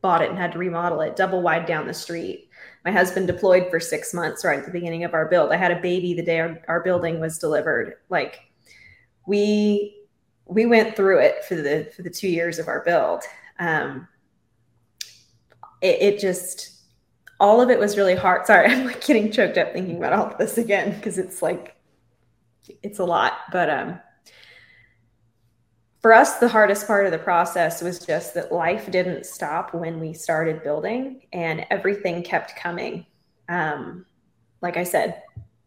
bought 0.02 0.22
it 0.22 0.30
and 0.30 0.38
had 0.38 0.52
to 0.52 0.58
remodel 0.58 1.02
it 1.02 1.16
double 1.16 1.42
wide 1.42 1.66
down 1.66 1.88
the 1.88 1.94
street. 1.94 2.50
My 2.84 2.92
husband 2.92 3.28
deployed 3.28 3.70
for 3.70 3.80
six 3.80 4.14
months 4.14 4.44
right 4.44 4.60
at 4.60 4.66
the 4.66 4.72
beginning 4.72 5.04
of 5.04 5.14
our 5.14 5.28
build. 5.28 5.52
I 5.52 5.58
had 5.58 5.72
a 5.72 5.80
baby 5.80 6.14
the 6.14 6.24
day 6.24 6.40
our, 6.40 6.60
our 6.68 6.84
building 6.84 7.20
was 7.20 7.38
delivered. 7.38 7.96
Like 8.10 8.40
we 9.28 9.96
we 10.46 10.66
went 10.66 10.96
through 10.96 11.20
it 11.20 11.46
for 11.46 11.56
the 11.56 11.92
for 11.96 12.02
the 12.02 12.10
two 12.10 12.28
years 12.28 12.60
of 12.60 12.68
our 12.68 12.84
build. 12.84 13.24
Um, 13.60 14.08
it, 15.82 16.02
it 16.02 16.20
just 16.20 16.81
all 17.42 17.60
of 17.60 17.70
it 17.70 17.80
was 17.80 17.98
really 17.98 18.16
hard. 18.16 18.46
Sorry, 18.46 18.68
I'm 18.70 18.86
like 18.86 19.04
getting 19.04 19.32
choked 19.32 19.58
up 19.58 19.74
thinking 19.74 19.98
about 19.98 20.14
all 20.14 20.28
of 20.28 20.38
this 20.38 20.58
again 20.58 20.96
because 20.96 21.18
it's 21.18 21.42
like 21.42 21.76
it's 22.84 23.00
a 23.00 23.04
lot. 23.04 23.34
But 23.52 23.70
um 23.70 24.00
for 26.02 26.14
us, 26.14 26.40
the 26.40 26.48
hardest 26.50 26.88
part 26.88 27.06
of 27.06 27.12
the 27.12 27.20
process 27.20 27.82
was 27.82 28.04
just 28.04 28.34
that 28.34 28.52
life 28.52 28.90
didn't 28.90 29.26
stop 29.26 29.72
when 29.74 30.00
we 30.00 30.14
started 30.14 30.64
building 30.64 31.22
and 31.32 31.64
everything 31.70 32.24
kept 32.24 32.56
coming. 32.56 33.06
Um, 33.50 34.08
like 34.62 34.78
I 34.78 34.84
said, 34.84 35.22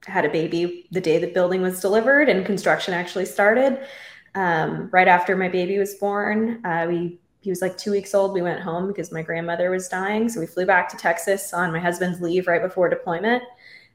I 0.09 0.11
had 0.11 0.25
a 0.25 0.31
baby 0.31 0.89
the 0.91 1.01
day 1.01 1.19
the 1.19 1.29
building 1.29 1.63
was 1.63 1.81
delivered 1.81 2.29
and 2.29 2.45
construction 2.45 2.95
actually 2.95 3.27
started. 3.27 3.87
Um, 4.35 4.91
right 4.93 5.07
after 5.07 5.37
my 5.37 5.49
baby 5.49 5.79
was 5.79 5.95
born, 5.95 6.61
uh, 6.67 6.87
we 6.89 7.21
he 7.45 7.51
was 7.51 7.61
like 7.61 7.77
two 7.77 7.91
weeks 7.91 8.15
old. 8.15 8.33
We 8.33 8.41
went 8.41 8.63
home 8.63 8.89
because 8.89 9.13
my 9.13 9.21
grandmother 9.21 9.71
was 9.71 9.87
dying. 9.87 10.31
So 10.31 10.41
we 10.41 10.47
flew 10.47 10.65
back 10.65 10.89
to 10.89 10.97
Texas 10.97 11.53
on 11.53 11.73
my 11.73 11.79
husband's 11.79 12.23
leave 12.23 12.47
right 12.47 12.63
before 12.63 12.89
deployment. 12.89 13.43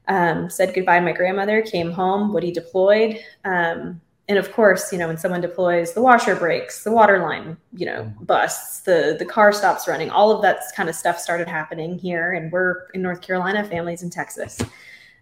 Um, 0.06 0.48
said 0.48 0.72
goodbye 0.72 1.00
to 1.00 1.04
my 1.04 1.10
grandmother, 1.10 1.60
came 1.60 1.90
home, 1.90 2.32
Woody 2.32 2.52
deployed. 2.52 3.18
Um, 3.44 4.00
and 4.28 4.38
of 4.38 4.52
course, 4.52 4.92
you 4.92 4.98
know, 4.98 5.08
when 5.08 5.18
someone 5.18 5.40
deploys, 5.40 5.94
the 5.94 6.00
washer 6.00 6.36
breaks, 6.36 6.84
the 6.84 6.92
water 6.92 7.18
line, 7.18 7.56
you 7.74 7.86
know, 7.86 8.12
busts, 8.20 8.82
the 8.82 9.16
the 9.18 9.24
car 9.24 9.52
stops 9.52 9.88
running. 9.88 10.10
All 10.10 10.30
of 10.30 10.42
that 10.42 10.60
kind 10.76 10.88
of 10.88 10.94
stuff 10.94 11.18
started 11.18 11.48
happening 11.48 11.98
here, 11.98 12.34
and 12.34 12.52
we're 12.52 12.86
in 12.94 13.02
North 13.02 13.20
Carolina, 13.20 13.64
families 13.64 14.04
in 14.04 14.10
Texas. 14.10 14.60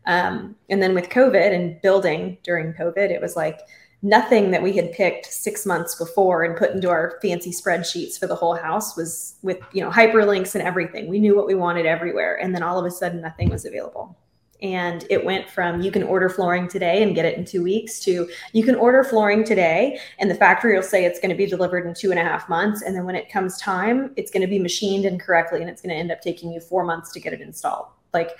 Um, 0.04 0.54
and 0.68 0.82
then 0.82 0.94
with 0.94 1.08
COVID 1.08 1.54
and 1.54 1.80
building 1.80 2.36
during 2.42 2.74
COVID, 2.74 3.10
it 3.10 3.22
was 3.22 3.36
like 3.36 3.60
nothing 4.02 4.52
that 4.52 4.62
we 4.62 4.76
had 4.76 4.92
picked 4.92 5.26
six 5.26 5.66
months 5.66 5.94
before 5.96 6.44
and 6.44 6.56
put 6.56 6.70
into 6.70 6.88
our 6.88 7.18
fancy 7.20 7.50
spreadsheets 7.50 8.18
for 8.18 8.26
the 8.26 8.34
whole 8.34 8.54
house 8.54 8.96
was 8.96 9.34
with 9.42 9.58
you 9.72 9.82
know 9.82 9.90
hyperlinks 9.90 10.54
and 10.54 10.62
everything. 10.62 11.08
We 11.08 11.18
knew 11.18 11.36
what 11.36 11.46
we 11.46 11.54
wanted 11.54 11.86
everywhere 11.86 12.36
and 12.40 12.54
then 12.54 12.62
all 12.62 12.78
of 12.78 12.86
a 12.86 12.90
sudden 12.90 13.20
nothing 13.20 13.50
was 13.50 13.64
available. 13.64 14.16
And 14.60 15.04
it 15.08 15.24
went 15.24 15.48
from 15.48 15.80
you 15.82 15.90
can 15.92 16.02
order 16.02 16.28
flooring 16.28 16.68
today 16.68 17.02
and 17.02 17.14
get 17.14 17.24
it 17.24 17.38
in 17.38 17.44
two 17.44 17.62
weeks 17.62 18.00
to 18.00 18.28
you 18.52 18.64
can 18.64 18.74
order 18.74 19.02
flooring 19.04 19.44
today 19.44 20.00
and 20.18 20.30
the 20.30 20.34
factory 20.34 20.74
will 20.74 20.82
say 20.82 21.04
it's 21.04 21.20
going 21.20 21.30
to 21.30 21.36
be 21.36 21.46
delivered 21.46 21.86
in 21.86 21.94
two 21.94 22.10
and 22.10 22.18
a 22.18 22.24
half 22.24 22.48
months 22.48 22.82
and 22.82 22.94
then 22.94 23.04
when 23.04 23.14
it 23.14 23.30
comes 23.30 23.60
time 23.60 24.12
it's 24.16 24.32
going 24.32 24.40
to 24.40 24.48
be 24.48 24.58
machined 24.58 25.04
incorrectly 25.04 25.60
and 25.60 25.70
it's 25.70 25.80
going 25.80 25.90
to 25.90 25.96
end 25.96 26.10
up 26.10 26.20
taking 26.20 26.52
you 26.52 26.60
four 26.60 26.84
months 26.84 27.12
to 27.12 27.20
get 27.20 27.32
it 27.32 27.40
installed. 27.40 27.86
Like 28.12 28.36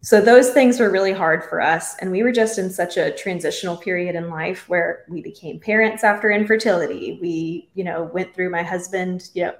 so 0.00 0.20
those 0.20 0.50
things 0.50 0.78
were 0.78 0.90
really 0.90 1.12
hard 1.12 1.44
for 1.44 1.60
us. 1.60 1.96
And 2.00 2.10
we 2.12 2.22
were 2.22 2.32
just 2.32 2.58
in 2.58 2.70
such 2.70 2.96
a 2.96 3.10
transitional 3.10 3.76
period 3.76 4.14
in 4.14 4.30
life 4.30 4.68
where 4.68 5.04
we 5.08 5.20
became 5.20 5.58
parents 5.58 6.04
after 6.04 6.30
infertility. 6.30 7.18
We, 7.20 7.68
you 7.74 7.82
know, 7.82 8.04
went 8.12 8.34
through 8.34 8.50
my 8.50 8.62
husband, 8.62 9.30
you 9.34 9.44
know, 9.44 9.54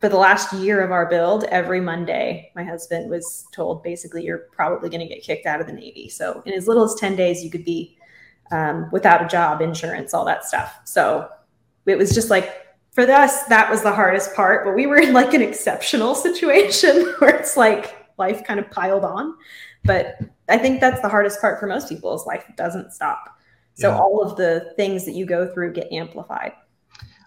for 0.00 0.08
the 0.08 0.16
last 0.16 0.52
year 0.52 0.82
of 0.82 0.90
our 0.90 1.06
build, 1.06 1.44
every 1.44 1.80
Monday, 1.80 2.50
my 2.54 2.64
husband 2.64 3.08
was 3.08 3.46
told 3.54 3.82
basically, 3.82 4.24
you're 4.24 4.48
probably 4.52 4.90
going 4.90 5.00
to 5.00 5.06
get 5.06 5.22
kicked 5.22 5.46
out 5.46 5.60
of 5.60 5.66
the 5.66 5.72
Navy. 5.72 6.08
So 6.08 6.42
in 6.44 6.52
as 6.52 6.68
little 6.68 6.84
as 6.84 6.94
10 6.96 7.16
days, 7.16 7.42
you 7.42 7.50
could 7.50 7.64
be 7.64 7.96
um, 8.50 8.90
without 8.92 9.24
a 9.24 9.28
job, 9.28 9.62
insurance, 9.62 10.12
all 10.12 10.24
that 10.26 10.44
stuff. 10.44 10.80
So 10.84 11.28
it 11.86 11.96
was 11.96 12.12
just 12.14 12.30
like, 12.30 12.52
for 12.90 13.10
us, 13.10 13.44
that 13.44 13.70
was 13.70 13.82
the 13.82 13.92
hardest 13.92 14.34
part. 14.34 14.64
But 14.64 14.74
we 14.74 14.86
were 14.86 14.98
in 14.98 15.12
like 15.12 15.34
an 15.34 15.42
exceptional 15.42 16.14
situation 16.26 17.14
where 17.18 17.36
it's 17.36 17.56
like 17.56 17.94
life 18.18 18.44
kind 18.44 18.60
of 18.60 18.70
piled 18.70 19.04
on. 19.04 19.34
But 19.84 20.18
I 20.48 20.58
think 20.58 20.80
that's 20.80 21.00
the 21.00 21.08
hardest 21.08 21.40
part 21.40 21.60
for 21.60 21.66
most 21.66 21.88
people 21.88 22.14
is 22.14 22.26
life 22.26 22.44
doesn't 22.56 22.92
stop. 22.92 23.38
So 23.74 23.90
yeah. 23.90 23.98
all 23.98 24.22
of 24.22 24.36
the 24.36 24.72
things 24.76 25.04
that 25.04 25.12
you 25.12 25.26
go 25.26 25.52
through 25.52 25.72
get 25.72 25.90
amplified. 25.92 26.52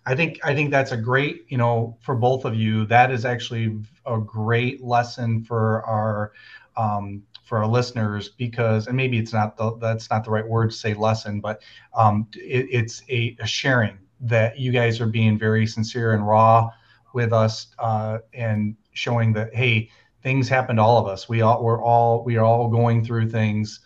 I 0.05 0.15
think 0.15 0.39
I 0.43 0.55
think 0.55 0.71
that's 0.71 0.93
a 0.93 0.97
great, 0.97 1.45
you 1.49 1.57
know, 1.57 1.97
for 1.99 2.15
both 2.15 2.45
of 2.45 2.55
you. 2.55 2.85
That 2.85 3.11
is 3.11 3.25
actually 3.25 3.77
a 4.05 4.17
great 4.17 4.81
lesson 4.81 5.43
for 5.43 5.83
our 5.83 6.31
um, 6.77 7.23
for 7.43 7.57
our 7.57 7.67
listeners 7.67 8.29
because, 8.29 8.87
and 8.87 8.95
maybe 8.95 9.17
it's 9.17 9.33
not 9.33 9.57
the 9.57 9.75
that's 9.77 10.09
not 10.09 10.23
the 10.23 10.31
right 10.31 10.47
word 10.47 10.69
to 10.69 10.75
say 10.75 10.93
lesson, 10.93 11.41
but 11.41 11.61
um, 11.93 12.27
it, 12.35 12.67
it's 12.71 13.03
a, 13.09 13.35
a, 13.39 13.47
sharing 13.47 13.97
that 14.21 14.57
you 14.57 14.71
guys 14.71 15.01
are 15.01 15.07
being 15.07 15.37
very 15.37 15.67
sincere 15.67 16.13
and 16.13 16.25
raw 16.25 16.69
with 17.13 17.33
us 17.33 17.67
uh, 17.79 18.19
and 18.33 18.77
showing 18.93 19.33
that 19.33 19.53
hey, 19.53 19.89
things 20.23 20.49
happen 20.49 20.77
to 20.77 20.81
all 20.81 20.97
of 20.97 21.07
us. 21.07 21.29
We 21.29 21.41
all 21.41 21.63
we're 21.63 21.81
all 21.81 22.23
we 22.23 22.37
are 22.37 22.45
all 22.45 22.69
going 22.69 23.03
through 23.05 23.29
things. 23.29 23.79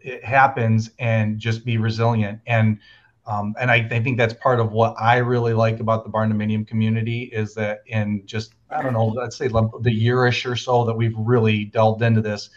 It 0.00 0.24
happens, 0.24 0.90
and 0.98 1.38
just 1.38 1.64
be 1.64 1.78
resilient. 1.78 2.40
And 2.46 2.78
um, 3.26 3.54
and 3.58 3.72
I, 3.72 3.88
I, 3.90 4.00
think 4.00 4.18
that's 4.18 4.34
part 4.34 4.60
of 4.60 4.70
what 4.70 4.94
I 5.00 5.16
really 5.16 5.52
like 5.52 5.80
about 5.80 6.04
the 6.04 6.10
barn 6.10 6.32
dominium 6.32 6.64
community 6.64 7.22
is 7.22 7.54
that 7.54 7.80
in 7.86 8.22
just 8.24 8.54
I 8.70 8.82
don't 8.82 8.92
know, 8.92 9.06
let's 9.06 9.36
say 9.36 9.48
the 9.48 9.90
yearish 9.90 10.48
or 10.48 10.54
so 10.54 10.84
that 10.84 10.94
we've 10.94 11.16
really 11.16 11.64
delved 11.64 12.02
into 12.02 12.20
this, 12.20 12.50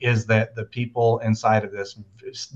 is 0.00 0.26
that 0.26 0.54
the 0.56 0.64
people 0.64 1.20
inside 1.20 1.64
of 1.64 1.70
this 1.72 1.98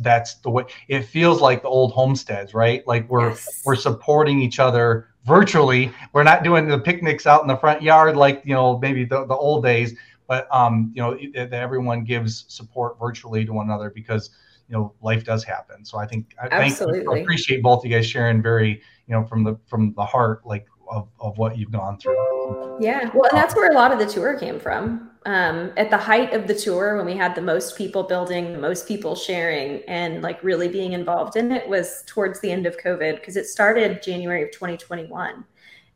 that's 0.01 0.35
the 0.37 0.51
way 0.51 0.65
it 0.89 1.03
feels 1.03 1.41
like 1.41 1.63
the 1.63 1.69
old 1.69 1.93
homesteads 1.93 2.55
right 2.55 2.87
like 2.87 3.09
we're 3.09 3.31
yes. 3.31 3.63
we're 3.65 3.77
supporting 3.77 4.41
each 4.41 4.59
other 4.59 5.10
virtually. 5.25 5.93
We're 6.13 6.23
not 6.23 6.43
doing 6.43 6.69
the 6.69 6.79
picnics 6.79 7.27
out 7.27 7.43
in 7.43 7.49
the 7.49 7.57
front 7.57 7.83
yard 7.83 8.17
like 8.17 8.43
you 8.45 8.55
know 8.55 8.79
maybe 8.79 9.05
the, 9.05 9.27
the 9.27 9.35
old 9.35 9.65
days, 9.65 9.95
but 10.27 10.47
um, 10.55 10.93
you 10.95 11.03
know 11.03 11.19
that 11.35 11.53
everyone 11.53 12.05
gives 12.05 12.45
support 12.49 12.99
virtually 12.99 13.45
to 13.45 13.53
one 13.53 13.67
another 13.67 13.91
because 13.91 14.31
you 14.69 14.77
know 14.77 14.95
life 15.03 15.25
does 15.25 15.45
happen. 15.45 15.85
So 15.85 15.99
I 15.99 16.07
think 16.07 16.35
I 16.43 16.49
Absolutely. 16.51 17.01
thank 17.01 17.19
I 17.19 17.21
appreciate 17.21 17.63
both 17.63 17.85
you 17.85 17.91
guys 17.91 18.07
sharing 18.07 18.43
very 18.43 18.81
you 19.07 19.15
know 19.15 19.25
from 19.25 19.45
the 19.45 19.57
from 19.67 19.95
the 19.95 20.05
heart 20.05 20.43
like 20.45 20.67
of, 20.91 21.09
of 21.21 21.39
what 21.39 21.57
you've 21.57 21.71
gone 21.71 21.99
through. 21.99 22.79
Yeah, 22.81 23.11
well, 23.15 23.29
and 23.31 23.39
that's 23.39 23.55
where 23.55 23.71
a 23.71 23.75
lot 23.75 23.93
of 23.93 23.99
the 23.99 24.07
tour 24.07 24.39
came 24.39 24.59
from. 24.59 25.11
Um, 25.27 25.73
at 25.77 25.91
the 25.91 25.99
height 25.99 26.33
of 26.33 26.47
the 26.47 26.55
tour, 26.55 26.97
when 26.97 27.07
we 27.07 27.15
had 27.15 27.35
the 27.35 27.43
most 27.43 27.77
people 27.77 28.03
building, 28.03 28.53
the 28.53 28.59
most 28.59 28.89
people 28.89 29.15
sharing, 29.15 29.83
and 29.87 30.23
like 30.23 30.43
really 30.43 30.69
being 30.69 30.93
involved 30.93 31.37
in 31.37 31.53
it, 31.53 31.69
was 31.69 32.03
towards 32.07 32.41
the 32.41 32.51
end 32.51 32.67
of 32.67 32.77
COVID 32.79 33.17
because 33.17 33.37
it 33.37 33.47
started 33.47 34.03
January 34.03 34.43
of 34.43 34.51
2021. 34.51 35.45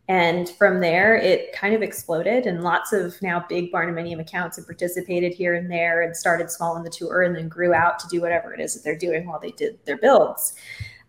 And 0.07 0.51
from 0.51 0.81
there, 0.81 1.17
it 1.17 1.55
kind 1.55 1.75
of 1.75 1.81
exploded, 1.81 2.45
and 2.45 2.63
lots 2.63 2.93
of 2.93 3.21
now 3.23 3.47
big 3.49 3.73
Barndominium 3.73 4.21
accounts 4.21 4.59
have 4.59 4.67
participated 4.67 5.33
here 5.33 5.55
and 5.55 5.71
there 5.71 6.03
and 6.03 6.15
started 6.15 6.51
small 6.51 6.77
in 6.77 6.85
the 6.85 6.91
tour 6.91 7.23
and 7.23 7.35
then 7.35 7.49
grew 7.49 7.73
out 7.73 7.99
to 8.01 8.09
do 8.09 8.21
whatever 8.21 8.53
it 8.53 8.61
is 8.61 8.75
that 8.75 8.85
they're 8.85 8.99
doing 8.99 9.27
while 9.27 9.41
they 9.41 9.53
did 9.53 9.79
their 9.87 9.97
builds. 9.97 10.55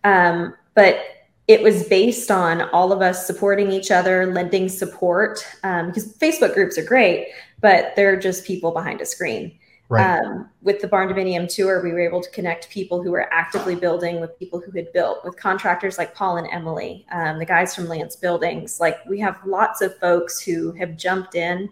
Um, 0.06 0.56
but 0.76 1.00
it 1.47 1.62
was 1.62 1.88
based 1.88 2.31
on 2.31 2.62
all 2.69 2.91
of 2.91 3.01
us 3.01 3.27
supporting 3.27 3.71
each 3.71 3.91
other, 3.91 4.34
lending 4.34 4.67
support, 4.67 5.45
um, 5.63 5.88
because 5.88 6.17
Facebook 6.17 6.53
groups 6.53 6.77
are 6.77 6.84
great, 6.84 7.27
but 7.62 7.95
they're 7.95 8.19
just 8.19 8.45
people 8.45 8.71
behind 8.71 9.01
a 9.01 9.05
screen. 9.05 9.58
Right. 9.88 10.19
Um, 10.19 10.49
with 10.63 10.81
the 10.81 10.88
Barndominium 10.88 11.47
tour, 11.53 11.84
we 11.84 11.91
were 11.91 11.99
able 11.99 12.21
to 12.21 12.29
connect 12.31 12.71
people 12.71 13.03
who 13.03 13.12
were 13.12 13.31
actively 13.31 13.75
building 13.75 14.19
with 14.19 14.38
people 14.39 14.60
who 14.60 14.71
had 14.71 14.91
built, 14.93 15.23
with 15.23 15.38
contractors 15.38 15.99
like 15.99 16.15
Paul 16.15 16.38
and 16.38 16.47
Emily, 16.51 17.05
um, 17.12 17.38
the 17.38 17.45
guys 17.45 17.75
from 17.75 17.88
Lance 17.88 18.15
Buildings. 18.15 18.79
Like 18.79 18.97
we 19.08 19.19
have 19.19 19.39
lots 19.45 19.81
of 19.81 19.95
folks 19.99 20.41
who 20.41 20.71
have 20.71 20.97
jumped 20.97 21.36
in 21.36 21.69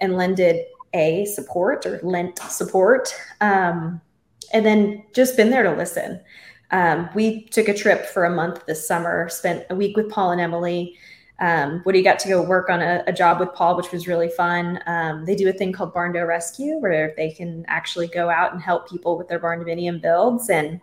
and 0.00 0.16
lended 0.16 0.64
a 0.92 1.24
support 1.26 1.86
or 1.86 2.00
lent 2.02 2.40
support, 2.40 3.14
um, 3.40 4.00
and 4.52 4.66
then 4.66 5.04
just 5.14 5.36
been 5.36 5.50
there 5.50 5.62
to 5.62 5.72
listen. 5.72 6.20
Um, 6.72 7.08
we 7.14 7.42
took 7.44 7.68
a 7.68 7.74
trip 7.74 8.06
for 8.06 8.24
a 8.24 8.30
month 8.30 8.64
this 8.66 8.86
summer, 8.86 9.28
spent 9.28 9.66
a 9.70 9.74
week 9.74 9.96
with 9.96 10.10
Paul 10.10 10.32
and 10.32 10.40
Emily. 10.40 10.96
Um, 11.38 11.82
Woody 11.84 12.02
got 12.02 12.18
to 12.20 12.28
go 12.28 12.40
work 12.40 12.70
on 12.70 12.80
a, 12.80 13.04
a 13.06 13.12
job 13.12 13.40
with 13.40 13.52
Paul, 13.52 13.76
which 13.76 13.92
was 13.92 14.08
really 14.08 14.28
fun. 14.28 14.80
Um, 14.86 15.24
they 15.24 15.34
do 15.34 15.48
a 15.48 15.52
thing 15.52 15.72
called 15.72 15.92
Barndo 15.92 16.26
Rescue, 16.26 16.78
where 16.78 17.14
they 17.16 17.30
can 17.30 17.64
actually 17.68 18.06
go 18.06 18.30
out 18.30 18.52
and 18.52 18.62
help 18.62 18.88
people 18.88 19.18
with 19.18 19.28
their 19.28 19.40
barndominium 19.40 20.00
builds. 20.00 20.48
And 20.50 20.80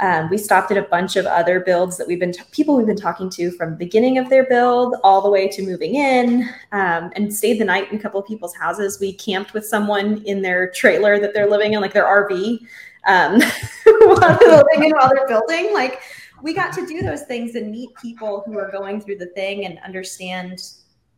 um, 0.00 0.30
we 0.30 0.38
stopped 0.38 0.70
at 0.70 0.76
a 0.76 0.82
bunch 0.82 1.16
of 1.16 1.26
other 1.26 1.60
builds 1.60 1.96
that 1.98 2.06
we've 2.06 2.20
been 2.20 2.32
t- 2.32 2.42
people 2.52 2.76
we've 2.76 2.86
been 2.86 2.96
talking 2.96 3.28
to 3.30 3.50
from 3.50 3.76
beginning 3.76 4.16
of 4.18 4.30
their 4.30 4.46
build 4.46 4.94
all 5.02 5.20
the 5.20 5.30
way 5.30 5.48
to 5.48 5.62
moving 5.62 5.96
in, 5.96 6.48
um, 6.72 7.10
and 7.14 7.34
stayed 7.34 7.60
the 7.60 7.64
night 7.64 7.90
in 7.90 7.98
a 7.98 8.00
couple 8.00 8.20
of 8.20 8.26
people's 8.26 8.54
houses. 8.54 8.98
We 9.00 9.12
camped 9.12 9.54
with 9.54 9.66
someone 9.66 10.22
in 10.24 10.40
their 10.40 10.70
trailer 10.70 11.18
that 11.20 11.34
they're 11.34 11.50
living 11.50 11.72
in, 11.72 11.80
like 11.80 11.92
their 11.92 12.04
RV 12.04 12.60
um, 13.08 13.40
while 13.84 14.38
they're 14.38 14.62
living 14.62 14.84
and 14.84 14.92
while 14.92 15.10
they're 15.12 15.26
building. 15.26 15.72
Like 15.72 16.00
we 16.42 16.54
got 16.54 16.72
to 16.74 16.86
do 16.86 17.02
those 17.02 17.22
things 17.22 17.56
and 17.56 17.70
meet 17.70 17.90
people 18.00 18.42
who 18.46 18.56
are 18.58 18.70
going 18.70 19.00
through 19.00 19.18
the 19.18 19.26
thing 19.26 19.64
and 19.64 19.78
understand, 19.80 20.62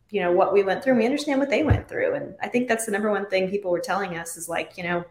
you 0.09 0.21
know, 0.21 0.31
what 0.31 0.53
we 0.53 0.63
went 0.63 0.83
through. 0.83 0.93
And 0.93 0.99
we 0.99 1.05
understand 1.05 1.39
what 1.39 1.49
they 1.49 1.63
went 1.63 1.87
through. 1.87 2.15
And 2.15 2.35
I 2.41 2.47
think 2.47 2.67
that's 2.67 2.85
the 2.85 2.91
number 2.91 3.11
one 3.11 3.27
thing 3.27 3.49
people 3.49 3.69
were 3.69 3.79
telling 3.79 4.17
us 4.17 4.37
is 4.37 4.49
like, 4.49 4.77
you 4.77 4.83
know, 4.83 5.05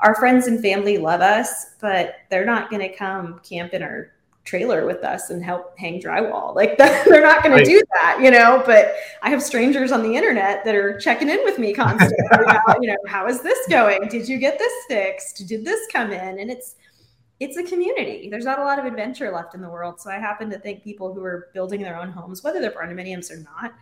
our 0.00 0.14
friends 0.14 0.46
and 0.46 0.60
family 0.60 0.98
love 0.98 1.22
us, 1.22 1.74
but 1.80 2.16
they're 2.30 2.44
not 2.44 2.70
going 2.70 2.82
to 2.82 2.94
come 2.94 3.40
camp 3.40 3.72
in 3.72 3.82
our 3.82 4.12
trailer 4.46 4.86
with 4.86 5.04
us 5.04 5.28
and 5.30 5.44
help 5.44 5.78
hang 5.78 6.00
drywall. 6.00 6.54
Like 6.54 6.78
they're 6.78 7.20
not 7.20 7.42
going 7.42 7.54
right. 7.54 7.64
to 7.64 7.70
do 7.70 7.82
that, 7.94 8.20
you 8.22 8.30
know. 8.30 8.62
But 8.64 8.94
I 9.22 9.28
have 9.28 9.42
strangers 9.42 9.92
on 9.92 10.02
the 10.02 10.14
internet 10.14 10.64
that 10.64 10.74
are 10.74 10.98
checking 10.98 11.28
in 11.28 11.40
with 11.44 11.58
me 11.58 11.74
constantly. 11.74 12.16
about, 12.32 12.78
you 12.80 12.88
know, 12.88 12.96
how 13.06 13.26
is 13.26 13.42
this 13.42 13.58
going? 13.68 14.08
Did 14.08 14.28
you 14.28 14.38
get 14.38 14.58
this 14.58 14.72
fixed? 14.88 15.46
Did 15.46 15.64
this 15.64 15.80
come 15.92 16.12
in? 16.12 16.38
And 16.38 16.50
it's 16.50 16.76
it's 17.38 17.58
a 17.58 17.62
community. 17.62 18.30
There's 18.30 18.46
not 18.46 18.58
a 18.58 18.64
lot 18.64 18.78
of 18.78 18.86
adventure 18.86 19.30
left 19.30 19.54
in 19.54 19.60
the 19.60 19.68
world. 19.68 20.00
So 20.00 20.10
I 20.10 20.14
happen 20.14 20.48
to 20.50 20.58
think 20.58 20.82
people 20.82 21.12
who 21.12 21.22
are 21.22 21.48
building 21.52 21.82
their 21.82 21.98
own 21.98 22.10
homes, 22.10 22.42
whether 22.42 22.60
they're 22.60 22.70
barndominiums 22.70 23.30
or 23.30 23.36
not, 23.36 23.74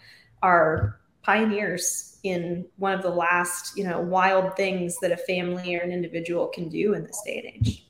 are 0.42 0.98
pioneers 1.22 2.18
in 2.24 2.66
one 2.77 2.92
of 2.92 3.03
the 3.03 3.11
last, 3.11 3.77
you 3.77 3.85
know, 3.85 4.00
wild 4.00 4.57
things 4.57 4.98
that 5.00 5.12
a 5.12 5.16
family 5.16 5.77
or 5.77 5.81
an 5.81 5.92
individual 5.92 6.48
can 6.48 6.68
do 6.68 6.94
in 6.94 7.05
this 7.05 7.22
day 7.24 7.38
and 7.38 7.66
age. 7.66 7.83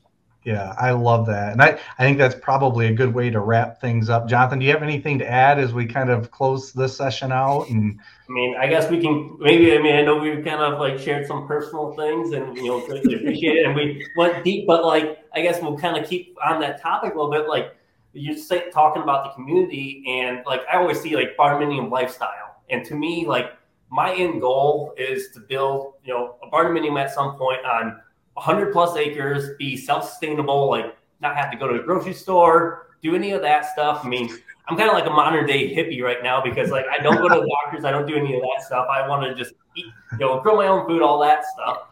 Yeah, 0.45 0.75
I 0.77 0.91
love 0.91 1.25
that. 1.25 1.53
And 1.53 1.61
I, 1.61 1.79
I 1.97 2.03
think 2.03 2.19
that's 2.19 2.35
probably 2.35 2.85
a 2.85 2.93
good 2.93 3.11
way 3.11 3.31
to 3.31 3.39
wrap 3.39 3.81
things 3.81 4.09
up. 4.09 4.27
Jonathan, 4.27 4.59
do 4.59 4.65
you 4.65 4.71
have 4.73 4.83
anything 4.83 5.17
to 5.17 5.27
add 5.27 5.57
as 5.57 5.73
we 5.73 5.87
kind 5.87 6.11
of 6.11 6.29
close 6.29 6.71
this 6.71 6.95
session 6.95 7.31
out? 7.31 7.67
And 7.69 7.99
I 8.29 8.31
mean, 8.31 8.55
I 8.55 8.67
guess 8.67 8.89
we 8.91 9.01
can 9.01 9.37
maybe, 9.39 9.75
I 9.75 9.81
mean, 9.81 9.95
I 9.95 10.03
know 10.03 10.17
we've 10.17 10.45
kind 10.45 10.61
of 10.61 10.79
like 10.79 10.99
shared 10.99 11.25
some 11.25 11.47
personal 11.47 11.95
things 11.95 12.31
and, 12.33 12.55
you 12.55 12.67
know, 12.67 12.85
greatly 12.85 13.15
appreciate 13.15 13.57
it. 13.57 13.65
And 13.65 13.75
we 13.75 14.07
went 14.15 14.43
deep, 14.43 14.67
but 14.67 14.85
like, 14.85 15.17
I 15.33 15.41
guess 15.41 15.59
we'll 15.63 15.79
kind 15.79 15.97
of 15.97 16.07
keep 16.07 16.37
on 16.45 16.61
that 16.61 16.79
topic 16.79 17.15
a 17.15 17.17
little 17.17 17.31
bit. 17.31 17.49
Like, 17.49 17.75
you're 18.13 18.37
say, 18.37 18.69
talking 18.69 19.01
about 19.01 19.25
the 19.25 19.31
community, 19.31 20.03
and 20.07 20.43
like, 20.45 20.61
I 20.71 20.77
always 20.77 21.01
see 21.01 21.15
like 21.15 21.35
barndominium 21.37 21.89
lifestyle. 21.89 22.61
And 22.69 22.85
to 22.85 22.95
me, 22.95 23.25
like, 23.27 23.51
my 23.89 24.13
end 24.13 24.41
goal 24.41 24.93
is 24.95 25.31
to 25.31 25.39
build, 25.39 25.95
you 26.03 26.13
know, 26.13 26.35
a 26.43 26.49
barndominium 26.49 27.01
at 27.01 27.11
some 27.11 27.35
point 27.35 27.65
on 27.65 27.99
100 28.35 28.71
plus 28.71 28.95
acres, 28.97 29.55
be 29.57 29.75
self 29.75 30.07
sustainable, 30.07 30.69
like 30.69 30.95
not 31.21 31.35
have 31.35 31.51
to 31.51 31.57
go 31.57 31.67
to 31.67 31.77
the 31.77 31.83
grocery 31.83 32.13
store, 32.13 32.87
do 33.01 33.15
any 33.15 33.31
of 33.31 33.41
that 33.41 33.65
stuff. 33.65 34.01
I 34.03 34.07
mean, 34.07 34.29
I'm 34.67 34.77
kind 34.77 34.89
of 34.89 34.93
like 34.93 35.07
a 35.07 35.11
modern 35.11 35.45
day 35.45 35.73
hippie 35.73 36.01
right 36.01 36.21
now 36.21 36.43
because 36.43 36.69
like 36.69 36.85
I 36.87 37.01
don't 37.01 37.15
go 37.15 37.29
to 37.29 37.35
the 37.35 37.47
doctors, 37.63 37.85
I 37.85 37.91
don't 37.91 38.05
do 38.05 38.15
any 38.15 38.35
of 38.35 38.41
that 38.41 38.65
stuff. 38.65 38.87
I 38.91 39.07
want 39.07 39.23
to 39.23 39.35
just 39.35 39.53
eat, 39.75 39.85
you 40.11 40.17
know, 40.19 40.41
grow 40.41 40.57
my 40.57 40.67
own 40.67 40.85
food, 40.85 41.01
all 41.01 41.19
that 41.19 41.45
stuff. 41.45 41.87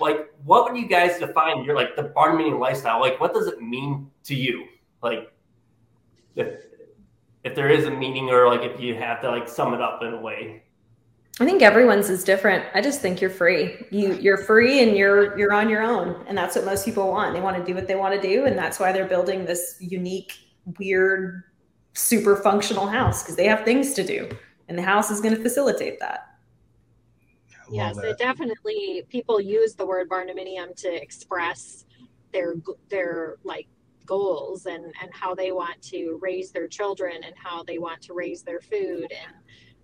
Like, 0.00 0.32
what 0.44 0.64
would 0.64 0.80
you 0.80 0.88
guys 0.88 1.18
define 1.18 1.64
your 1.64 1.76
like 1.76 1.96
the 1.96 2.04
barn 2.04 2.58
lifestyle? 2.58 3.00
Like, 3.00 3.20
what 3.20 3.32
does 3.32 3.46
it 3.46 3.62
mean 3.62 4.10
to 4.24 4.34
you? 4.34 4.66
Like, 5.02 5.32
if 6.36 6.64
if 7.44 7.54
there 7.54 7.70
is 7.70 7.86
a 7.86 7.90
meaning, 7.90 8.28
or 8.28 8.48
like 8.48 8.62
if 8.62 8.80
you 8.80 8.94
have 8.96 9.20
to 9.22 9.30
like 9.30 9.48
sum 9.48 9.72
it 9.72 9.80
up 9.80 10.02
in 10.02 10.12
a 10.12 10.20
way. 10.20 10.63
I 11.40 11.44
think 11.44 11.62
everyone's 11.62 12.10
is 12.10 12.22
different. 12.22 12.64
I 12.74 12.80
just 12.80 13.00
think 13.00 13.20
you're 13.20 13.30
free. 13.30 13.86
You 13.90 14.14
you're 14.14 14.36
free 14.36 14.82
and 14.82 14.96
you're 14.96 15.36
you're 15.36 15.52
on 15.52 15.68
your 15.68 15.82
own, 15.82 16.24
and 16.28 16.38
that's 16.38 16.54
what 16.54 16.64
most 16.64 16.84
people 16.84 17.08
want. 17.08 17.34
They 17.34 17.40
want 17.40 17.56
to 17.56 17.64
do 17.64 17.74
what 17.74 17.88
they 17.88 17.96
want 17.96 18.14
to 18.14 18.20
do, 18.20 18.44
and 18.44 18.56
that's 18.56 18.78
why 18.78 18.92
they're 18.92 19.08
building 19.08 19.44
this 19.44 19.76
unique, 19.80 20.34
weird, 20.78 21.42
super 21.94 22.36
functional 22.36 22.86
house 22.86 23.22
because 23.22 23.34
they 23.34 23.46
have 23.46 23.64
things 23.64 23.94
to 23.94 24.04
do, 24.04 24.30
and 24.68 24.78
the 24.78 24.82
house 24.82 25.10
is 25.10 25.20
going 25.20 25.34
to 25.34 25.42
facilitate 25.42 25.98
that. 25.98 26.36
Yes, 27.68 27.98
it 27.98 28.16
definitely 28.18 29.04
people 29.08 29.40
use 29.40 29.74
the 29.74 29.86
word 29.86 30.08
barndominium 30.08 30.76
to 30.76 31.02
express 31.02 31.84
their 32.32 32.54
their 32.88 33.38
like 33.42 33.66
goals 34.06 34.66
and 34.66 34.84
and 35.02 35.10
how 35.12 35.34
they 35.34 35.50
want 35.50 35.82
to 35.82 36.16
raise 36.22 36.52
their 36.52 36.68
children 36.68 37.24
and 37.24 37.34
how 37.36 37.64
they 37.64 37.78
want 37.78 38.00
to 38.02 38.12
raise 38.12 38.42
their 38.44 38.60
food 38.60 39.10
and 39.10 39.34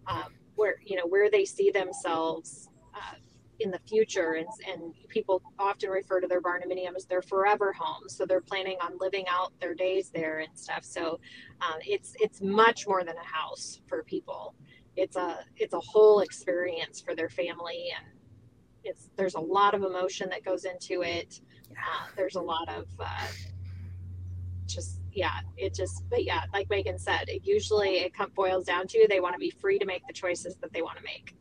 um, 0.06 0.32
where 0.54 0.76
you 0.84 0.96
know 0.96 1.06
where 1.06 1.30
they 1.30 1.44
see 1.44 1.70
themselves 1.70 2.68
uh, 2.94 3.16
in 3.60 3.70
the 3.70 3.78
future. 3.86 4.32
And, 4.32 4.48
and 4.66 4.94
people 5.08 5.42
often 5.58 5.90
refer 5.90 6.20
to 6.20 6.26
their 6.26 6.40
barndominium 6.40 6.96
as 6.96 7.04
their 7.04 7.22
forever 7.22 7.72
home. 7.72 8.08
So 8.08 8.26
they're 8.26 8.40
planning 8.40 8.78
on 8.82 8.98
living 8.98 9.26
out 9.28 9.52
their 9.60 9.74
days 9.74 10.10
there 10.10 10.40
and 10.40 10.58
stuff. 10.58 10.84
So 10.84 11.20
um, 11.60 11.78
it's 11.86 12.14
it's 12.20 12.40
much 12.40 12.86
more 12.86 13.04
than 13.04 13.16
a 13.16 13.26
house 13.26 13.80
for 13.86 14.02
people. 14.02 14.54
It's 14.96 15.16
a 15.16 15.40
it's 15.56 15.74
a 15.74 15.80
whole 15.80 16.20
experience 16.20 17.00
for 17.00 17.14
their 17.14 17.28
family. 17.28 17.88
And 17.96 18.06
it's 18.82 19.10
there's 19.16 19.34
a 19.34 19.40
lot 19.40 19.74
of 19.74 19.82
emotion 19.82 20.28
that 20.30 20.44
goes 20.44 20.64
into 20.64 21.02
it. 21.02 21.40
Uh, 21.70 22.06
there's 22.16 22.36
a 22.36 22.40
lot 22.40 22.68
of 22.68 22.86
uh, 22.98 23.26
just 24.66 24.99
yeah, 25.12 25.40
it 25.56 25.74
just, 25.74 26.04
but 26.10 26.24
yeah, 26.24 26.42
like 26.52 26.68
Megan 26.70 26.98
said, 26.98 27.28
it 27.28 27.42
usually 27.44 27.98
it 27.98 28.12
boils 28.34 28.64
down 28.64 28.86
to 28.88 29.06
they 29.08 29.20
want 29.20 29.34
to 29.34 29.38
be 29.38 29.50
free 29.50 29.78
to 29.78 29.86
make 29.86 30.06
the 30.06 30.12
choices 30.12 30.56
that 30.56 30.72
they 30.72 30.82
want 30.82 30.98
to 30.98 31.04
make. 31.04 31.34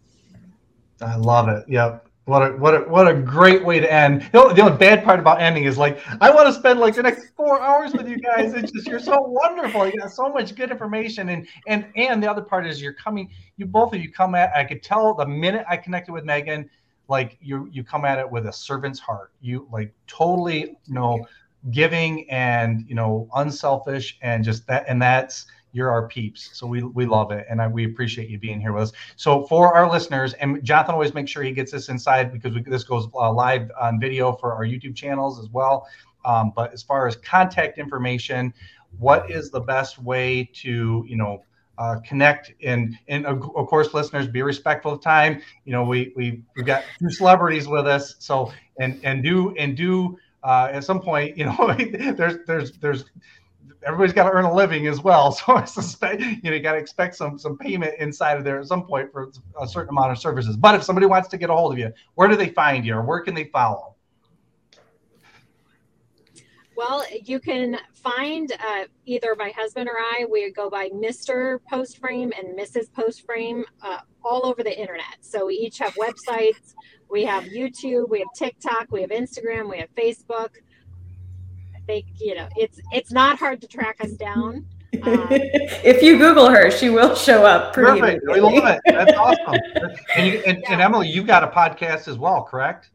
I 1.02 1.16
love 1.16 1.48
it. 1.50 1.66
Yep. 1.68 2.06
What 2.26 2.44
a 2.44 2.52
what 2.58 2.76
a 2.76 2.80
what 2.82 3.08
a 3.08 3.14
great 3.16 3.66
way 3.66 3.80
to 3.80 3.92
end. 3.92 4.22
You 4.22 4.30
know, 4.34 4.54
the 4.54 4.62
only 4.62 4.78
bad 4.78 5.04
part 5.04 5.20
about 5.20 5.42
ending 5.42 5.64
is 5.64 5.80
like 5.80 6.00
I 6.22 6.30
want 6.30 6.46
to 6.46 6.54
spend 6.54 6.80
like 6.80 6.94
the 6.94 7.02
next 7.02 7.32
four 7.36 7.60
hours 7.60 7.92
with 7.94 8.08
you 8.08 8.20
guys. 8.20 8.54
It's 8.54 8.72
just 8.72 8.86
you're 8.86 9.00
so 9.00 9.20
wonderful. 9.20 9.88
You 9.88 9.94
got 9.98 10.12
so 10.12 10.30
much 10.32 10.54
good 10.54 10.70
information, 10.70 11.30
and 11.30 11.48
and 11.66 11.88
and 11.96 12.22
the 12.22 12.30
other 12.30 12.44
part 12.44 12.68
is 12.68 12.80
you're 12.80 12.94
coming. 12.94 13.32
You 13.58 13.66
both 13.66 13.96
of 13.96 14.02
you 14.02 14.12
come 14.12 14.36
at. 14.36 14.56
I 14.56 14.64
could 14.64 14.84
tell 14.84 15.16
the 15.16 15.26
minute 15.26 15.66
I 15.68 15.76
connected 15.76 16.12
with 16.12 16.24
Megan, 16.24 16.70
like 17.08 17.36
you 17.42 17.68
you 17.72 17.84
come 17.84 18.06
at 18.06 18.20
it 18.20 18.30
with 18.30 18.46
a 18.46 18.54
servant's 18.54 19.00
heart. 19.00 19.32
You 19.42 19.68
like 19.72 19.92
totally 20.06 20.60
you 20.86 20.94
know 20.94 21.26
giving 21.72 22.30
and 22.30 22.86
you 22.88 22.96
know 22.96 23.28
unselfish 23.36 24.18
and 24.22 24.44
just 24.44 24.66
that 24.68 24.86
and 24.88 25.02
that's 25.02 25.46
you're 25.72 25.92
our 25.92 26.08
peeps. 26.08 26.50
So 26.54 26.66
we 26.66 26.82
we 26.82 27.06
love 27.06 27.32
it 27.32 27.46
and 27.50 27.62
I, 27.62 27.68
we 27.68 27.86
appreciate 27.86 28.30
you 28.30 28.40
being 28.40 28.60
here 28.60 28.74
with 28.74 28.84
us. 28.84 28.92
So 29.18 29.46
for 29.46 29.76
our 29.76 29.90
listeners 29.90 30.34
and 30.34 30.64
jonathan 30.64 30.94
always 30.94 31.14
makes 31.14 31.32
sure 31.32 31.44
he 31.44 31.52
gets 31.52 31.72
this 31.72 31.90
inside 31.90 32.32
because 32.32 32.56
we, 32.56 32.62
this 32.62 32.84
goes 32.84 33.08
uh, 33.14 33.32
live 33.32 33.70
on 33.80 34.00
video 34.00 34.34
for 34.34 34.54
our 34.54 34.66
youtube 34.66 34.96
channels 34.96 35.40
as 35.40 35.50
well. 35.50 35.88
Um, 36.26 36.52
but 36.56 36.74
as 36.74 36.84
far 36.84 37.08
as 37.08 37.16
contact 37.16 37.78
information 37.78 38.54
what 38.98 39.30
is 39.30 39.52
the 39.52 39.60
best 39.60 40.00
way 40.00 40.50
to 40.56 41.06
you 41.08 41.16
know 41.16 41.44
uh, 41.78 42.00
connect? 42.06 42.52
And 42.64 42.98
and 43.08 43.26
of, 43.26 43.44
of, 43.56 43.68
course 43.68 43.94
listeners 43.94 44.28
be 44.28 44.42
respectful 44.42 44.94
of 44.94 45.02
time. 45.02 45.42
You 45.66 45.72
know 45.72 45.84
we 45.84 46.14
we 46.16 46.44
we've 46.56 46.66
got 46.66 46.84
two 47.00 47.10
celebrities 47.10 47.68
with 47.68 47.88
us. 47.88 48.16
So 48.20 48.52
and 48.80 49.00
and 49.04 49.24
do 49.24 49.56
and 49.56 49.78
do 49.78 50.18
uh, 50.44 50.70
at 50.72 50.84
some 50.84 51.02
point 51.02 51.38
you 51.38 51.46
know 51.46 51.76
there's 52.16 52.38
there's 52.46 52.72
there's 52.74 53.06
everybody's 53.86 54.14
got 54.14 54.24
to 54.24 54.32
earn 54.32 54.46
a 54.46 54.54
living 54.54 54.88
as 54.88 55.02
well. 55.02 55.32
So 55.46 55.56
i 55.56 55.66
suspect 55.66 56.22
you 56.22 56.38
know 56.44 56.54
you 56.54 56.60
got 56.62 56.74
to 56.74 56.80
expect 56.80 57.16
some 57.16 57.38
some 57.38 57.58
payment 57.58 57.96
inside 58.00 58.38
of 58.38 58.44
there 58.44 58.60
at 58.60 58.68
some 58.68 58.86
point 58.86 59.12
for 59.12 59.32
a 59.62 59.68
certain 59.68 59.90
amount 59.90 60.12
of 60.12 60.18
services. 60.18 60.58
But 60.58 60.76
if 60.76 60.84
somebody 60.84 61.06
wants 61.06 61.30
to 61.30 61.38
get 61.38 61.50
a 61.50 61.54
hold 61.54 61.74
of 61.74 61.80
you 61.80 61.92
where 62.16 62.28
do 62.28 62.36
they 62.36 62.50
find 62.50 62.86
you 62.86 62.96
or 62.96 63.04
where 63.04 63.22
can 63.22 63.34
they 63.34 63.46
follow 63.46 63.96
well, 66.80 67.04
you 67.26 67.42
can 67.42 67.78
find 67.94 68.54
uh, 68.54 68.86
either 69.06 69.36
my 69.38 69.50
husband 69.50 69.90
or 69.90 69.98
I, 69.98 70.26
we 70.32 70.50
go 70.54 70.70
by 70.70 70.88
Mr. 70.92 71.60
Postframe 71.70 72.32
and 72.40 72.58
Mrs. 72.58 72.90
Postframe 72.92 73.64
uh, 73.82 73.98
all 74.24 74.46
over 74.46 74.64
the 74.64 74.80
internet. 74.80 75.18
So 75.20 75.48
we 75.48 75.56
each 75.56 75.80
have 75.80 75.94
websites, 75.96 76.76
we 77.10 77.26
have 77.26 77.44
YouTube, 77.44 78.08
we 78.08 78.20
have 78.20 78.30
TikTok, 78.34 78.88
we 78.92 79.02
have 79.02 79.10
Instagram, 79.10 79.70
we 79.70 79.80
have 79.80 79.94
Facebook. 79.94 80.52
I 81.76 81.82
think, 81.86 82.06
you 82.18 82.34
know, 82.34 82.48
it's 82.56 82.80
it's 82.94 83.12
not 83.12 83.38
hard 83.38 83.60
to 83.60 83.68
track 83.68 83.98
us 84.00 84.12
down. 84.12 84.66
Um, 85.04 85.28
if 85.32 86.02
you 86.02 86.18
Google 86.18 86.50
her, 86.50 86.72
she 86.72 86.90
will 86.90 87.14
show 87.14 87.46
up. 87.46 87.74
Perfect. 87.74 88.24
We 88.26 88.40
love 88.40 88.54
it. 88.54 88.80
That's 88.86 89.18
awesome. 89.18 89.60
And, 90.16 90.28
you, 90.28 90.42
and, 90.48 90.60
yeah. 90.60 90.72
and 90.72 90.82
Emily, 90.82 91.10
you've 91.10 91.28
got 91.28 91.44
a 91.44 91.48
podcast 91.48 92.08
as 92.08 92.18
well, 92.18 92.42
correct? 92.42 92.92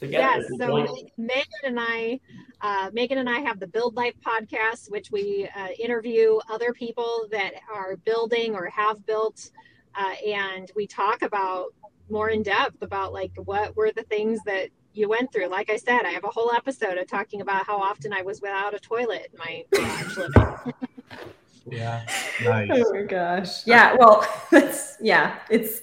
Together. 0.00 0.42
Yes. 0.42 0.58
So 0.58 1.06
Megan 1.16 1.44
and 1.64 1.78
I 1.80 2.20
uh, 2.60 2.90
Megan 2.92 3.18
and 3.18 3.28
I 3.28 3.40
have 3.40 3.60
the 3.60 3.66
Build 3.66 3.94
Life 3.94 4.14
podcast, 4.26 4.90
which 4.90 5.10
we 5.10 5.48
uh, 5.54 5.68
interview 5.78 6.38
other 6.48 6.72
people 6.72 7.26
that 7.30 7.52
are 7.72 7.96
building 7.96 8.54
or 8.54 8.66
have 8.70 9.04
built, 9.04 9.50
uh, 9.94 10.14
and 10.26 10.70
we 10.74 10.86
talk 10.86 11.22
about 11.22 11.74
more 12.08 12.30
in 12.30 12.42
depth 12.42 12.82
about 12.82 13.12
like 13.12 13.32
what 13.44 13.76
were 13.76 13.92
the 13.94 14.02
things 14.04 14.40
that 14.46 14.70
you 14.94 15.08
went 15.08 15.32
through. 15.32 15.48
Like 15.48 15.70
I 15.70 15.76
said, 15.76 16.02
I 16.04 16.10
have 16.10 16.24
a 16.24 16.30
whole 16.30 16.52
episode 16.52 16.96
of 16.96 17.06
talking 17.06 17.40
about 17.40 17.66
how 17.66 17.78
often 17.78 18.12
I 18.12 18.22
was 18.22 18.40
without 18.40 18.74
a 18.74 18.78
toilet 18.78 19.30
in 19.32 19.38
my 19.38 19.64
garage 19.70 20.16
living. 20.16 20.72
Yeah. 21.70 22.04
Nice. 22.44 22.70
oh 22.72 22.92
my 22.92 23.02
gosh. 23.02 23.66
Yeah. 23.66 23.94
Well, 23.98 24.26
that's 24.50 24.96
yeah. 25.00 25.38
It's 25.50 25.80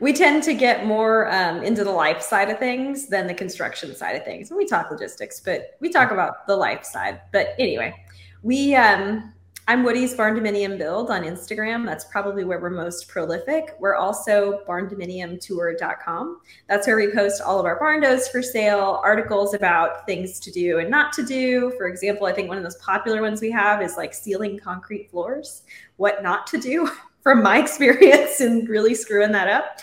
we 0.00 0.12
tend 0.12 0.42
to 0.44 0.54
get 0.54 0.86
more 0.86 1.32
um, 1.32 1.62
into 1.62 1.84
the 1.84 1.90
life 1.90 2.22
side 2.22 2.50
of 2.50 2.58
things 2.58 3.08
than 3.08 3.26
the 3.26 3.34
construction 3.34 3.94
side 3.94 4.16
of 4.16 4.24
things. 4.24 4.50
And 4.50 4.56
we 4.56 4.66
talk 4.66 4.90
logistics, 4.90 5.40
but 5.40 5.76
we 5.80 5.90
talk 5.90 6.12
about 6.12 6.46
the 6.46 6.56
life 6.56 6.84
side. 6.84 7.20
But 7.32 7.54
anyway, 7.58 7.94
we 8.42 8.74
um 8.74 9.33
I'm 9.66 9.82
Woody's 9.82 10.14
Barndominium 10.14 10.76
Build 10.76 11.10
on 11.10 11.22
Instagram. 11.22 11.86
That's 11.86 12.04
probably 12.04 12.44
where 12.44 12.60
we're 12.60 12.68
most 12.68 13.08
prolific. 13.08 13.74
We're 13.80 13.94
also 13.94 14.60
barndominiumtour.com. 14.68 16.40
That's 16.68 16.86
where 16.86 16.96
we 16.96 17.10
post 17.10 17.40
all 17.40 17.58
of 17.58 17.64
our 17.64 17.78
barndos 17.78 18.28
for 18.28 18.42
sale, 18.42 19.00
articles 19.02 19.54
about 19.54 20.04
things 20.04 20.38
to 20.40 20.50
do 20.50 20.80
and 20.80 20.90
not 20.90 21.14
to 21.14 21.24
do. 21.24 21.72
For 21.78 21.88
example, 21.88 22.26
I 22.26 22.34
think 22.34 22.48
one 22.48 22.58
of 22.58 22.62
the 22.62 22.66
most 22.66 22.82
popular 22.82 23.22
ones 23.22 23.40
we 23.40 23.50
have 23.52 23.80
is 23.80 23.96
like 23.96 24.12
sealing 24.12 24.58
concrete 24.58 25.10
floors, 25.10 25.62
what 25.96 26.22
not 26.22 26.46
to 26.48 26.58
do 26.58 26.90
from 27.22 27.42
my 27.42 27.58
experience 27.58 28.40
and 28.40 28.68
really 28.68 28.94
screwing 28.94 29.32
that 29.32 29.48
up. 29.48 29.78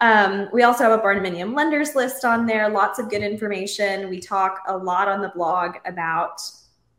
Um, 0.00 0.48
we 0.52 0.62
also 0.62 0.84
have 0.84 0.96
a 0.96 1.02
barndominium 1.02 1.56
lenders 1.56 1.96
list 1.96 2.24
on 2.24 2.46
there, 2.46 2.68
lots 2.68 3.00
of 3.00 3.10
good 3.10 3.22
information. 3.22 4.08
We 4.08 4.20
talk 4.20 4.60
a 4.68 4.76
lot 4.76 5.08
on 5.08 5.22
the 5.22 5.30
blog 5.30 5.74
about 5.86 6.40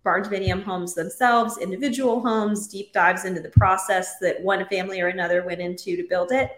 barndominium 0.06 0.64
homes 0.64 0.94
themselves, 0.94 1.58
individual 1.58 2.22
homes, 2.22 2.68
deep 2.68 2.94
dives 2.94 3.26
into 3.26 3.42
the 3.42 3.50
process 3.50 4.18
that 4.20 4.42
one 4.42 4.66
family 4.68 5.02
or 5.02 5.08
another 5.08 5.44
went 5.44 5.60
into 5.60 5.98
to 5.98 6.08
build 6.08 6.32
it. 6.32 6.52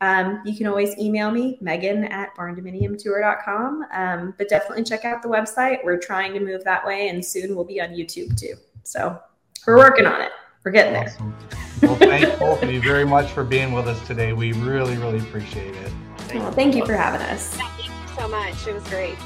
Um, 0.00 0.42
you 0.44 0.56
can 0.56 0.66
always 0.66 0.96
email 0.98 1.30
me, 1.30 1.58
Megan 1.60 2.04
at 2.04 2.34
barndominiumtour.com. 2.36 3.86
Um, 3.92 4.34
but 4.38 4.48
definitely 4.48 4.84
check 4.84 5.04
out 5.04 5.22
the 5.22 5.28
website. 5.28 5.84
We're 5.84 5.98
trying 5.98 6.34
to 6.34 6.40
move 6.40 6.64
that 6.64 6.86
way, 6.86 7.08
and 7.08 7.24
soon 7.24 7.54
we'll 7.56 7.64
be 7.64 7.80
on 7.80 7.90
YouTube 7.90 8.38
too. 8.38 8.54
So 8.84 9.18
we're 9.66 9.76
working 9.76 10.06
on 10.06 10.20
it. 10.20 10.32
We're 10.64 10.72
getting 10.72 10.96
awesome. 10.96 11.34
there. 11.80 11.88
Well, 11.88 11.98
thank 11.98 12.38
both 12.38 12.62
of 12.62 12.70
you 12.70 12.80
very 12.80 13.04
much 13.04 13.30
for 13.30 13.44
being 13.44 13.72
with 13.72 13.88
us 13.88 14.04
today. 14.06 14.32
We 14.32 14.52
really, 14.52 14.96
really 14.96 15.18
appreciate 15.18 15.74
it. 15.74 15.92
Thank, 16.18 16.42
well, 16.42 16.52
thank 16.52 16.74
you 16.74 16.84
for 16.84 16.94
having 16.94 17.22
us. 17.22 17.54
Thank 17.54 17.86
you 17.86 17.92
so 18.16 18.28
much. 18.28 18.66
It 18.66 18.74
was 18.74 18.86
great. 18.88 19.16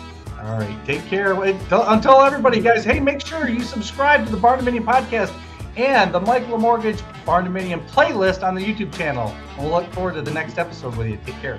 All 0.42 0.58
right. 0.58 0.76
Take 0.84 1.04
care. 1.06 1.32
Until 1.40 2.16
uh, 2.16 2.24
everybody, 2.24 2.60
guys, 2.60 2.84
hey, 2.84 2.98
make 2.98 3.24
sure 3.24 3.48
you 3.48 3.62
subscribe 3.62 4.26
to 4.26 4.32
the 4.32 4.38
Barndominium 4.38 4.84
podcast 4.84 5.32
and 5.76 6.12
the 6.12 6.20
Michael 6.20 6.58
Mortgage 6.58 6.98
Barndominium 7.24 7.86
playlist 7.88 8.42
on 8.46 8.54
the 8.54 8.60
YouTube 8.60 8.92
channel. 8.92 9.34
We'll 9.56 9.70
look 9.70 9.90
forward 9.92 10.14
to 10.14 10.22
the 10.22 10.32
next 10.32 10.58
episode 10.58 10.96
with 10.96 11.06
you. 11.06 11.18
Take 11.24 11.36
care. 11.36 11.58